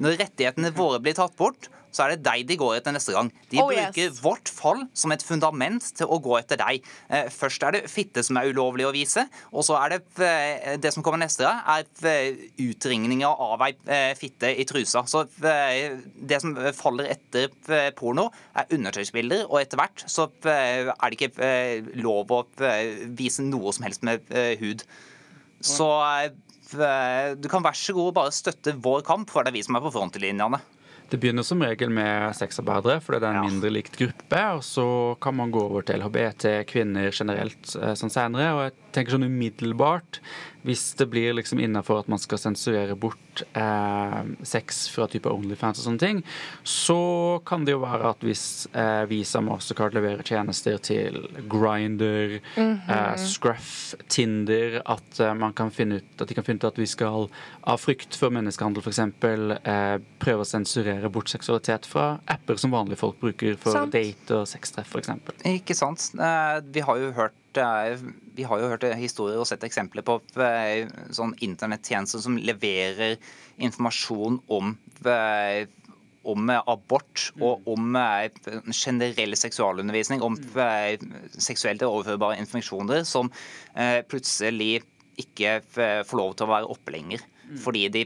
når 0.00 0.18
rettighetene 0.22 0.72
våre 0.74 1.00
blir 1.02 1.16
tatt 1.18 1.34
bort, 1.38 1.68
så 1.90 2.04
er 2.04 2.14
det 2.14 2.22
deg 2.26 2.44
de 2.48 2.56
går 2.60 2.76
etter 2.78 2.94
neste 2.94 3.14
gang. 3.16 3.30
De 3.50 3.58
Oh, 3.62 3.70
yes. 3.74 3.90
bruker 3.94 4.12
vårt 4.22 4.48
fall 4.52 4.84
som 4.94 5.12
et 5.14 5.22
fundament 5.26 5.84
til 5.98 6.06
å 6.06 6.18
gå 6.22 6.36
etter 6.38 6.60
deg. 6.60 6.84
Eh, 7.10 7.28
Først 7.34 7.62
er 7.66 7.76
det 7.76 7.82
fitte 7.90 8.22
som 8.26 8.38
er 8.40 8.50
ulovlig 8.52 8.86
å 8.88 8.92
vise, 8.94 9.24
og 9.52 9.64
så 9.66 9.76
er 9.80 9.96
det 9.96 10.00
eh, 10.26 10.76
det 10.80 10.92
som 10.94 11.02
kommer 11.06 11.20
neste 11.22 11.44
gang, 11.46 11.60
er 11.66 11.86
eh, 12.10 12.44
utringninger 12.62 13.42
av 13.46 13.64
ei 13.66 13.72
fitte 14.18 14.50
i 14.54 14.64
trusa. 14.68 15.02
Så 15.10 15.24
det 15.40 16.40
som 16.42 16.54
faller 16.76 17.10
etter 17.12 17.50
porno, 17.98 18.28
er 18.56 18.70
undertøysbilder, 18.74 19.46
og 19.48 19.60
etter 19.60 19.80
hvert 19.80 20.04
så 20.10 20.28
er 20.46 20.90
det 20.92 21.18
ikke 21.18 22.00
lov 22.02 22.30
å 22.34 22.42
vise 23.18 23.42
noe 23.46 23.72
som 23.74 23.86
helst 23.86 24.04
med 24.06 24.26
hud. 24.60 24.84
Så 25.60 25.88
du 27.40 27.48
kan 27.50 27.64
vær 27.64 27.74
så 27.76 27.94
god 27.96 28.14
bare 28.14 28.34
støtte 28.34 28.76
vår 28.82 29.02
kamp, 29.06 29.30
for 29.32 29.42
det 29.42 29.50
er 29.52 29.58
vi 29.58 29.64
som 29.66 29.78
er 29.78 29.82
på 29.84 29.92
frontlinjene. 29.94 30.60
Det 31.10 31.18
begynner 31.18 31.42
som 31.42 31.60
regel 31.62 31.90
med 31.90 32.36
sexarbeidere, 32.38 33.00
for 33.02 33.12
det 33.18 33.24
er 33.26 33.32
en 33.34 33.42
Ja. 33.42 33.48
mindre 33.50 33.70
likt 33.74 33.96
gruppe. 33.98 34.42
Og 34.54 34.62
så 34.62 35.18
kan 35.20 35.34
man 35.34 35.50
gå 35.50 35.60
over 35.60 35.82
til 35.82 35.98
LHBT, 35.98 36.64
kvinner 36.70 37.10
generelt 37.10 37.74
eh, 37.76 37.94
sånn 37.98 38.10
senere. 38.14 38.52
Og 38.54 38.60
jeg 38.68 38.72
tenker 38.92 39.16
sånn 39.18 39.26
umiddelbart, 39.26 40.20
hvis 40.66 40.94
det 40.98 41.06
blir 41.12 41.32
liksom 41.38 41.60
innafor 41.62 42.00
at 42.02 42.08
man 42.12 42.18
skal 42.20 42.38
sensurere 42.42 42.96
bort 43.00 43.42
eh, 43.56 44.20
sex 44.46 44.82
fra 44.92 45.06
type 45.10 45.30
Onlyfans 45.30 45.80
og 45.80 45.86
sånne 45.86 46.02
ting, 46.02 46.22
så 46.66 47.40
kan 47.48 47.64
det 47.64 47.72
jo 47.76 47.80
være 47.84 48.10
at 48.12 48.24
hvis 48.26 48.44
eh, 48.74 49.04
Visa 49.10 49.40
Mastercard 49.44 49.94
leverer 49.96 50.22
tjenester 50.26 50.76
til 50.84 51.16
Grinder, 51.50 52.38
eh, 52.60 53.14
Scruff, 53.20 53.94
Tinder, 54.12 54.80
at 54.84 55.20
eh, 55.20 55.34
man 55.38 55.54
kan 55.56 55.72
finne 55.74 56.00
ut 56.02 56.20
at 56.24 56.28
de 56.28 56.36
kan 56.36 56.44
finne 56.46 56.60
ut 56.60 56.68
at 56.68 56.78
vi 56.80 56.88
skal 56.90 57.28
av 57.70 57.80
frykt 57.80 58.16
for 58.18 58.32
menneskehandel 58.34 58.84
f.eks. 58.84 59.00
Eh, 59.00 59.96
prøve 60.20 60.44
å 60.44 60.48
sensurere 60.48 61.08
bort 61.12 61.32
seksualitet 61.32 61.88
fra 61.88 62.18
apper 62.30 62.60
som 62.60 62.74
vanlige 62.74 63.00
folk 63.00 63.18
bruker 63.22 63.56
for 63.60 63.72
Sant. 63.76 63.92
date 63.96 64.42
og 64.42 64.48
sextreff 64.50 64.92
f.eks. 64.92 65.12
Ikke 65.56 65.76
sant. 65.78 66.10
Eh, 66.20 66.60
Vi 66.70 66.84
har 66.84 67.00
jo 67.00 67.12
hørt 67.16 67.36
vi 67.56 68.44
har 68.46 68.60
jo 68.60 68.70
hørt 68.70 68.84
historier 68.98 69.40
og 69.40 69.48
sett 69.48 69.64
eksempler 69.66 70.04
på 70.06 70.18
eh, 70.40 70.86
sånn 71.14 71.34
internettjenester 71.42 72.22
som 72.22 72.38
leverer 72.38 73.16
informasjon 73.60 74.38
om, 74.52 74.76
eh, 75.04 75.66
om 76.30 76.50
eh, 76.50 76.62
abort 76.70 77.26
og 77.40 77.66
om 77.70 77.96
eh, 77.98 78.30
generell 78.70 79.36
seksualundervisning, 79.38 80.22
om 80.22 80.38
eh, 80.54 80.96
seksuelt 81.38 81.84
overførbare 81.86 82.40
infeksjoner, 82.42 83.04
som 83.08 83.32
plutselig 84.10 84.80
ikke 85.20 85.60
får 85.68 86.16
lov 86.16 86.34
til 86.34 86.46
å 86.46 86.52
være 86.54 86.72
oppe 86.72 86.94
lenger. 86.94 87.22
Fordi 87.60 87.88
de 87.92 88.04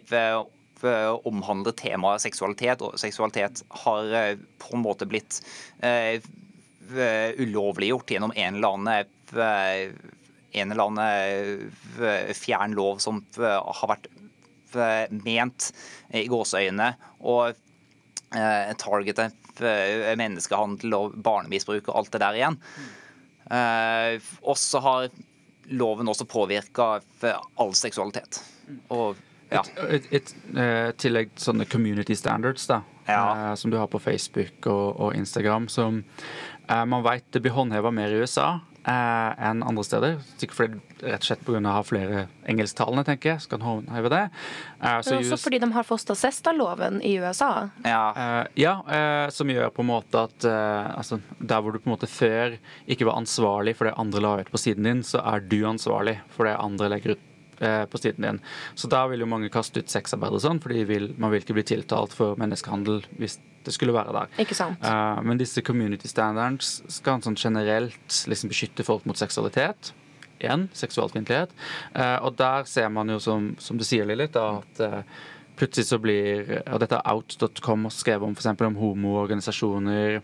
omhandler 1.29 1.75
temaet 1.79 2.25
seksualitet, 2.25 2.83
og 2.85 2.99
seksualitet 3.01 3.63
har 3.85 4.37
på 4.61 4.73
en 4.75 4.83
måte 4.83 5.07
blitt 5.09 5.39
ulovliggjort 7.41 8.13
gjennom 8.13 8.35
en 8.35 8.59
eller 8.59 8.77
annen 8.77 9.13
en 9.33 10.71
eller 10.71 10.85
annen 10.85 11.73
eh, 12.01 12.33
fjern 12.37 12.75
lov 12.77 12.99
som 13.03 13.25
eh, 13.39 13.59
har 13.81 13.91
vært 13.91 14.07
eh, 14.77 15.11
ment 15.25 15.71
i 16.15 16.27
gåseøyne 16.31 16.93
og 17.21 17.55
eh, 18.37 18.75
targetet 18.79 19.63
eh, 19.65 20.13
menneskehandel 20.19 20.95
og 20.95 21.17
barnemisbruk 21.25 21.89
og 21.91 21.97
alt 22.03 22.13
det 22.15 22.23
der 22.23 22.35
igjen. 22.41 22.61
også 23.45 24.49
Og 24.49 24.57
så 24.59 24.81
har 24.81 25.09
loven 25.69 26.09
også 26.09 26.25
påvirka 26.29 27.01
all 27.57 27.73
seksualitet. 27.77 28.43
Og 28.89 29.17
ja. 29.53 29.61
Et, 29.89 30.07
et, 30.11 30.33
et, 30.57 30.97
tillegg 30.99 31.31
sånne 31.39 31.67
community 31.69 32.17
standards 32.17 32.67
da, 32.67 32.83
Ja. 33.07 33.51
eh, 33.51 33.55
som 33.55 33.71
du 33.71 33.77
har 33.77 33.87
på 33.93 33.99
Facebook 34.01 34.67
og, 34.67 35.01
og 35.01 35.15
Instagram, 35.15 35.69
som 35.69 36.03
eh, 36.69 36.85
man 36.85 37.05
vet 37.05 37.25
det 37.33 37.43
blir 37.45 37.53
håndheva 37.53 37.91
mer 37.93 38.09
i 38.11 38.23
USA 38.25 38.47
eh, 38.57 38.74
enn 38.91 39.63
andre 39.65 39.85
steder. 39.87 40.17
Sikkert 40.41 40.59
fordi 40.59 40.81
rett 41.05 41.23
og 41.23 41.29
slett 41.29 41.45
pga. 41.47 41.61
å 41.61 41.75
ha 41.77 41.83
flere 41.87 42.25
engelsktalende, 42.51 43.05
tenker 43.07 43.35
jeg, 43.35 43.45
skal 43.47 43.63
håndheve 43.65 44.11
det. 44.13 44.23
Eh, 44.81 45.01
så 45.01 45.15
Men 45.15 45.25
også 45.25 45.39
US 45.39 45.45
fordi 45.47 45.61
de 45.63 45.71
har 45.73 45.87
Fosta-Sesta-loven 45.89 47.01
i 47.03 47.15
USA. 47.19 47.71
ja. 47.85 48.05
Eh, 48.17 48.47
ja, 48.61 48.75
eh, 48.89 49.29
som 49.31 49.49
gjør 49.49 49.71
på 49.75 49.83
en 49.83 49.91
måte 49.91 50.25
at 50.29 50.45
eh, 50.45 50.97
altså, 50.99 51.21
der 51.39 51.61
hvor 51.61 51.73
du 51.73 51.79
på 51.79 51.89
en 51.89 51.97
måte 51.97 52.11
før 52.11 52.59
ikke 52.87 53.07
var 53.09 53.17
ansvarlig 53.21 53.77
for 53.77 53.89
det 53.89 53.95
andre 53.99 54.21
la 54.21 54.35
ut 54.41 54.51
på 54.51 54.61
siden 54.61 54.85
din, 54.85 55.03
så 55.03 55.23
er 55.25 55.41
du 55.41 55.65
ansvarlig 55.69 56.19
for 56.35 56.49
det 56.49 56.57
andre 56.61 56.91
legger 56.93 57.17
ut 57.17 57.25
eh, 57.61 57.85
på 57.87 57.99
siden 57.99 58.29
din. 58.29 58.41
Så 58.75 58.89
da 58.93 59.07
vil 59.09 59.25
jo 59.25 59.31
mange 59.31 59.51
kaste 59.53 59.81
ut 59.81 59.91
sexarbeidere 59.91 60.41
og 60.41 60.45
sånn, 60.45 60.61
fordi 60.61 60.85
vil, 60.89 61.15
man 61.19 61.33
vil 61.33 61.45
ikke 61.45 61.57
bli 61.57 61.67
tiltalt 61.75 62.15
for 62.17 62.39
menneskehandel 62.41 63.05
hvis 63.19 63.41
det 63.67 63.75
skulle 63.75 63.95
være 63.97 64.15
der. 64.17 64.33
Ikke 64.45 64.57
sant? 64.57 64.83
Uh, 64.85 65.21
men 65.25 65.41
disse 65.41 65.63
community 65.65 66.11
standards 66.11 66.79
skal 66.93 67.23
sånn 67.25 67.39
generelt 67.39 68.25
liksom 68.31 68.53
beskytte 68.53 68.87
folk 68.87 69.07
mot 69.09 69.21
seksualitet. 69.21 69.93
Igjen, 70.43 70.69
seksualfiendtlighet. 70.77 71.55
Uh, 71.95 72.19
og 72.27 72.35
der 72.39 72.67
ser 72.69 72.91
man 72.93 73.13
jo, 73.13 73.21
som, 73.23 73.55
som 73.63 73.81
du 73.81 73.87
sier, 73.87 74.07
Lilith, 74.09 74.41
at 74.41 74.83
uh, 74.85 75.23
plutselig 75.57 75.87
så 75.87 76.01
blir 76.03 76.59
Og 76.67 76.81
dette 76.83 76.99
har 76.99 77.15
out.com 77.15 77.87
også 77.87 78.05
skrevet 78.05 78.27
om 78.27 78.35
f.eks. 78.35 78.51
om 78.67 78.81
homoorganisasjoner. 78.81 80.21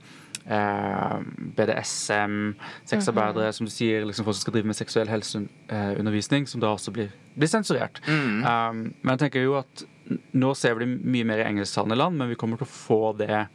Eh, 0.50 1.18
BDSM, 1.56 2.54
sexarbeidere, 2.88 3.52
som 3.52 3.66
du 3.68 3.70
sier, 3.72 4.02
liksom 4.06 4.24
folk 4.26 4.38
som 4.38 4.46
skal 4.46 4.56
drive 4.56 4.70
med 4.70 4.78
seksuell 4.78 5.10
helseundervisning, 5.10 6.48
som 6.48 6.62
da 6.62 6.72
også 6.74 6.94
blir, 6.96 7.12
blir 7.36 7.50
sensurert. 7.50 8.00
Um, 8.08 8.88
men 9.02 9.12
jeg 9.12 9.20
tenker 9.26 9.44
jo 9.44 9.58
at 9.60 9.84
nå 10.10 10.54
ser 10.58 10.76
vi 10.76 10.84
det 10.86 11.10
mye 11.14 11.28
mer 11.28 11.42
i 11.42 11.46
engelsktalende 11.48 11.98
land, 11.98 12.18
men 12.18 12.30
vi 12.32 12.38
kommer 12.38 12.60
til 12.60 12.68
å 12.68 12.72
få 12.72 13.00
det 13.18 13.46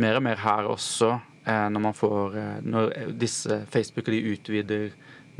mer 0.00 0.18
og 0.18 0.24
mer 0.26 0.40
her 0.42 0.68
også 0.70 1.12
eh, 1.14 1.68
når 1.72 1.84
man 1.88 1.96
får 1.96 2.36
eh, 2.38 2.58
Når 2.66 2.92
disse 3.20 3.62
Facebook 3.70 4.08
og 4.08 4.14
de 4.14 4.34
utvider 4.34 4.90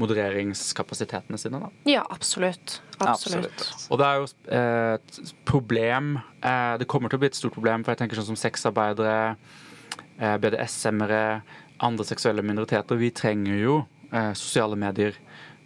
modereringskapasitetene 0.01 1.39
sine. 1.39 1.61
da. 1.61 1.69
Ja, 1.89 2.05
absolutt. 2.11 2.81
Absolutt. 2.99 3.51
Absolutt. 3.51 3.91
Og 3.91 4.01
det 4.01 4.07
er 4.07 4.21
jo 4.21 4.29
eh, 4.57 4.93
et 4.97 5.35
problem 5.49 6.15
eh, 6.19 6.77
Det 6.81 6.89
kommer 6.89 7.13
til 7.13 7.21
å 7.21 7.23
bli 7.25 7.31
et 7.31 7.39
stort 7.39 7.57
problem, 7.57 7.85
for 7.85 7.93
jeg 7.93 8.03
tenker 8.03 8.21
sånn 8.21 8.31
som 8.33 8.39
sexarbeidere, 8.41 9.35
eh, 10.19 10.37
BDSM-ere 10.41 11.25
andre 11.81 12.05
seksuelle 12.05 12.45
minoriteter, 12.45 12.99
vi 13.01 13.11
trenger 13.17 13.57
jo 13.61 13.77
eh, 14.13 14.33
sosiale 14.37 14.77
medier. 14.77 15.17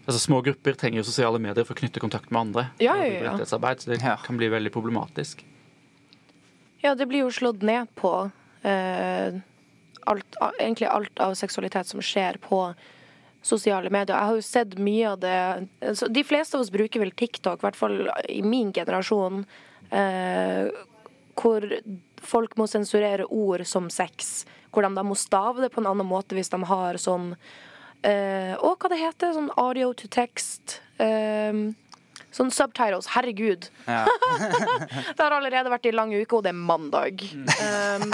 Altså 0.05 0.21
Små 0.21 0.43
grupper 0.45 0.77
trenger 0.77 1.01
jo 1.01 1.07
sosiale 1.09 1.41
medier 1.41 1.65
for 1.65 1.75
å 1.77 1.81
knytte 1.81 2.01
kontakt 2.03 2.31
med 2.31 2.41
andre. 2.41 2.67
Ja, 2.83 2.97
ja, 3.01 3.23
ja. 3.25 3.45
Så 3.45 3.59
det 3.89 4.03
Ja. 4.03 4.17
kan 4.17 4.37
bli 4.37 4.49
veldig 4.49 4.73
problematisk. 4.73 5.45
Ja, 6.83 6.95
det 6.95 7.07
blir 7.09 7.25
jo 7.25 7.31
slått 7.31 7.63
ned 7.63 7.89
på 7.97 8.31
eh, 8.65 9.33
alt, 10.07 10.37
egentlig 10.61 10.89
alt 10.89 11.21
av 11.21 11.35
seksualitet 11.35 11.87
som 11.87 12.01
skjer 12.01 12.37
på 12.37 12.75
sosiale 13.45 13.91
medier. 13.91 14.17
Jeg 14.17 14.29
har 14.29 14.35
jo 14.37 14.45
sett 14.45 14.79
mye 14.79 15.11
av 15.13 15.21
det 15.21 15.69
altså, 15.81 16.09
De 16.13 16.25
fleste 16.25 16.57
av 16.57 16.61
oss 16.65 16.73
bruker 16.73 17.01
vel 17.01 17.13
TikTok, 17.13 17.61
i 17.63 17.67
hvert 17.67 17.77
fall 17.77 18.11
i 18.29 18.43
min 18.43 18.73
generasjon, 18.73 19.45
eh, 19.91 20.69
hvor 21.35 21.67
folk 22.25 22.57
må 22.61 22.69
sensurere 22.69 23.25
ord 23.29 23.65
som 23.67 23.89
sex. 23.93 24.45
Hvor 24.73 24.83
de 24.85 24.93
da 24.97 25.05
må 25.07 25.17
stave 25.17 25.61
det 25.65 25.73
på 25.73 25.81
en 25.81 25.87
annen 25.93 26.09
måte 26.09 26.37
hvis 26.37 26.51
de 26.53 26.61
har 26.69 27.01
sånn 27.01 27.35
eh, 28.05 28.55
og 28.61 28.77
hva 28.85 28.93
det 28.93 29.01
heter? 29.03 29.33
Sånn 29.37 29.51
audio 29.61 29.93
to 29.97 30.09
text. 30.13 30.81
Eh, 31.03 31.65
sånn 32.35 32.51
subtitles. 32.51 33.07
Herregud. 33.15 33.69
Ja. 33.87 34.05
Det 35.15 35.23
har 35.23 35.31
allerede 35.37 35.71
vært 35.71 35.85
i 35.87 35.93
lang 35.95 36.11
uke, 36.11 36.35
og 36.35 36.43
det 36.43 36.51
er 36.51 36.57
mandag. 36.59 37.21
Um, 37.23 38.11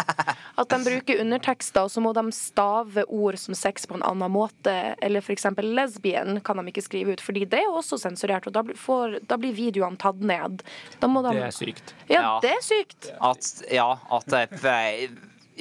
at 0.60 0.68
de 0.74 0.78
bruker 0.84 1.22
undertekster, 1.22 1.86
og 1.86 1.92
så 1.94 2.02
må 2.04 2.12
de 2.16 2.26
stave 2.36 3.06
ord 3.08 3.38
som 3.40 3.56
sex 3.56 3.88
på 3.88 3.96
en 3.96 4.04
annen 4.04 4.28
måte. 4.34 4.74
Eller 5.00 5.24
f.eks. 5.24 5.46
lesbien 5.64 6.36
kan 6.44 6.60
de 6.60 6.66
ikke 6.68 6.84
skrive 6.84 7.16
ut, 7.16 7.24
fordi 7.24 7.46
det 7.48 7.62
er 7.64 7.72
også 7.72 7.96
sensurert. 8.02 8.44
Og 8.50 8.56
da 8.58 8.64
blir, 8.66 8.76
får, 8.76 9.18
da 9.30 9.40
blir 9.40 9.56
videoene 9.56 9.96
tatt 10.00 10.20
ned. 10.20 10.60
Da 11.00 11.08
må 11.08 11.24
de, 11.24 11.32
Det 11.40 11.48
er 11.48 11.56
sykt. 11.56 11.94
Ja, 12.12 12.20
Ja. 12.20 12.36
det 12.44 12.52
er 12.58 12.62
sykt. 12.68 13.10
At, 13.16 13.50
ja, 13.72 13.88
at 14.20 14.28
det- 14.36 15.10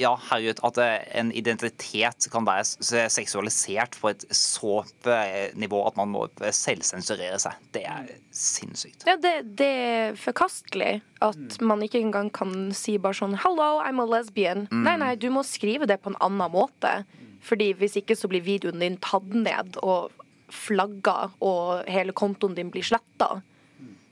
ja, 0.00 0.14
herregud, 0.30 0.62
at 0.64 0.78
en 1.20 1.30
identitet 1.36 2.28
kan 2.32 2.46
være 2.48 2.64
seksualisert 3.12 3.98
på 4.00 4.10
et 4.12 4.24
så 4.34 4.80
eh, 5.04 5.52
nivå 5.58 5.82
at 5.88 5.98
man 6.00 6.12
må 6.14 6.26
selvsensurere 6.40 7.38
seg. 7.42 7.58
Det 7.74 7.84
er 7.88 8.10
sinnssykt. 8.34 9.04
Ja, 9.08 9.18
det, 9.20 9.34
det 9.60 9.70
er 9.70 10.18
forkastelig 10.20 11.00
at 11.24 11.60
man 11.60 11.84
ikke 11.84 12.00
engang 12.00 12.30
kan 12.32 12.70
si 12.76 12.96
bare 12.98 13.18
sånn 13.18 13.36
Hello, 13.44 13.78
I'm 13.84 14.00
a 14.02 14.08
lesbian. 14.08 14.66
Nei, 14.72 14.96
nei, 15.00 15.14
du 15.20 15.28
må 15.34 15.44
skrive 15.46 15.88
det 15.90 16.00
på 16.02 16.14
en 16.14 16.20
annen 16.24 16.54
måte. 16.54 17.02
Fordi 17.44 17.70
hvis 17.80 17.96
ikke 18.00 18.16
så 18.18 18.28
blir 18.28 18.44
videoen 18.44 18.82
din 18.82 18.98
tatt 19.00 19.28
ned 19.32 19.78
og 19.84 20.12
flagga, 20.50 21.30
og 21.46 21.86
hele 21.90 22.12
kontoen 22.16 22.56
din 22.56 22.72
blir 22.74 22.84
sletta. 22.84 23.38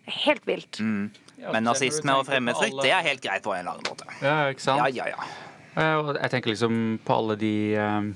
Er 0.09 0.21
helt 0.25 0.47
vilt. 0.49 0.79
Men 0.81 1.67
nazisme 1.67 2.15
og 2.19 2.27
fremmedfrykt, 2.27 2.81
det 2.83 2.95
er 2.95 3.05
helt 3.07 3.23
greit 3.23 3.45
på 3.45 3.53
en 3.55 3.63
eller 3.63 3.77
annen 3.77 3.91
måte. 3.91 4.09
Ja, 4.23 4.49
ikke 4.53 4.65
sant? 4.65 4.83
Ja, 4.83 4.89
ja, 5.05 5.13
ja. 5.13 5.48
Eh, 5.79 5.95
Og 6.03 6.17
jeg 6.19 6.31
tenker 6.35 6.51
liksom 6.51 6.99
på 7.07 7.15
alle 7.21 7.37
de 7.39 7.55
eh, 7.79 8.11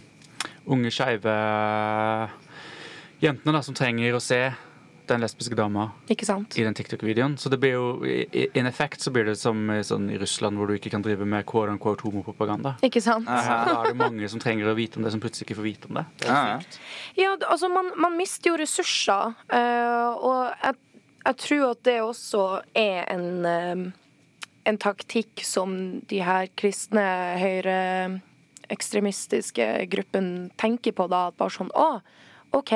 unge 0.66 0.90
skeive 0.90 1.32
jentene 3.22 3.54
da, 3.54 3.62
som 3.62 3.74
trenger 3.78 4.16
å 4.18 4.20
se 4.22 4.42
den 5.10 5.20
lesbiske 5.20 5.56
dama 5.58 5.88
Ikke 6.10 6.24
sant? 6.24 6.54
i 6.58 6.62
den 6.64 6.74
TikTok-videoen. 6.78 7.34
Så 7.38 7.50
det 7.50 7.58
blir 7.60 7.72
jo, 7.74 8.04
i- 8.06 8.48
in 8.54 8.66
effect 8.66 9.00
så 9.02 9.10
blir 9.12 9.24
det 9.26 9.36
som 9.38 9.58
i 9.70 9.80
sånn 9.82 10.08
i 10.10 10.16
Russland, 10.18 10.56
hvor 10.56 10.66
du 10.70 10.74
ikke 10.78 10.90
kan 10.90 11.02
drive 11.02 11.26
med 11.26 11.44
quote 11.46 11.70
unquote 11.74 12.02
homopropaganda. 12.06 12.76
Ikke 12.82 13.02
sant? 13.02 13.28
Eh, 13.28 13.48
Da 13.66 13.82
er 13.82 13.92
det 13.92 13.96
mange 13.96 14.28
som 14.30 14.40
trenger 14.40 14.66
å 14.70 14.74
vite 14.76 14.96
om 14.96 15.02
det, 15.02 15.10
som 15.12 15.20
plutselig 15.20 15.46
ikke 15.50 15.58
får 15.58 15.68
vite 15.68 15.88
om 15.90 15.94
det. 15.94 16.06
det 16.18 16.28
er 16.28 16.32
Ja, 16.32 16.60
ja. 17.16 17.36
altså 17.50 17.68
man, 17.72 17.90
man 17.96 18.16
mister 18.16 18.50
jo 18.50 18.56
ressurser, 18.62 19.34
eh, 19.50 20.14
og 20.22 20.54
jeg, 20.62 20.74
jeg 21.26 21.36
tror 21.36 21.70
at 21.70 21.82
det 21.82 22.00
også 22.00 22.62
er 22.74 23.04
en, 23.12 23.44
eh, 23.46 23.92
en 24.64 24.78
taktikk 24.78 25.44
som 25.44 26.00
de 26.10 26.22
her 26.22 26.46
kristne 26.58 27.36
høyreekstremistiske 27.40 29.86
gruppen 29.92 30.50
tenker 30.60 30.92
på 30.96 31.06
da, 31.10 31.26
at 31.30 31.36
bare 31.40 31.50
sånn, 31.56 31.70
å, 31.74 32.00
ok, 32.54 32.72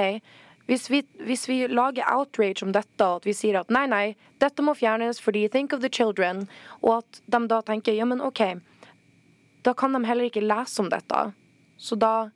hvis 0.66 0.91
vi, 0.91 1.03
hvis 1.22 1.49
vi 1.49 1.68
lager 1.70 2.05
outrage 2.11 2.62
om 2.66 2.72
dette, 2.74 3.05
og 3.05 3.16
at 3.20 3.26
vi 3.28 3.34
sier 3.39 3.57
at 3.61 3.70
nei, 3.70 3.87
nei, 3.91 4.16
dette 4.43 4.62
må 4.66 4.72
fjernes 4.74 5.20
fordi 5.22 5.49
think 5.53 5.72
of 5.76 5.80
the 5.84 5.93
children, 5.93 6.37
og 6.82 6.93
at 7.01 7.11
de 7.30 7.39
da 7.51 7.59
tenker, 7.66 7.93
ja, 7.95 8.05
men 8.09 8.24
ok, 8.24 8.43
da 9.66 9.72
kan 9.78 9.91
de 9.95 10.01
heller 10.07 10.24
ikke 10.26 10.47
lese 10.47 10.82
om 10.82 10.89
dette, 10.91 11.20
så 11.78 11.95
da 11.99 12.30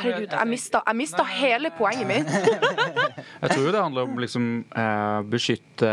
Herregud, 0.00 0.32
jeg 0.32 0.48
mista, 0.50 0.80
jeg 0.86 0.98
mista 0.98 1.24
hele 1.28 1.70
poenget 1.76 2.08
mitt. 2.08 2.30
Jeg 3.40 3.54
tror 3.54 3.62
jo 3.64 3.72
det 3.72 3.80
handler 3.80 4.08
om 4.08 4.18
liksom 4.20 4.46
eh, 4.76 5.20
beskytte 5.32 5.90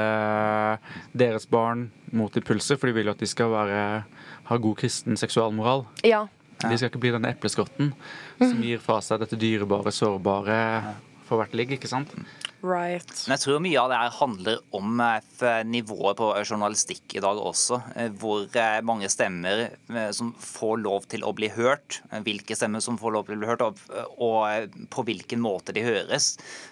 deres 1.16 1.46
barn 1.48 1.86
mot 2.16 2.34
impulser, 2.40 2.80
for 2.80 2.90
de 2.90 2.96
vil 2.98 3.08
jo 3.08 3.14
at 3.16 3.22
de 3.24 3.30
skal 3.30 3.52
være, 3.54 3.84
ha 4.50 4.58
god 4.64 4.76
kristen 4.82 5.20
seksualmoral. 5.20 5.86
Ja. 6.04 6.26
De 6.60 6.74
skal 6.74 6.90
ikke 6.90 7.02
bli 7.04 7.14
denne 7.16 7.32
epleskotten 7.36 7.94
som 8.42 8.60
gir 8.64 8.82
fra 8.84 8.98
seg 9.06 9.22
dette 9.24 9.40
dyrebare, 9.40 9.94
sårbare 9.96 10.60
for 11.28 11.40
hvert 11.42 11.56
ligg, 11.58 11.76
ikke 11.78 11.90
sant? 11.92 12.14
Right. 12.66 13.06
Men 13.28 13.36
jeg 13.36 13.42
tror 13.44 13.60
mye 13.62 13.78
av 13.78 13.92
det 13.92 13.98
her 14.02 14.14
handler 14.18 14.62
om 14.76 15.02
eh, 15.04 15.60
nivået 15.70 16.18
på 16.18 16.30
journalistikk 16.42 17.14
i 17.20 17.22
dag 17.22 17.38
også. 17.38 17.78
eh, 17.96 18.10
Hvor 18.18 18.48
eh, 18.58 18.80
mange 18.82 19.10
stemmer 19.14 19.68
eh, 19.94 20.10
som 20.18 20.32
får 20.42 20.80
lov 20.82 21.06
til 21.12 21.22
å 21.28 21.36
bli 21.38 21.52
hørt. 21.54 22.00
eh, 22.10 22.24
Hvilke 22.26 22.58
stemmer 22.58 22.82
som 22.82 22.98
får 22.98 23.14
lov 23.14 23.28
til 23.30 23.38
å 23.38 23.42
bli 23.44 23.52
hørt, 23.52 23.62
og, 23.62 23.78
eh, 24.50 24.66
på 24.90 25.06
hvilken 25.06 25.40
måte 25.44 25.76
de 25.78 25.86
høres. 25.86 26.32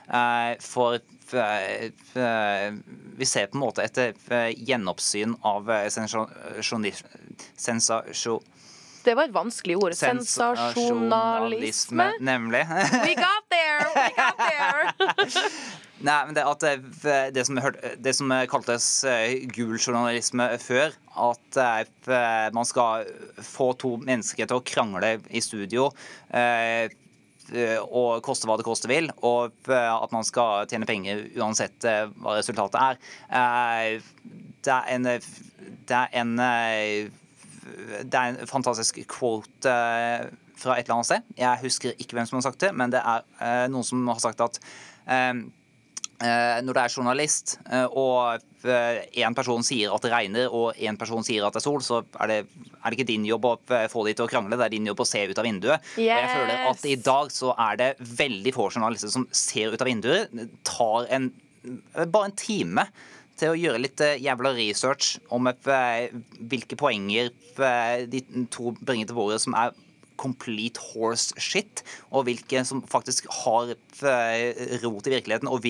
Eh, 0.09 0.55
For 0.65 0.97
vi 1.35 3.25
ser 3.25 3.47
på 3.49 3.57
en 3.57 3.63
måte 3.63 3.85
et 3.85 3.97
eh, 4.01 4.51
gjenoppsyn 4.57 5.37
av 5.45 5.69
eh, 5.73 5.87
sensasjonis- 5.93 7.03
sensasjo- 7.57 8.41
Det 9.05 9.13
var 9.15 9.23
et 9.29 9.33
vanskelig 9.35 9.75
ord. 9.77 9.93
Sensasjonalisme. 9.97 12.07
Nemlig. 12.25 12.63
We 13.05 13.13
got 13.15 13.43
there! 13.53 13.85
We 13.95 14.09
got 14.17 14.37
there! 14.37 14.93
Nei, 16.05 16.25
men 16.27 16.35
det, 16.35 16.43
at 16.45 16.59
det, 16.61 16.73
det, 17.33 17.45
som, 17.47 17.57
hørte- 17.63 17.93
det 18.03 18.13
som 18.17 18.29
kaltes 18.51 18.87
eh, 19.09 19.31
gul 19.55 19.77
journalisme 19.79 20.49
før, 20.61 20.89
at 21.15 21.57
eh, 21.61 22.49
man 22.53 22.65
skal 22.67 23.05
få 23.41 23.71
to 23.79 23.95
mennesker 24.03 24.45
til 24.51 24.57
å 24.59 24.63
krangle 24.67 25.13
i 25.31 25.41
studio 25.41 25.87
eh, 26.35 26.89
og 27.87 28.19
koste 28.25 28.47
hva 28.49 28.57
det 28.59 28.65
koste 28.67 28.87
vil, 28.91 29.07
og 29.25 29.51
eh, 29.71 29.93
at 29.95 30.11
man 30.13 30.23
skal 30.27 30.67
tjene 30.69 30.85
penger 30.89 31.23
uansett 31.39 31.85
eh, 31.89 32.05
hva 32.21 32.35
resultatet 32.41 32.81
er. 32.81 32.95
Eh, 33.31 34.01
Det 34.65 34.73
er 34.73 34.85
en, 34.97 35.03
det 35.85 35.93
er 35.93 36.07
en 36.21 36.39
eh, 36.41 37.09
det 38.05 38.15
er 38.15 38.31
en 38.31 38.49
fantastisk 38.49 39.01
quote 39.09 39.69
eh, 39.69 40.25
fra 40.59 40.77
et 40.77 40.85
eller 40.85 40.99
annet 40.99 41.09
sted. 41.09 41.29
Jeg 41.39 41.63
husker 41.65 42.01
ikke 42.01 42.17
hvem 42.17 42.27
som 42.29 42.39
har 42.39 42.47
sagt 42.47 42.63
det, 42.63 42.71
men 42.77 42.93
det 42.93 43.01
er 43.01 43.25
eh, 43.41 43.67
noen 43.71 43.85
som 43.87 44.03
har 44.11 44.21
sagt 44.23 44.43
at 44.45 44.59
eh, 45.09 45.45
når 46.15 46.71
det 46.71 46.81
er 46.81 46.93
journalist, 46.93 47.57
og 47.91 48.39
én 49.19 49.35
person 49.35 49.65
sier 49.67 49.91
at 49.91 50.05
det 50.05 50.13
regner, 50.13 50.47
og 50.47 50.77
én 50.79 50.95
person 50.97 51.25
sier 51.27 51.43
at 51.43 51.53
det 51.53 51.59
er 51.59 51.65
sol, 51.65 51.81
så 51.83 51.97
er 52.23 52.31
det, 52.31 52.37
er 52.47 52.85
det 52.87 52.95
ikke 52.95 53.07
din 53.09 53.25
jobb 53.27 53.49
å 53.49 53.51
få 53.91 54.05
de 54.07 54.13
til 54.15 54.23
å 54.23 54.29
krangle, 54.31 54.55
det 54.55 54.63
er 54.63 54.73
din 54.77 54.87
jobb 54.87 55.03
å 55.03 55.07
se 55.09 55.25
ut 55.27 55.41
av 55.43 55.45
vinduet. 55.45 55.83
Og 55.99 56.07
jeg 56.07 56.29
føler 56.31 56.63
at 56.71 56.87
i 56.87 56.95
dag 57.03 57.33
så 57.35 57.51
er 57.67 57.81
det 57.83 57.89
veldig 57.99 58.55
få 58.55 58.69
journalister 58.71 59.11
som 59.11 59.27
ser 59.35 59.75
ut 59.75 59.83
av 59.83 59.91
vinduet, 59.91 60.39
tar 60.63 61.11
en 61.19 61.27
bare 62.07 62.31
en 62.31 62.39
time 62.39 62.87
til 63.39 63.51
å 63.51 63.57
gjøre 63.59 63.81
litt 63.83 64.01
eh, 64.03 64.19
jævla 64.23 64.53
research 64.55 65.15
om 65.35 65.49
eh, 65.51 66.13
hvilke 66.39 66.77
poenger 66.79 67.31
de 68.11 68.21
to 68.51 68.73
bringer 68.81 69.09
til 69.09 69.17
bordet 69.17 69.41
som 69.43 69.55
er 69.57 69.75
complete 70.19 70.79
horse 70.93 71.35
shit, 71.43 71.81
og 72.15 72.27
hvilke 72.27 72.61
som 72.67 72.81
faktisk 72.87 73.27
har 73.43 73.73
rot 74.83 75.07
i 75.09 75.11
virkeligheten, 75.11 75.49
og 75.51 75.65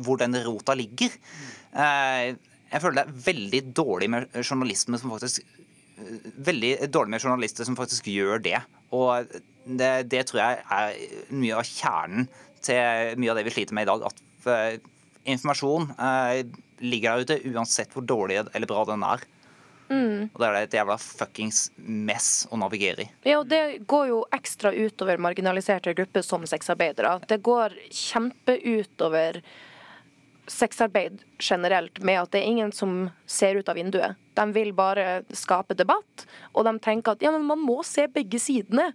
hvor 0.00 0.20
den 0.20 0.38
rota 0.46 0.76
ligger. 0.76 1.12
Eh, 1.76 2.36
Jeg 2.70 2.80
føler 2.80 3.00
det 3.00 3.04
er 3.04 3.24
veldig 3.26 3.60
dårlig 3.74 4.08
med 4.14 4.36
journalisme 4.40 4.98
som 5.00 5.10
faktisk 5.10 5.42
veldig 6.46 6.88
dårlig 6.88 7.10
med 7.10 7.24
journalister 7.24 7.66
som 7.66 7.76
faktisk 7.76 8.06
gjør 8.08 8.40
det. 8.40 8.60
Og 8.94 9.26
det, 9.66 9.90
det 10.08 10.22
tror 10.30 10.40
jeg 10.40 10.62
er 10.78 11.34
mye 11.34 11.58
av 11.58 11.66
kjernen 11.66 12.28
til 12.64 13.18
mye 13.20 13.32
av 13.32 13.40
det 13.40 13.44
vi 13.48 13.52
sliter 13.56 13.76
med 13.76 13.84
i 13.84 13.90
dag. 13.90 14.06
At 14.06 14.86
informasjon 15.28 15.90
ligger 16.80 17.20
der 17.20 17.38
ute 17.38 17.52
uansett 17.52 17.92
hvor 17.94 18.04
dårlig 18.06 18.42
eller 18.42 18.68
bra 18.70 18.84
den 18.88 19.04
er. 19.06 19.24
Og 19.90 20.38
da 20.38 20.46
er 20.46 20.54
det 20.54 20.62
et 20.68 20.76
jævla 20.78 20.94
fuckings 21.02 21.64
mess 21.76 22.44
å 22.50 22.58
navigere 22.60 23.06
i. 23.06 23.08
Ja, 23.26 23.40
og 23.40 23.48
det 23.50 23.82
går 23.90 24.06
jo 24.12 24.20
ekstra 24.36 24.70
utover 24.70 25.18
marginaliserte 25.18 25.94
grupper 25.98 26.22
som 26.22 26.46
sexarbeidere. 26.46 27.16
Det 27.26 27.40
går 27.42 27.74
kjempeutover 27.90 29.40
sexarbeid 30.50 31.24
generelt 31.42 31.98
med 32.06 32.20
at 32.22 32.30
det 32.34 32.42
er 32.42 32.52
ingen 32.52 32.72
som 32.74 33.08
ser 33.26 33.58
ut 33.58 33.68
av 33.70 33.78
vinduet. 33.78 34.18
De 34.38 34.46
vil 34.54 34.70
bare 34.74 35.22
skape 35.34 35.74
debatt, 35.78 36.26
og 36.54 36.66
de 36.66 36.76
tenker 36.82 37.16
at 37.16 37.26
ja, 37.26 37.34
men 37.34 37.46
man 37.46 37.62
må 37.62 37.80
se 37.86 38.06
begge 38.10 38.38
sidene. 38.42 38.92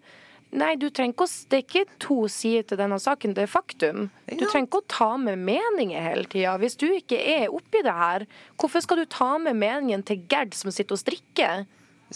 Nei, 0.55 0.75
du 0.79 0.87
trenger 0.87 1.11
ikke 1.11 1.25
å, 1.27 1.31
det 1.51 1.57
er 1.57 1.63
ikke 1.65 1.97
to 1.99 2.17
sider 2.31 2.63
til 2.69 2.79
denne 2.79 2.97
saken, 3.01 3.33
det 3.35 3.43
er 3.43 3.51
faktum. 3.51 4.05
Du 4.29 4.45
trenger 4.45 4.69
ikke 4.69 4.79
å 4.79 4.89
ta 4.91 5.09
med 5.19 5.41
meninger 5.43 6.05
hele 6.05 6.29
tida. 6.31 6.55
Hvis 6.61 6.77
du 6.79 6.87
ikke 6.87 7.19
er 7.19 7.51
oppi 7.51 7.81
det 7.83 7.95
her, 7.95 8.23
hvorfor 8.61 8.85
skal 8.85 9.01
du 9.01 9.09
ta 9.11 9.33
med 9.41 9.59
meningen 9.59 10.05
til 10.07 10.23
Gerd 10.31 10.55
som 10.55 10.71
sitter 10.71 10.95
og 10.95 11.03
strikker? 11.03 11.65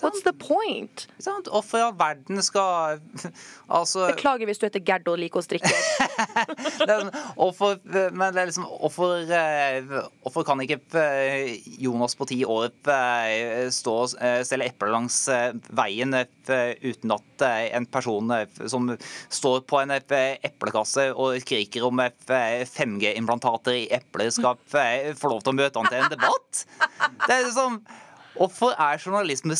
What's 0.06 0.24
the 0.26 0.34
point? 0.34 1.08
Sant? 1.20 1.50
Hvorfor 1.50 1.82
i 1.82 1.86
all 1.88 1.95
verden 2.00 2.41
skal 2.45 3.02
Altså 3.80 4.10
Beklager 4.12 4.50
hvis 4.50 4.62
du 4.62 4.68
heter 4.68 4.84
Gerd 4.86 5.10
og 5.12 5.20
liker 5.22 5.41
å 5.41 5.45
strikke. 5.45 5.70
sånn, 6.89 7.12
hvorfor, 7.38 7.78
men 7.89 8.34
det 8.36 8.43
er 8.43 8.50
liksom, 8.50 8.66
hvorfor, 8.70 9.26
eh, 9.26 9.91
hvorfor 10.24 10.45
kan 10.47 10.62
ikke 10.64 10.80
eh, 11.00 11.60
Jonas 11.82 12.16
på 12.18 12.28
ti 12.30 12.41
år 12.47 12.70
eh, 12.93 13.68
stå 13.74 13.95
og 14.04 14.12
stelle 14.14 14.60
selge 14.60 14.70
epler 14.74 14.91
langs 14.93 15.18
eh, 15.32 15.54
veien 15.76 16.14
eh, 16.14 16.74
uten 16.82 17.14
at 17.16 17.45
eh, 17.45 17.70
en 17.78 17.86
person 17.89 18.32
eh, 18.36 18.47
som 18.68 18.89
står 19.30 19.62
på 19.70 19.80
en 19.82 19.93
eh, 19.95 20.38
eplekasse 20.50 21.10
og 21.14 21.39
skriker 21.43 21.86
om 21.88 22.02
eh, 22.04 22.66
5G-implantater 22.68 23.78
i 23.84 23.88
epler, 23.95 24.32
skal 24.34 24.60
eh, 24.80 25.14
få 25.18 25.34
lov 25.34 25.43
til 25.43 25.54
å 25.54 25.60
møte 25.62 25.80
han 25.80 25.89
til 25.91 26.04
en 26.04 26.14
debatt? 26.14 26.64
Det 27.26 27.36
er 27.36 27.47
liksom 27.47 27.82
Hvorfor 28.38 28.75
er 28.77 29.01
journalister, 29.01 29.55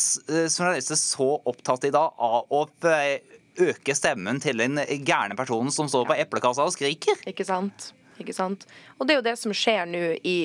journalister 0.46 0.98
så 0.98 1.30
opptatt 1.48 1.86
i 1.88 1.92
dag 1.94 2.14
av 2.16 2.52
å 2.54 2.64
eh, 2.88 3.38
øke 3.70 3.96
stemmen 3.96 4.40
til 4.42 4.62
den 4.62 4.78
gærne 5.06 5.36
personen 5.38 5.72
som 5.74 5.88
står 5.90 6.06
på 6.08 6.18
eplekassa 6.22 6.66
og 6.66 6.74
skriker? 6.76 7.18
Ikke 7.28 7.46
sant? 7.48 7.90
Ikke 8.20 8.36
sant? 8.36 8.66
Og 8.98 9.06
det 9.06 9.14
er 9.14 9.20
jo 9.20 9.28
det 9.30 9.36
som 9.40 9.54
skjer 9.56 9.88
nå 9.88 10.04
i 10.28 10.38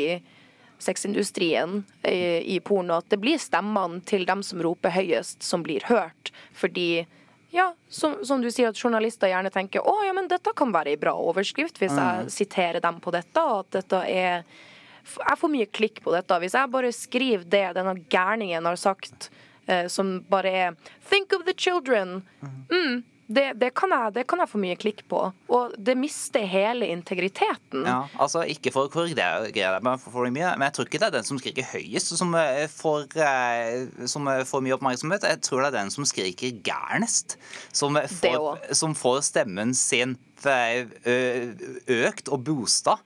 sexindustrien, 0.80 1.84
i, 2.04 2.56
i 2.56 2.60
porno, 2.60 3.00
at 3.00 3.12
det 3.12 3.20
blir 3.22 3.40
stemmene 3.40 4.02
til 4.08 4.26
dem 4.28 4.42
som 4.44 4.62
roper 4.64 4.92
høyest, 4.96 5.44
som 5.44 5.64
blir 5.64 5.86
hørt. 5.88 6.34
Fordi 6.56 7.06
ja, 7.56 7.70
som, 7.90 8.18
som 8.28 8.42
du 8.44 8.50
sier, 8.52 8.74
at 8.74 8.80
journalister 8.80 9.32
gjerne 9.32 9.52
tenker 9.54 9.86
å 9.88 9.96
ja, 10.04 10.12
men 10.16 10.28
dette 10.32 10.52
kan 10.58 10.74
være 10.76 10.92
ei 10.92 11.00
bra 11.00 11.14
overskrift 11.16 11.80
hvis 11.80 11.96
jeg 11.96 12.32
siterer 12.34 12.84
dem 12.84 13.00
på 13.04 13.14
dette, 13.16 13.40
og 13.40 13.64
at 13.64 13.78
dette 13.78 14.02
er 14.12 14.44
Jeg 15.06 15.40
får 15.40 15.52
mye 15.54 15.70
klikk 15.70 16.02
på 16.06 16.14
dette. 16.16 16.40
Hvis 16.42 16.58
jeg 16.58 16.72
bare 16.74 16.94
skriver 16.96 17.46
det 17.50 17.66
denne 17.78 17.98
gærningen 18.12 18.66
har 18.66 18.80
sagt, 18.80 19.30
eh, 19.68 19.88
som 19.92 20.18
bare 20.30 20.56
er 20.66 20.80
Think 21.10 21.34
of 21.34 21.46
the 21.46 21.54
children. 21.54 22.24
Mm, 22.72 23.04
det, 23.28 23.54
det, 23.58 23.72
kan 23.74 23.90
jeg, 23.90 24.14
det 24.14 24.24
kan 24.30 24.42
jeg 24.42 24.50
få 24.52 24.60
mye 24.62 24.78
klikk 24.78 25.02
på. 25.10 25.20
Og 25.50 25.74
det 25.82 25.96
mister 25.98 26.46
hele 26.46 26.88
integriteten. 26.94 27.86
Ja, 27.88 28.04
altså 28.22 28.44
Ikke 28.50 28.74
for 28.74 28.86
å 28.86 28.94
korrigere 28.94 29.48
deg, 29.50 29.60
men 29.86 29.98
for, 30.02 30.14
for 30.14 30.30
mye, 30.30 30.52
men 30.54 30.68
jeg 30.68 30.78
tror 30.78 30.90
ikke 30.90 31.02
det 31.02 31.10
er 31.10 31.16
den 31.18 31.28
som 31.28 31.42
skriker 31.42 31.70
høyest 31.72 32.14
som 32.20 32.36
eh, 32.38 32.66
får, 32.70 33.08
eh, 33.18 34.06
som 34.12 34.30
eh, 34.30 34.44
får 34.46 34.66
mye 34.66 34.78
oppmerksomhet. 34.78 35.26
Jeg 35.34 35.42
tror 35.48 35.66
det 35.66 35.72
er 35.72 35.78
den 35.80 35.94
som 35.96 36.06
skriker 36.08 36.62
gærnest, 36.66 37.38
som 37.74 37.98
får, 37.98 38.62
som 38.78 38.94
får 38.98 39.24
stemmen 39.32 39.74
sin 39.78 40.20
økt 40.46 42.30
og 42.30 42.44
boosta 42.46 43.00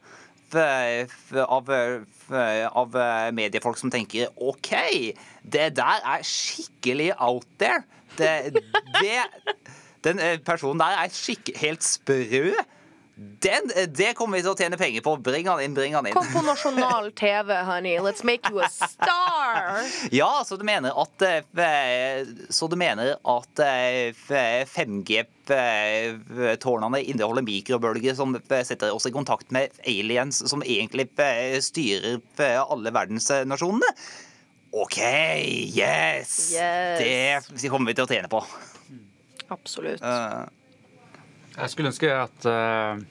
av, 0.55 1.69
av 2.71 2.97
mediefolk 3.35 3.77
som 3.77 3.91
tenker 3.93 4.31
OK, 4.35 4.71
det 5.43 5.69
der 5.77 6.03
er 6.15 6.25
skikkelig 6.25 7.11
out 7.17 7.47
there. 7.61 7.83
Det, 8.17 8.53
det, 8.99 9.23
den 10.03 10.19
eh, 10.19 10.39
personen 10.45 10.79
der 10.81 10.97
er 11.05 11.59
helt 11.59 11.83
sprø. 11.85 12.53
Den, 13.19 13.71
eh, 13.75 13.89
det 13.89 14.13
kommer 14.15 14.37
vi 14.37 14.43
til 14.45 14.53
å 14.53 14.55
tjene 14.55 14.77
penger 14.79 15.01
på. 15.03 15.17
Bring 15.19 15.47
han 15.49 15.59
inn, 15.59 15.73
bring 15.75 15.91
han 15.95 16.05
inn. 16.07 16.13
Kom 16.15 16.27
på 16.31 16.41
nasjonal 16.45 17.11
TV, 17.19 17.51
honey. 17.67 17.97
Let's 17.99 18.23
make 18.23 18.47
you 18.47 18.61
a 18.63 18.69
star. 18.71 19.83
Ja, 20.15 20.43
så 20.47 20.55
du 20.55 20.63
mener 20.63 20.95
at 21.01 21.21
eh, 21.27 21.43
Så 22.49 22.67
du 22.71 22.77
mener 22.79 23.17
at 23.27 23.59
5G-tårnene 24.71 27.01
inneholder 27.11 27.43
mikrobølger 27.43 28.15
som 28.15 28.39
eh, 28.39 28.63
setter 28.63 28.95
oss 28.95 29.07
i 29.09 29.11
kontakt 29.11 29.51
med 29.51 29.67
aliens 29.83 30.39
som 30.47 30.63
egentlig 30.63 31.09
eh, 31.19 31.59
styrer 31.63 32.21
eh, 32.39 32.63
alle 32.63 32.91
verdensnasjonene? 32.95 33.91
OK, 34.71 34.99
yes! 35.75 36.53
Yes. 36.55 37.47
Det 37.51 37.69
kommer 37.71 37.91
vi 37.91 37.95
til 37.99 38.07
å 38.07 38.11
tjene 38.11 38.29
på. 38.31 38.39
Absolutt. 39.51 40.01
Eh, 40.01 40.43
Jeg 41.59 41.73
skulle 41.73 41.91
ønske 41.91 42.09
at, 42.15 42.45
eh, 42.47 43.01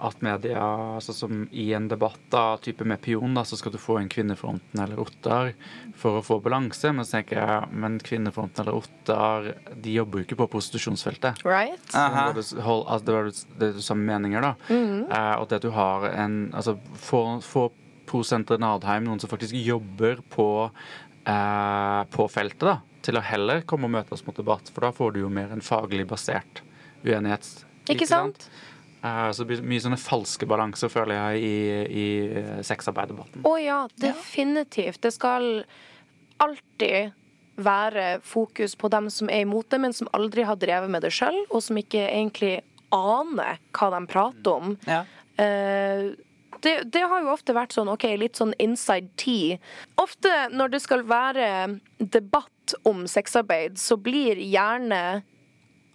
at 0.00 0.22
media, 0.24 0.62
altså 0.96 1.12
som 1.14 1.42
i 1.52 1.66
en 1.76 1.88
debatt 1.90 2.20
da, 2.32 2.56
type 2.62 2.86
med 2.88 3.02
pion, 3.04 3.34
da, 3.36 3.44
så 3.44 3.58
skal 3.60 3.74
du 3.74 3.78
få 3.80 3.98
inn 4.00 4.08
Kvinnefronten 4.10 4.80
eller 4.80 5.00
Ottar 5.02 5.52
for 6.00 6.18
å 6.18 6.24
få 6.24 6.38
balanse. 6.42 6.92
Men 6.96 7.04
så 7.06 7.18
tenker 7.18 7.40
jeg, 7.42 7.68
men 7.84 7.98
Kvinnefronten 8.04 8.64
eller 8.64 8.80
Ottar 8.80 9.50
de 9.74 9.98
jobber 9.98 10.22
jo 10.22 10.28
ikke 10.28 10.40
på 10.40 10.48
prostitusjonsfeltet. 10.54 11.44
Right? 11.44 11.92
Aha. 11.94 12.30
Det, 12.36 12.46
hold, 12.64 12.86
altså 12.88 13.06
det 13.06 13.18
var 13.18 13.30
det 13.60 13.70
du 13.76 13.84
sa 13.84 13.98
med 13.98 14.08
meninger, 14.14 14.48
da. 14.48 14.54
Eh, 14.72 15.34
og 15.36 15.50
det 15.50 15.60
at 15.60 15.68
du 15.68 15.72
har 15.76 16.08
en 16.14 16.40
Altså 16.56 16.74
få, 16.98 17.22
få 17.44 17.68
Pro-senteret 18.10 18.58
Nadheim, 18.58 19.04
noen 19.06 19.20
som 19.22 19.30
faktisk 19.30 19.54
jobber 19.54 20.18
på, 20.32 20.48
eh, 21.30 22.00
på 22.10 22.26
feltet, 22.32 22.66
da. 22.66 22.80
Til 23.06 23.20
å 23.20 23.22
heller 23.22 23.62
komme 23.68 23.86
og 23.86 23.94
møte 23.94 24.16
oss 24.16 24.24
mot 24.26 24.36
debatt, 24.36 24.72
for 24.74 24.84
da 24.88 24.90
får 24.96 25.14
du 25.14 25.20
jo 25.22 25.30
mer 25.32 25.52
en 25.54 25.62
faglig 25.64 26.08
basert 26.10 26.64
uenighet. 27.04 27.48
Ikke 27.90 28.08
sant? 28.08 28.48
Eh, 29.02 29.30
så 29.32 29.42
det 29.42 29.48
blir 29.48 29.62
mye 29.66 29.82
sånne 29.82 30.00
falske 30.00 30.48
balanser, 30.48 30.92
føler 30.92 31.16
jeg, 31.16 31.44
i, 31.44 31.54
i 31.88 32.06
eh, 32.42 32.58
sexarbeiderdebatten. 32.66 33.44
Å 33.48 33.54
ja, 33.60 33.80
definitivt. 34.00 35.00
Det 35.04 35.14
skal 35.16 35.64
alltid 36.40 37.16
være 37.60 38.06
fokus 38.24 38.76
på 38.80 38.88
dem 38.92 39.10
som 39.12 39.28
er 39.32 39.44
imot 39.44 39.68
det, 39.72 39.80
men 39.82 39.96
som 39.96 40.08
aldri 40.16 40.44
har 40.48 40.58
drevet 40.60 40.92
med 40.92 41.04
det 41.04 41.12
sjøl, 41.16 41.42
og 41.50 41.64
som 41.64 41.80
ikke 41.80 42.06
egentlig 42.06 42.58
aner 42.94 43.60
hva 43.76 43.92
de 43.96 44.04
prater 44.10 44.58
om. 44.58 44.76
ja. 44.88 45.04
Uh, 45.40 46.12
det, 46.60 46.74
det 46.92 47.06
har 47.08 47.22
jo 47.24 47.32
ofte 47.32 47.54
vært 47.56 47.72
sånn, 47.72 47.88
ok, 47.88 48.04
litt 48.20 48.36
sånn 48.36 48.52
inside 48.60 49.08
tea. 49.20 49.56
Ofte 50.00 50.28
når 50.52 50.74
det 50.74 50.80
skal 50.84 51.04
være 51.08 51.46
debatt 51.96 52.74
om 52.88 53.06
sexarbeid, 53.08 53.78
så 53.80 53.96
blir 53.96 54.36
gjerne 54.36 55.22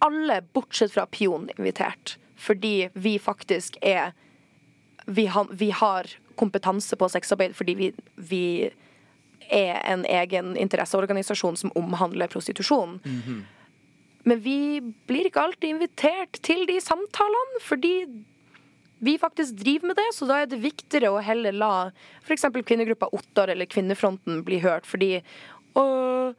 alle, 0.04 0.40
bortsett 0.54 0.92
fra 0.92 1.06
Pion, 1.06 1.48
invitert. 1.58 2.16
Fordi 2.36 2.88
vi 2.94 3.18
faktisk 3.18 3.76
er 3.82 4.12
Vi, 5.08 5.26
har- 5.26 5.46
vi 5.52 5.70
har 5.70 6.06
kompetanse 6.36 6.96
på 6.98 7.06
sexarbeid 7.08 7.52
fordi 7.54 7.74
vi, 7.78 7.92
vi 8.16 8.70
er 9.48 9.78
en 9.86 10.02
egen 10.04 10.56
interesseorganisasjon 10.56 11.56
som 11.56 11.70
omhandler 11.78 12.26
prostitusjon. 12.26 12.96
Men 14.26 14.40
vi 14.42 14.80
blir 15.06 15.28
ikke 15.28 15.44
alltid 15.44 15.70
invitert 15.76 16.40
til 16.42 16.66
de 16.66 16.80
samtalene, 16.82 17.60
fordi 17.62 17.92
vi 18.98 19.14
faktisk 19.22 19.54
driver 19.60 19.86
med 19.92 19.96
det, 20.00 20.08
så 20.16 20.26
da 20.26 20.40
er 20.42 20.46
det 20.50 20.58
viktigere 20.64 21.12
å 21.14 21.22
heller 21.22 21.52
la 21.54 21.90
f.eks. 22.26 22.42
kvinnegruppa 22.66 23.06
Ottar 23.14 23.48
eller 23.54 23.66
Kvinnefronten 23.70 24.42
bli 24.42 24.58
hørt, 24.58 24.84
fordi 24.90 25.22
«Åh, 25.76 26.32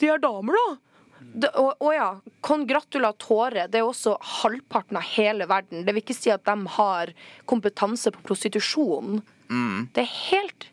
de 0.00 0.08
er 0.08 0.18
damer, 0.18 0.58
da. 0.58 0.76
Det, 1.20 1.50
og, 1.60 1.74
og 1.84 1.92
ja, 1.94 2.08
kongratulatore, 2.44 3.66
det 3.70 3.80
er 3.80 3.86
også 3.86 4.16
halvparten 4.40 4.98
av 4.98 5.06
hele 5.12 5.46
verden. 5.50 5.84
Det 5.86 5.94
vil 5.94 6.02
ikke 6.04 6.16
si 6.16 6.32
at 6.32 6.46
de 6.48 6.56
har 6.76 7.12
kompetanse 7.50 8.12
på 8.14 8.24
prostitusjon. 8.26 9.20
Det 9.94 10.04
er 10.04 10.16
helt, 10.30 10.68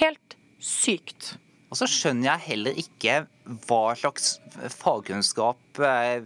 helt 0.00 0.36
sykt. 0.62 1.34
Og 1.72 1.78
så 1.80 1.88
skjønner 1.88 2.34
jeg 2.34 2.46
heller 2.50 2.82
ikke 2.82 3.22
hva 3.64 3.94
slags 3.96 4.36
fagkunnskap 4.76 5.80
eh, 5.80 6.20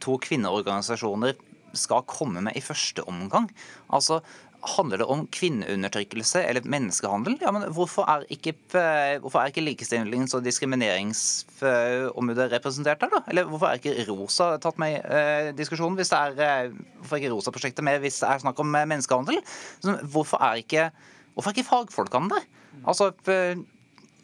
to 0.00 0.16
kvinneorganisasjoner 0.24 1.36
skal 1.76 2.06
komme 2.08 2.40
med 2.46 2.56
i 2.56 2.64
første 2.64 3.04
omgang. 3.10 3.50
Altså, 3.92 4.22
Handler 4.58 4.98
det 4.98 5.06
om 5.06 5.20
kvinneundertrykkelse 5.30 6.40
eller 6.42 6.66
menneskehandel? 6.66 7.38
Ja, 7.40 7.52
men 7.54 7.62
Hvorfor 7.72 8.02
er 8.10 8.24
ikke, 8.34 8.52
eh, 8.74 9.18
hvorfor 9.22 9.38
er 9.38 9.46
ikke 9.52 9.62
likestillings- 9.62 10.34
og 10.34 10.42
diskrimineringsombudet 10.44 12.50
representert 12.52 13.00
der? 13.00 13.08
da? 13.12 13.20
Eller 13.28 13.44
hvorfor 13.44 13.66
er 13.68 13.74
ikke 13.78 14.06
Rosa 14.10 14.56
tatt 14.58 14.78
med 14.78 14.92
i 14.96 14.98
eh, 14.98 15.52
diskusjonen? 15.54 15.96
Hvis 15.96 16.08
det 16.10 16.18
er, 16.18 16.30
eh, 16.42 16.70
hvorfor 16.98 17.16
er 17.16 17.20
ikke 17.22 17.34
Rosa-prosjektet 17.36 17.84
med 17.84 18.00
hvis 18.02 18.20
det 18.20 18.28
er 18.28 18.38
snakk 18.42 18.58
om 18.58 18.74
eh, 18.74 18.86
menneskehandel? 18.86 19.38
Så, 19.80 19.96
hvorfor 20.02 20.38
er 20.42 20.54
ikke, 20.64 20.90
hvorfor 21.34 21.50
er 21.50 21.54
ikke 21.54 21.70
fagfolkene 21.70 22.28
der? 22.34 22.42
Altså, 22.84 23.12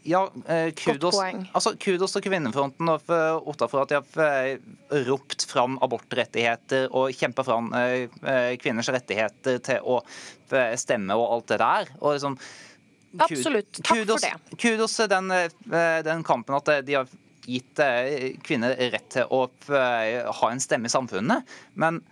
ja, 0.04 0.32
eh, 0.46 0.72
kudos, 0.76 1.16
altså, 1.52 1.72
kudos 1.80 2.12
til 2.12 2.24
Kvinnefronten 2.26 2.90
og 2.92 3.08
Otta 3.48 3.68
for 3.72 3.84
at 3.84 3.92
de 3.92 3.96
har 3.96 4.50
eh, 4.52 5.00
ropt 5.08 5.46
fram 5.48 5.78
abortrettigheter 5.84 6.92
og 6.92 7.14
kjempa 7.16 7.44
fram 7.46 7.70
eh, 7.78 8.52
kvinners 8.60 8.90
rettigheter 8.92 9.62
til 9.64 9.80
å 9.80 10.02
stemme 10.78 11.16
og 11.16 11.38
alt 11.38 11.48
det 11.54 11.60
der. 11.64 11.90
Og 12.02 12.18
liksom, 12.18 12.38
Absolutt. 13.14 13.80
Takk 13.80 14.04
for 14.04 14.22
det. 14.26 14.58
Kudos 14.60 14.96
til 14.98 15.08
den, 15.10 15.30
den 16.04 16.24
kampen 16.26 16.56
at 16.58 16.70
de 16.84 16.96
har 16.98 17.10
gitt 17.46 17.80
kvinner 18.42 18.74
rett 18.90 19.06
til 19.14 19.30
å 19.30 19.44
ha 19.70 20.50
en 20.50 20.62
stemme 20.62 20.90
i 20.90 20.92
samfunnet. 20.92 21.46
Men 21.78 22.02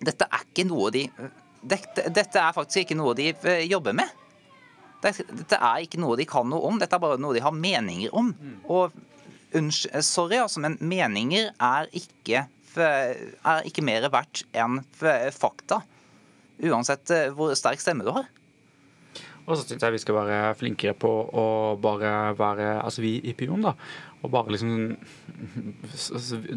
dette 0.00 0.26
er 0.26 0.46
ikke 0.48 0.64
noe 0.68 0.88
de 0.94 1.04
dette, 1.66 2.06
dette 2.14 2.40
er 2.40 2.54
faktisk 2.56 2.86
ikke 2.86 2.96
noe 2.98 3.14
de 3.18 3.30
jobber 3.68 3.96
med. 3.96 4.25
Dette, 5.04 5.58
er 5.58 5.84
ikke 5.84 6.00
noe 6.00 6.16
de 6.18 6.26
kan 6.28 6.48
noe 6.48 6.64
om, 6.68 6.78
dette 6.80 6.96
er 6.96 7.02
bare 7.02 7.20
noe 7.20 7.36
de 7.36 7.44
har 7.44 7.54
meninger 7.54 8.14
om. 8.16 8.32
Og 8.72 8.94
sorry, 10.04 10.40
altså, 10.40 10.62
men 10.64 10.78
meninger 10.80 11.52
er 11.52 11.90
ikke, 11.96 12.46
er 12.76 13.68
ikke 13.68 13.84
mer 13.84 14.08
verdt 14.12 14.44
enn 14.56 14.80
fakta. 15.36 15.82
Uansett 16.64 17.12
eh, 17.12 17.30
hvor 17.36 17.52
sterk 17.56 17.82
stemme 17.82 18.06
du 18.06 18.12
har. 18.16 18.28
Og 19.46 19.54
så 19.54 19.62
syns 19.62 19.84
jeg 19.84 19.94
vi 19.94 20.02
skal 20.02 20.16
være 20.16 20.54
flinkere 20.58 20.96
på 20.98 21.10
å 21.30 21.46
bare 21.78 22.32
være 22.38 22.80
Altså 22.80 23.04
vi 23.04 23.18
i 23.22 23.34
Pion, 23.38 23.62
da. 23.62 23.76
Og 24.26 24.32
bare 24.34 24.52
liksom 24.52 24.96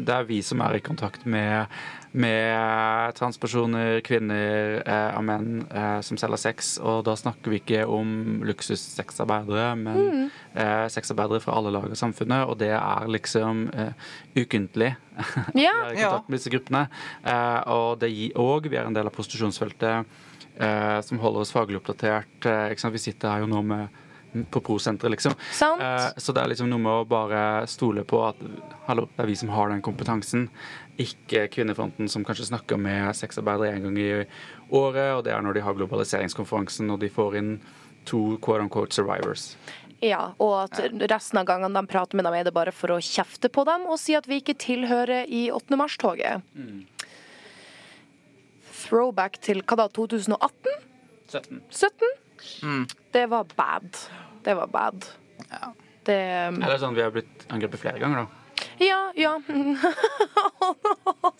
Det 0.00 0.14
er 0.14 0.26
vi 0.28 0.40
som 0.44 0.60
er 0.64 0.76
i 0.78 0.82
kontakt 0.84 1.24
med, 1.30 1.70
med 2.12 3.14
transpersoner, 3.18 4.00
kvinner 4.06 4.80
eh, 4.82 5.16
og 5.18 5.24
menn 5.28 5.48
eh, 5.70 6.00
som 6.06 6.18
selger 6.20 6.40
sex. 6.40 6.72
Og 6.82 7.04
da 7.06 7.14
snakker 7.18 7.52
vi 7.54 7.60
ikke 7.62 7.84
om 7.90 8.40
luksussexarbeidere, 8.48 9.68
men 9.78 10.00
Mm. 10.00 10.30
eh, 10.54 10.86
sexarbeidere 10.90 11.40
fra 11.44 11.54
alle 11.58 11.70
lag 11.74 11.84
av 11.90 11.94
samfunnet. 11.98 12.48
Og 12.50 12.58
det 12.58 12.72
er 12.74 13.06
liksom 13.08 13.68
eh, 13.74 13.92
ukentlig. 14.36 14.94
Ja. 15.54 15.72
Vi 15.90 15.94
er 15.94 15.98
i 15.98 16.02
kontakt 16.02 16.28
med 16.30 16.38
disse 16.38 16.50
gruppene. 16.52 16.84
Eh, 17.24 17.60
og, 17.70 17.98
det 18.00 18.10
gir, 18.12 18.32
òg. 18.40 18.68
vi 18.70 18.76
er 18.80 18.86
en 18.88 18.94
del 18.96 19.06
av 19.10 19.14
prostitusjonsfeltet 19.14 20.06
eh, 20.60 21.00
som 21.06 21.18
holder 21.22 21.40
oss 21.44 21.52
faglig 21.54 21.78
oppdatert. 21.80 22.46
Eh, 22.46 22.70
ikke 22.72 22.80
sant? 22.86 22.94
Vi 22.96 23.02
sitter 23.06 23.30
her 23.34 23.44
jo 23.44 23.50
nå 23.50 23.62
med 23.62 23.88
på 24.50 24.60
Pro-senteret, 24.60 25.10
liksom. 25.10 25.34
Eh, 25.60 26.06
så 26.16 26.34
det 26.34 26.42
er 26.42 26.52
liksom 26.52 26.70
noe 26.70 26.82
med 26.82 26.92
å 26.92 27.08
bare 27.08 27.66
stole 27.70 28.04
på 28.08 28.22
at 28.28 28.40
hallo, 28.86 29.08
det 29.16 29.24
er 29.24 29.30
vi 29.30 29.36
som 29.38 29.52
har 29.54 29.72
den 29.72 29.82
kompetansen. 29.84 30.48
Ikke 31.00 31.46
Kvinnefronten 31.52 32.10
som 32.12 32.24
kanskje 32.26 32.50
snakker 32.50 32.80
med 32.80 33.14
sexarbeidere 33.16 33.76
en 33.76 33.88
gang 33.88 34.00
i 34.00 34.10
året, 34.70 35.14
og 35.16 35.24
det 35.26 35.34
er 35.34 35.44
når 35.44 35.58
de 35.58 35.66
har 35.66 35.78
globaliseringskonferansen 35.78 36.90
og 36.92 37.00
de 37.02 37.12
får 37.12 37.38
inn 37.40 37.54
to 38.08 38.38
quote 38.44 38.64
unquote 38.64 38.96
survivors. 38.96 39.54
Ja, 40.00 40.30
og 40.40 40.54
at 40.62 40.78
resten 41.12 41.42
av 41.42 41.48
gangene 41.48 41.76
de 41.76 41.90
prater 41.90 42.16
med 42.16 42.24
dem, 42.24 42.38
er 42.38 42.46
det 42.48 42.54
bare 42.56 42.72
for 42.72 42.94
å 42.94 43.02
kjefte 43.04 43.50
på 43.52 43.66
dem 43.68 43.84
og 43.84 44.00
si 44.00 44.16
at 44.16 44.28
vi 44.30 44.40
ikke 44.40 44.56
tilhører 44.56 45.28
i 45.28 45.48
8. 45.52 45.76
mars-toget. 45.76 46.46
Throwback 48.80 49.36
til 49.44 49.60
hva 49.60 49.82
da, 49.82 49.88
2018? 49.92 50.86
17. 51.28 51.60
17? 51.68 52.16
Det 53.12 53.26
var 53.30 53.46
bad. 53.56 53.88
Det 54.44 54.54
var 54.54 54.66
bad. 54.72 55.06
Det 56.04 56.16
Eller 56.16 56.78
sånn, 56.80 56.96
vi 56.96 57.04
har 57.04 57.12
blitt 57.14 57.46
angrepet 57.52 57.82
flere 57.82 58.00
ganger, 58.02 58.24
da. 58.24 58.26
Ja, 58.80 59.00
ja. 59.16 59.34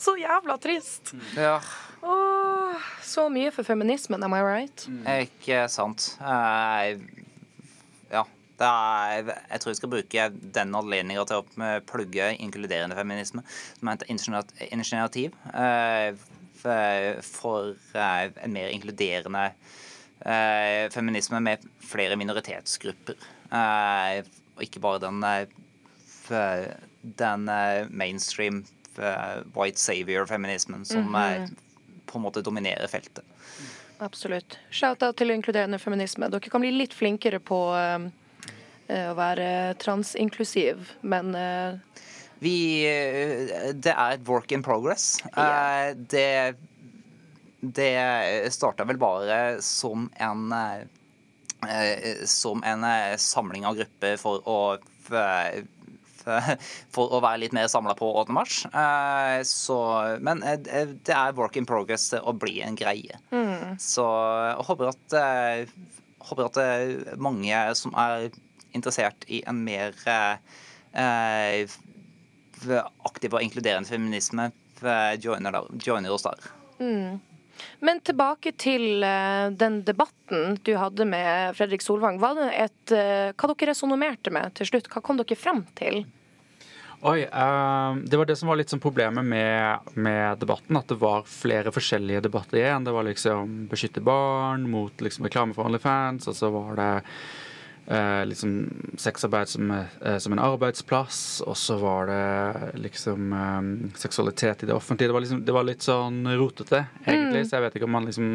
Så 0.01 0.15
jævla 0.17 0.57
trist. 0.61 1.13
Ja, 1.37 1.59
Åh, 2.03 2.75
så 3.03 3.29
mye 3.29 3.51
for 3.53 3.63
feminismen, 3.65 4.23
am 4.25 4.35
I 4.35 4.41
right? 4.41 4.87
ikke 5.21 5.67
sant. 5.69 6.17
Eh, 6.21 6.97
ja. 8.13 8.25
Det 8.61 8.69
er, 8.69 9.29
jeg 9.49 9.61
tror 9.61 9.71
jeg 9.71 9.77
skal 9.79 9.89
bruke 9.93 10.25
den 10.57 10.75
anledninga 10.77 11.23
til 11.29 11.37
å 11.41 11.45
eh, 11.65 11.79
plugge 11.89 12.27
inkluderende 12.45 12.97
feminisme, 12.97 13.41
som 13.79 13.89
er 13.89 13.97
et 13.97 14.05
initiativ 14.69 15.33
eh, 15.55 16.13
for 16.61 17.73
en 17.97 18.53
mer 18.53 18.69
inkluderende 18.69 19.47
feminisme 20.93 21.41
med 21.41 21.63
flere 21.81 22.17
minoritetsgrupper. 22.21 23.17
Eh, 23.51 24.21
og 24.57 24.63
ikke 24.67 24.83
bare 24.85 25.01
den, 25.03 25.23
eh, 25.25 26.67
den 27.23 27.49
eh, 27.49 27.89
mainstream 27.89 28.63
eh, 28.99 29.41
white 29.57 29.81
savior-feminismen 29.81 30.85
som 30.85 31.15
eh, 31.17 31.49
på 32.07 32.19
en 32.19 32.27
måte 32.27 32.43
dominerer 32.45 32.91
feltet. 32.91 33.25
Absolutt. 34.01 34.59
Shout-out 34.73 35.19
til 35.21 35.33
inkluderende 35.35 35.79
feminisme. 35.81 36.29
Dere 36.33 36.53
kan 36.53 36.63
bli 36.63 36.73
litt 36.73 36.95
flinkere 36.97 37.41
på 37.41 37.59
eh, 37.77 38.07
eh, 38.89 39.11
å 39.11 39.17
være 39.19 39.51
transinklusiv, 39.83 40.95
men 41.03 41.35
eh, 41.37 42.07
Vi 42.41 42.57
eh, 42.89 43.73
Det 43.77 43.93
er 43.93 44.17
et 44.17 44.29
work 44.29 44.53
in 44.53 44.63
progress. 44.65 45.19
Eh, 45.37 45.93
Det 45.97 46.57
Det 47.61 48.53
starta 48.55 48.85
vel 48.89 48.97
bare 49.01 49.61
som 49.63 50.07
en 50.17 50.53
eh, 50.53 52.25
Som 52.25 52.63
en 52.65 52.85
eh, 52.85 53.17
samling 53.21 53.67
av 53.69 53.77
grupper 53.77 54.17
for 54.21 54.41
å 54.49 54.61
for 56.91 57.15
å 57.17 57.19
være 57.25 57.41
litt 57.43 57.55
mer 57.57 57.67
samla 57.73 57.95
på 57.99 58.07
8. 58.21 58.33
mars. 58.37 58.59
Eh, 58.69 59.41
Så, 59.49 59.77
men 60.21 60.41
det 60.45 61.15
er 61.17 61.33
work 61.37 61.57
in 61.57 61.67
progress 61.67 62.11
å 62.21 62.33
bli 62.37 62.61
en 62.63 62.77
greie. 62.79 63.17
Så 63.81 64.05
jeg 64.05 64.67
håper 64.69 64.93
at, 64.93 65.17
håper 66.29 66.51
at 66.51 66.61
mange 67.19 67.63
som 67.75 67.97
er 67.99 68.29
interessert 68.77 69.25
i 69.33 69.41
en 69.51 69.65
mer 69.67 69.97
eh, 70.07 71.65
aktiv 73.09 73.35
og 73.35 73.43
inkluderende 73.43 73.89
feminisme, 73.91 74.51
joiner, 75.21 75.57
der, 75.57 75.73
joiner 75.83 76.15
oss 76.15 76.29
der. 76.29 76.53
Men 77.81 78.01
tilbake 78.05 78.53
til 78.61 79.05
eh, 79.07 79.49
den 79.57 79.81
debatten 79.87 80.59
du 80.67 80.75
hadde 80.77 81.07
med 81.09 81.57
Fredrik 81.59 81.85
Solvang. 81.85 82.21
Det 82.21 82.49
et, 82.55 82.95
eh, 82.97 83.33
hva 83.33 83.53
dere 83.53 83.73
resonnerte 83.73 84.33
med 84.35 84.55
til 84.59 84.69
slutt? 84.69 84.91
Hva 84.93 85.03
kom 85.05 85.21
dere 85.21 85.39
frem 85.39 85.65
til? 85.79 86.05
Oi, 87.01 87.23
eh, 87.25 87.95
Det 88.05 88.19
var 88.21 88.29
det 88.29 88.37
som 88.37 88.51
var 88.53 88.61
litt 88.61 88.73
sånn 88.73 88.83
problemet 88.83 89.25
med, 89.25 89.93
med 89.97 90.41
debatten. 90.43 90.77
At 90.77 90.93
det 90.93 91.01
var 91.01 91.25
flere 91.25 91.73
forskjellige 91.73 92.27
debatter 92.29 92.61
igjen. 92.61 92.85
Det 92.85 92.93
var 92.93 93.09
liksom 93.09 93.69
beskytte 93.71 94.05
barn 94.05 94.69
mot 94.71 94.93
liksom 95.01 95.25
reklame 95.29 95.57
for 95.57 95.65
OnlyFans, 95.65 96.29
og 96.29 96.37
så 96.37 96.53
var 96.53 96.77
det 96.77 96.93
eh, 97.87 98.27
liksom 98.27 98.53
sexarbeid 98.99 99.49
som, 99.49 99.71
eh, 99.71 100.19
som 100.19 100.33
en 100.33 100.39
arbeidsplass, 100.39 101.43
og 101.47 101.57
så 101.57 101.77
var 101.81 102.07
det 102.07 102.79
liksom 102.81 103.33
eh, 103.33 103.99
seksualitet 103.99 104.63
i 104.63 104.67
det 104.67 104.75
offentlige. 104.75 105.09
Det 105.09 105.13
var, 105.13 105.21
liksom, 105.21 105.45
det 105.45 105.57
var 105.57 105.69
litt 105.69 105.87
sånn 105.87 106.23
rotete, 106.39 106.85
egentlig, 107.05 107.47
så 107.49 107.59
jeg 107.59 107.67
vet 107.67 107.79
ikke 107.79 107.89
om 107.91 107.97
man 107.99 108.09
liksom 108.09 108.33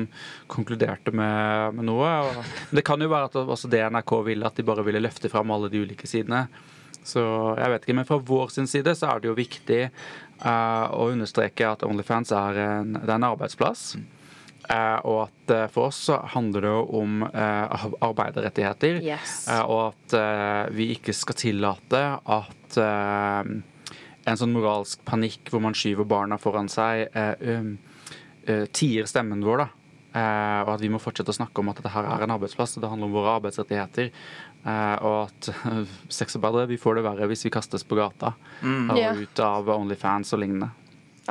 konkluderte 0.51 1.13
med, 1.15 1.75
med 1.79 1.89
noe. 1.91 2.13
Og, 2.27 2.39
men 2.69 2.79
det 2.81 2.85
kan 2.87 3.01
jo 3.01 3.11
være 3.11 3.31
at 3.31 3.41
også 3.43 3.71
det 3.71 3.83
NRK 3.89 4.15
ville, 4.29 4.47
at 4.47 4.57
de 4.57 4.67
bare 4.67 4.85
ville 4.87 5.03
løfte 5.03 5.31
fram 5.31 5.53
alle 5.55 5.71
de 5.73 5.83
ulike 5.85 6.09
sidene. 6.09 6.47
Så 7.05 7.21
jeg 7.59 7.69
vet 7.69 7.83
ikke, 7.85 7.93
Men 7.99 8.07
fra 8.09 8.17
vår 8.17 8.47
sin 8.49 8.67
side 8.67 8.95
så 8.97 9.11
er 9.11 9.21
det 9.21 9.29
jo 9.29 9.37
viktig 9.37 9.81
eh, 9.85 10.85
å 10.89 11.09
understreke 11.13 11.67
at 11.69 11.85
Onlyfans 11.85 12.33
er 12.33 12.61
en, 12.63 12.95
det 12.97 13.05
er 13.05 13.17
en 13.19 13.27
arbeidsplass. 13.29 13.91
Eh, 13.95 14.14
og 15.05 15.19
at 15.27 15.51
eh, 15.53 15.67
for 15.73 15.89
oss 15.91 15.99
så 16.07 16.17
handler 16.33 16.65
det 16.65 16.71
jo 16.73 16.81
om 17.01 17.23
eh, 17.27 17.85
arbeiderrettigheter. 18.05 18.99
Yes. 19.05 19.47
Eh, 19.51 19.61
og 19.61 19.91
at 19.93 20.15
eh, 20.17 20.73
vi 20.75 20.89
ikke 20.95 21.13
skal 21.13 21.37
tillate 21.37 22.01
at 22.25 22.77
eh, 22.81 23.51
en 24.25 24.39
sånn 24.41 24.55
moralsk 24.55 25.03
panikk 25.05 25.51
hvor 25.53 25.61
man 25.61 25.77
skyver 25.77 26.07
barna 26.09 26.39
foran 26.41 26.69
seg, 26.71 27.07
eh, 27.13 27.35
um, 27.59 27.75
eh, 28.49 28.65
tier 28.73 29.05
stemmen 29.09 29.43
vår. 29.45 29.65
da. 29.65 29.67
Eh, 30.15 30.59
og 30.63 30.71
at 30.77 30.81
vi 30.81 30.89
må 30.89 31.01
fortsette 31.03 31.33
å 31.33 31.37
snakke 31.37 31.61
om 31.61 31.69
at 31.69 31.81
dette 31.81 31.91
her 31.93 32.07
er 32.07 32.23
en 32.25 32.33
arbeidsplass, 32.37 32.77
og 32.77 32.85
det 32.85 32.89
handler 32.89 33.09
om 33.11 33.17
våre 33.19 33.35
arbeidsrettigheter. 33.37 34.09
Eh, 34.65 34.95
og 35.05 35.27
at 35.27 35.51
sexarbeidere 36.17 36.71
vi 36.71 36.79
får 36.81 36.97
det 36.97 37.05
verre 37.05 37.27
hvis 37.29 37.45
vi 37.45 37.53
kastes 37.53 37.83
på 37.85 37.99
gata 37.99 38.31
og 38.65 39.19
ut 39.21 39.41
av 39.45 39.69
Onlyfans 39.75 40.33
og 40.33 40.41
lignende. 40.41 40.71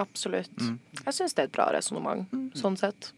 Absolutt. 0.00 0.50
Jeg 0.58 1.14
syns 1.14 1.34
det 1.36 1.42
er 1.44 1.48
et 1.50 1.54
bra 1.54 1.68
resonnement, 1.74 2.26
sånn 2.58 2.76
sett. 2.80 3.12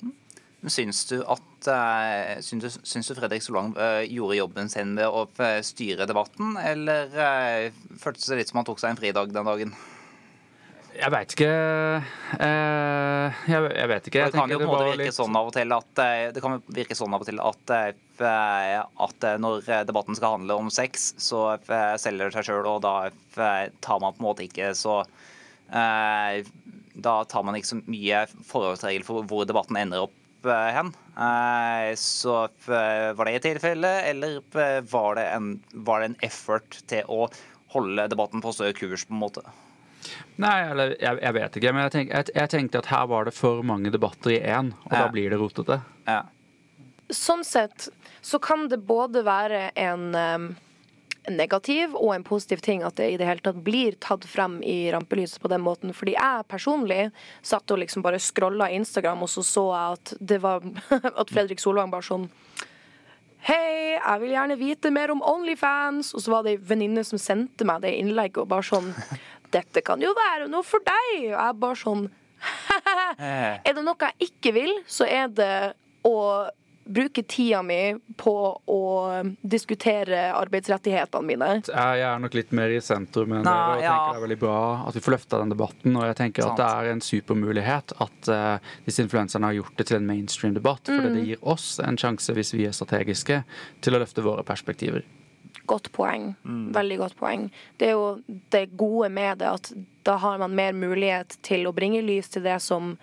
Men 0.61 0.73
Syns 0.73 1.05
du 1.07 1.19
at 1.31 1.69
eh, 1.71 2.39
syns 2.43 2.65
du, 2.65 2.87
syns 2.89 3.07
du 3.11 3.15
Fredrik 3.15 3.45
Solang 3.45 3.75
eh, 3.79 4.01
gjorde 4.11 4.39
jobben 4.39 4.71
sin 4.73 4.95
med 4.97 5.07
å 5.07 5.27
eh, 5.45 5.61
styre 5.63 6.09
debatten, 6.11 6.57
eller 6.59 7.13
uh, 7.13 7.85
føltes 8.01 8.27
det 8.33 8.41
litt 8.41 8.51
som 8.51 8.59
han 8.63 8.67
tok 8.67 8.81
seg 8.83 8.95
en 8.95 8.99
fridag 8.99 9.31
den 9.37 9.47
dagen? 9.47 9.75
Jeg 10.97 11.13
veit 11.13 11.35
ikke 11.37 11.51
eh, 12.41 13.39
jeg, 13.53 13.69
jeg 13.77 13.91
vet 13.93 14.09
ikke. 14.09 14.23
Jeg 14.25 14.33
Det 14.33 14.41
kan 14.41 14.55
jo 14.55 14.59
på 14.59 14.65
en 14.65 14.73
måte 14.73 14.89
virke 14.89 15.03
litt- 15.05 15.19
sånn 15.19 15.37
av 15.37 15.51
og 15.51 15.55
til 15.55 15.77
at 15.77 16.03
Det 16.33 16.41
kan 16.41 16.57
virke 16.81 16.97
sånn 16.97 17.15
av 17.15 17.21
og 17.21 17.29
til 17.29 17.43
at, 17.45 17.75
at 19.05 19.27
når 19.45 19.69
debatten 19.93 20.17
skal 20.17 20.39
handle 20.39 20.57
om 20.57 20.73
sex, 20.73 21.11
så 21.21 21.45
selger 22.01 22.31
det 22.31 22.39
seg 22.39 22.49
sjøl, 22.49 22.71
og 22.73 22.81
da 22.89 22.97
tar 23.85 24.01
man 24.01 24.17
på 24.17 24.25
en 24.25 24.29
måte 24.31 24.49
ikke 24.49 24.73
så 24.79 25.03
eh, 25.71 26.41
Da 26.97 27.19
tar 27.29 27.43
man 27.45 27.57
ikke 27.59 27.69
så 27.75 27.81
mye 27.85 28.23
forholdsregel 28.49 29.05
for 29.05 29.27
hvor 29.29 29.45
debatten 29.49 29.77
ender 29.77 30.07
opp 30.07 30.47
eh, 30.49 30.71
hen. 30.77 30.93
Eh, 31.17 31.91
Så 32.01 32.37
eh, 32.73 33.11
var 33.19 33.29
det 33.29 33.35
i 33.37 33.43
tilfelle, 33.51 33.91
eller 34.09 34.39
var 34.89 35.19
det, 35.19 35.27
en, 35.37 35.51
var 35.87 36.01
det 36.01 36.11
en 36.13 36.19
effort 36.25 36.79
til 36.89 37.05
å 37.13 37.27
holde 37.75 38.09
debatten 38.09 38.41
på 38.41 38.55
større 38.57 38.73
kurs, 38.79 39.05
på 39.05 39.13
en 39.17 39.21
måte? 39.27 39.43
Nei, 40.41 40.55
eller 40.71 40.95
jeg, 41.03 41.19
jeg 41.21 41.35
vet 41.37 41.57
ikke. 41.59 41.73
Men 41.75 41.83
jeg, 41.87 41.93
tenk, 41.97 42.11
jeg, 42.15 42.33
jeg 42.37 42.53
tenkte 42.53 42.81
at 42.81 42.89
her 42.93 43.07
var 43.11 43.27
det 43.29 43.35
for 43.37 43.61
mange 43.67 43.91
debatter 43.93 44.33
i 44.37 44.41
én, 44.41 44.73
og 44.87 44.93
Ja. 44.95 45.03
da 45.05 45.09
blir 45.13 45.33
det 45.35 45.41
rotete. 45.41 45.81
Ja. 46.07 46.23
Sånn 47.13 47.45
sett 47.47 47.89
så 48.27 48.39
kan 48.43 48.69
det 48.73 48.81
både 48.87 49.21
være 49.27 49.69
en 49.79 50.09
negativ 51.33 51.95
og 51.97 52.13
en 52.15 52.25
positiv 52.27 52.63
ting 52.65 52.83
at 52.87 52.97
det 52.99 53.09
i 53.13 53.19
det 53.21 53.27
hele 53.29 53.43
tatt 53.45 53.59
blir 53.65 53.97
tatt 54.03 54.25
frem 54.29 54.59
i 54.63 54.91
rampelyset 54.95 55.41
på 55.43 55.51
den 55.53 55.65
måten. 55.65 55.95
Fordi 55.97 56.17
jeg 56.17 56.49
personlig 56.51 57.11
satt 57.43 57.71
og 57.71 57.81
liksom 57.83 58.05
bare 58.07 58.21
scrolla 58.23 58.71
Instagram, 58.75 59.25
og 59.27 59.31
så 59.33 59.45
så 59.47 59.65
jeg 59.73 60.01
at 60.01 60.15
det 60.33 60.41
var 60.45 60.67
at 61.21 61.33
Fredrik 61.33 61.63
Solvang 61.63 61.93
bare 61.95 62.07
sånn 62.07 62.29
Hei, 63.47 63.95
jeg 63.95 64.21
vil 64.25 64.33
gjerne 64.33 64.57
vite 64.59 64.91
mer 64.91 65.13
om 65.15 65.21
Onlyfans. 65.23 66.09
Og 66.17 66.23
så 66.25 66.33
var 66.33 66.43
det 66.43 66.57
ei 66.57 66.63
venninne 66.73 67.05
som 67.07 67.21
sendte 67.21 67.67
meg 67.69 67.85
det 67.85 67.93
innlegget 67.95 68.43
og 68.43 68.51
bare 68.51 68.67
sånn 68.67 68.91
Dette 69.55 69.85
kan 69.87 70.03
jo 70.03 70.11
være 70.17 70.49
noe 70.51 70.67
for 70.67 70.83
deg. 70.83 71.11
Og 71.29 71.37
jeg 71.37 71.59
bare 71.63 71.79
sånn 71.79 72.09
Er 73.67 73.77
det 73.77 73.85
noe 73.87 74.09
jeg 74.11 74.31
ikke 74.33 74.53
vil, 74.57 74.73
så 74.91 75.07
er 75.07 75.31
det 75.31 75.53
å 76.07 76.17
bruke 76.87 77.23
tida 77.23 77.63
mi 77.67 77.97
på 78.17 78.35
å 78.67 78.83
diskutere 79.43 80.29
arbeidsrettighetene 80.37 81.27
mine. 81.27 81.49
Jeg 81.67 82.05
er 82.07 82.23
nok 82.23 82.37
litt 82.39 82.55
mer 82.57 82.73
i 82.73 82.79
sentrum 82.85 83.35
enn 83.37 83.47
dere, 83.47 83.75
og 83.77 83.83
ja. 83.85 83.91
tenker 83.93 84.15
det 84.15 84.21
er 84.21 84.25
veldig 84.27 84.39
bra 84.45 84.61
at 84.87 84.97
vi 84.99 85.03
får 85.05 85.17
løfta 85.17 85.41
den 85.43 85.53
debatten. 85.55 85.99
Og 85.99 86.07
jeg 86.07 86.19
tenker 86.23 86.47
Sant. 86.47 86.55
at 86.55 86.63
det 86.63 86.71
er 86.71 86.95
en 86.95 87.05
supermulighet 87.05 87.97
at 88.07 88.31
uh, 88.31 88.73
disse 88.87 89.05
influenserne 89.05 89.51
har 89.51 89.59
gjort 89.59 89.77
det 89.81 89.89
til 89.91 90.01
en 90.01 90.09
mainstream 90.09 90.57
debatt. 90.57 90.87
For 90.87 91.11
det 91.11 91.27
gir 91.27 91.43
oss 91.43 91.77
en 91.83 91.99
sjanse, 92.01 92.35
hvis 92.37 92.55
vi 92.55 92.69
er 92.71 92.77
strategiske, 92.77 93.43
til 93.85 93.99
å 93.99 94.03
løfte 94.03 94.25
våre 94.27 94.47
perspektiver. 94.47 95.05
Godt 95.67 95.91
poeng. 95.93 96.31
Veldig 96.75 96.99
godt 97.03 97.19
poeng. 97.19 97.49
Det 97.81 97.91
er 97.91 97.97
jo 97.97 98.39
det 98.55 98.69
gode 98.79 99.11
med 99.11 99.43
det 99.43 99.51
at 99.51 99.73
da 100.07 100.15
har 100.23 100.39
man 100.39 100.55
mer 100.55 100.77
mulighet 100.77 101.39
til 101.47 101.67
å 101.67 101.75
bringe 101.75 102.05
lys 102.07 102.31
til 102.31 102.47
det 102.47 102.61
som 102.63 102.95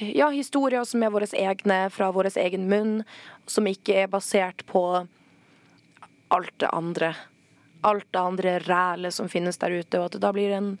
Ja, 0.00 0.28
historier 0.30 0.84
som 0.88 1.02
er 1.02 1.12
våre 1.14 1.28
egne, 1.38 1.78
fra 1.90 2.10
vår 2.14 2.30
egen 2.40 2.68
munn, 2.70 2.96
som 3.46 3.66
ikke 3.68 4.04
er 4.04 4.10
basert 4.12 4.64
på 4.66 4.84
alt 6.34 6.54
det 6.62 6.70
andre. 6.72 7.14
Alt 7.84 8.06
det 8.10 8.20
andre 8.20 8.58
rælet 8.64 9.14
som 9.14 9.28
finnes 9.28 9.58
der 9.60 9.74
ute, 9.80 9.98
og 10.00 10.06
at 10.08 10.16
det 10.16 10.22
da 10.24 10.32
blir 10.32 10.54
en 10.56 10.76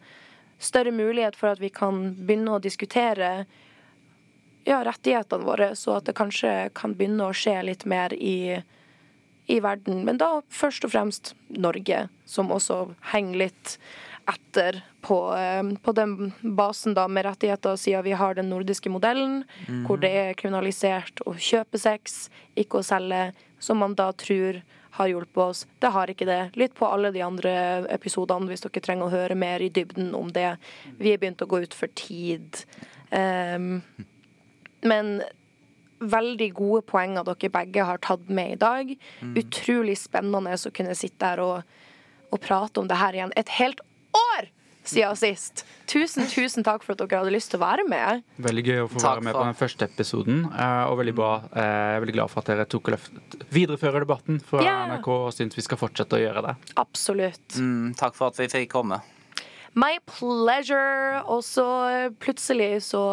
større 0.58 0.94
mulighet 0.94 1.36
for 1.36 1.52
at 1.52 1.60
vi 1.60 1.70
kan 1.74 2.14
begynne 2.14 2.56
å 2.56 2.62
diskutere 2.62 3.44
ja, 4.64 4.78
rettighetene 4.86 5.44
våre, 5.44 5.74
så 5.76 5.98
at 5.98 6.08
det 6.08 6.16
kanskje 6.16 6.70
kan 6.76 6.94
begynne 6.96 7.28
å 7.28 7.36
skje 7.36 7.58
litt 7.68 7.84
mer 7.88 8.14
i 8.16 8.62
i 9.46 9.60
verden, 9.60 10.04
men 10.04 10.18
da 10.20 10.40
først 10.48 10.86
og 10.86 10.94
fremst 10.94 11.34
Norge, 11.52 12.06
som 12.24 12.52
også 12.52 12.78
henger 13.12 13.42
litt 13.44 13.74
etter 14.30 14.80
på, 15.04 15.18
eh, 15.36 15.62
på 15.82 15.92
den 15.96 16.32
basen 16.42 16.94
da 16.94 17.08
med 17.08 17.26
rettigheter, 17.26 17.76
siden 17.76 18.04
vi 18.04 18.12
har 18.12 18.34
den 18.34 18.50
nordiske 18.52 18.90
modellen, 18.90 19.42
hvor 19.86 20.00
det 20.00 20.10
er 20.10 20.38
kriminalisert 20.38 21.20
å 21.26 21.34
kjøpe 21.36 21.80
sex, 21.80 22.28
ikke 22.56 22.80
å 22.80 22.86
selge, 22.86 23.32
som 23.58 23.78
man 23.80 23.94
da 23.94 24.10
tror 24.12 24.62
har 24.94 25.10
hjulpet 25.10 25.42
oss. 25.42 25.66
Det 25.82 25.90
har 25.90 26.10
ikke 26.10 26.26
det. 26.28 26.40
Lytt 26.54 26.74
på 26.78 26.86
alle 26.86 27.10
de 27.14 27.22
andre 27.24 27.52
episodene, 27.90 28.46
hvis 28.46 28.62
dere 28.62 28.82
trenger 28.84 29.08
å 29.08 29.14
høre 29.14 29.34
mer 29.38 29.62
i 29.64 29.70
dybden 29.74 30.12
om 30.14 30.30
det. 30.34 30.52
Vi 31.00 31.10
er 31.10 31.18
begynt 31.18 31.42
å 31.42 31.50
gå 31.50 31.64
ut 31.64 31.74
for 31.74 31.90
tid. 31.98 32.60
Um, 33.10 33.80
men 34.86 35.16
veldig 35.98 36.50
gode 36.54 36.84
poenger 36.86 37.26
dere 37.26 37.50
begge 37.56 37.88
har 37.88 38.02
tatt 38.06 38.28
med 38.28 38.54
i 38.54 38.60
dag. 38.60 38.94
Utrolig 39.34 39.96
spennende 39.98 40.54
å 40.54 40.74
kunne 40.74 40.94
sitte 40.98 41.32
her 41.32 41.42
og, 41.42 41.74
og 42.30 42.42
prate 42.44 42.82
om 42.82 42.90
det 42.90 43.00
her 43.00 43.18
igjen 43.18 43.34
et 43.40 43.50
helt 43.58 43.82
år 44.14 44.50
siden 44.84 45.16
sist. 45.16 45.62
Tusen, 45.88 46.26
tusen 46.28 46.64
takk 46.64 46.82
for 46.84 46.92
at 46.92 47.00
dere 47.00 47.22
hadde 47.22 47.32
lyst 47.32 47.48
til 47.52 47.56
å 47.60 47.64
være 47.64 47.86
med. 47.88 48.20
Veldig 48.44 48.64
gøy 48.66 48.80
å 48.82 48.88
få 48.92 49.00
Takk 49.00 49.14
være 49.14 49.24
med 49.24 49.36
på 49.38 49.44
den 49.46 49.56
første 49.56 49.86
episoden. 49.88 50.42
eh, 50.52 50.84
Og 50.90 50.98
veldig 51.00 51.14
bra. 51.16 51.30
Eh, 51.54 51.62
Jeg 51.64 51.96
er 51.96 52.00
veldig 52.04 52.14
glad 52.18 52.30
for 52.30 52.40
at 52.44 52.50
dere 52.52 52.66
tok 52.68 52.90
løft, 52.92 53.12
viderefører 53.50 54.04
debatten 54.04 54.40
fra 54.44 54.60
yeah. 54.62 54.84
NRK 54.92 55.08
og 55.08 55.32
syns 55.32 55.56
vi 55.56 55.62
skal 55.64 55.80
fortsette 55.80 56.18
å 56.18 56.20
gjøre 56.20 56.42
det. 56.48 56.54
Absolutt. 56.76 57.56
Mm, 57.56 57.94
takk 57.96 58.14
for 58.14 58.28
at 58.28 58.36
vi 58.42 58.48
fikk 58.52 58.70
komme. 58.76 59.00
My 59.74 59.96
pleasure. 60.06 61.22
Og 61.26 61.40
så 61.42 62.12
plutselig 62.20 62.82
så 62.84 63.04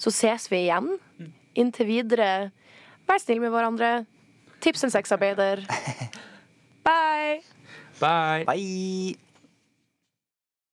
så 0.00 0.08
ses 0.10 0.48
vi 0.50 0.64
igjen. 0.64 0.94
Inntil 1.54 1.86
videre, 1.86 2.50
vær 3.06 3.20
snill 3.20 3.40
med 3.42 3.52
hverandre. 3.52 4.06
Tips 4.64 4.84
en 4.84 4.90
sexarbeider. 4.94 5.66
Bye. 6.86 7.42
Bye! 8.00 8.44
Bye! 8.48 9.29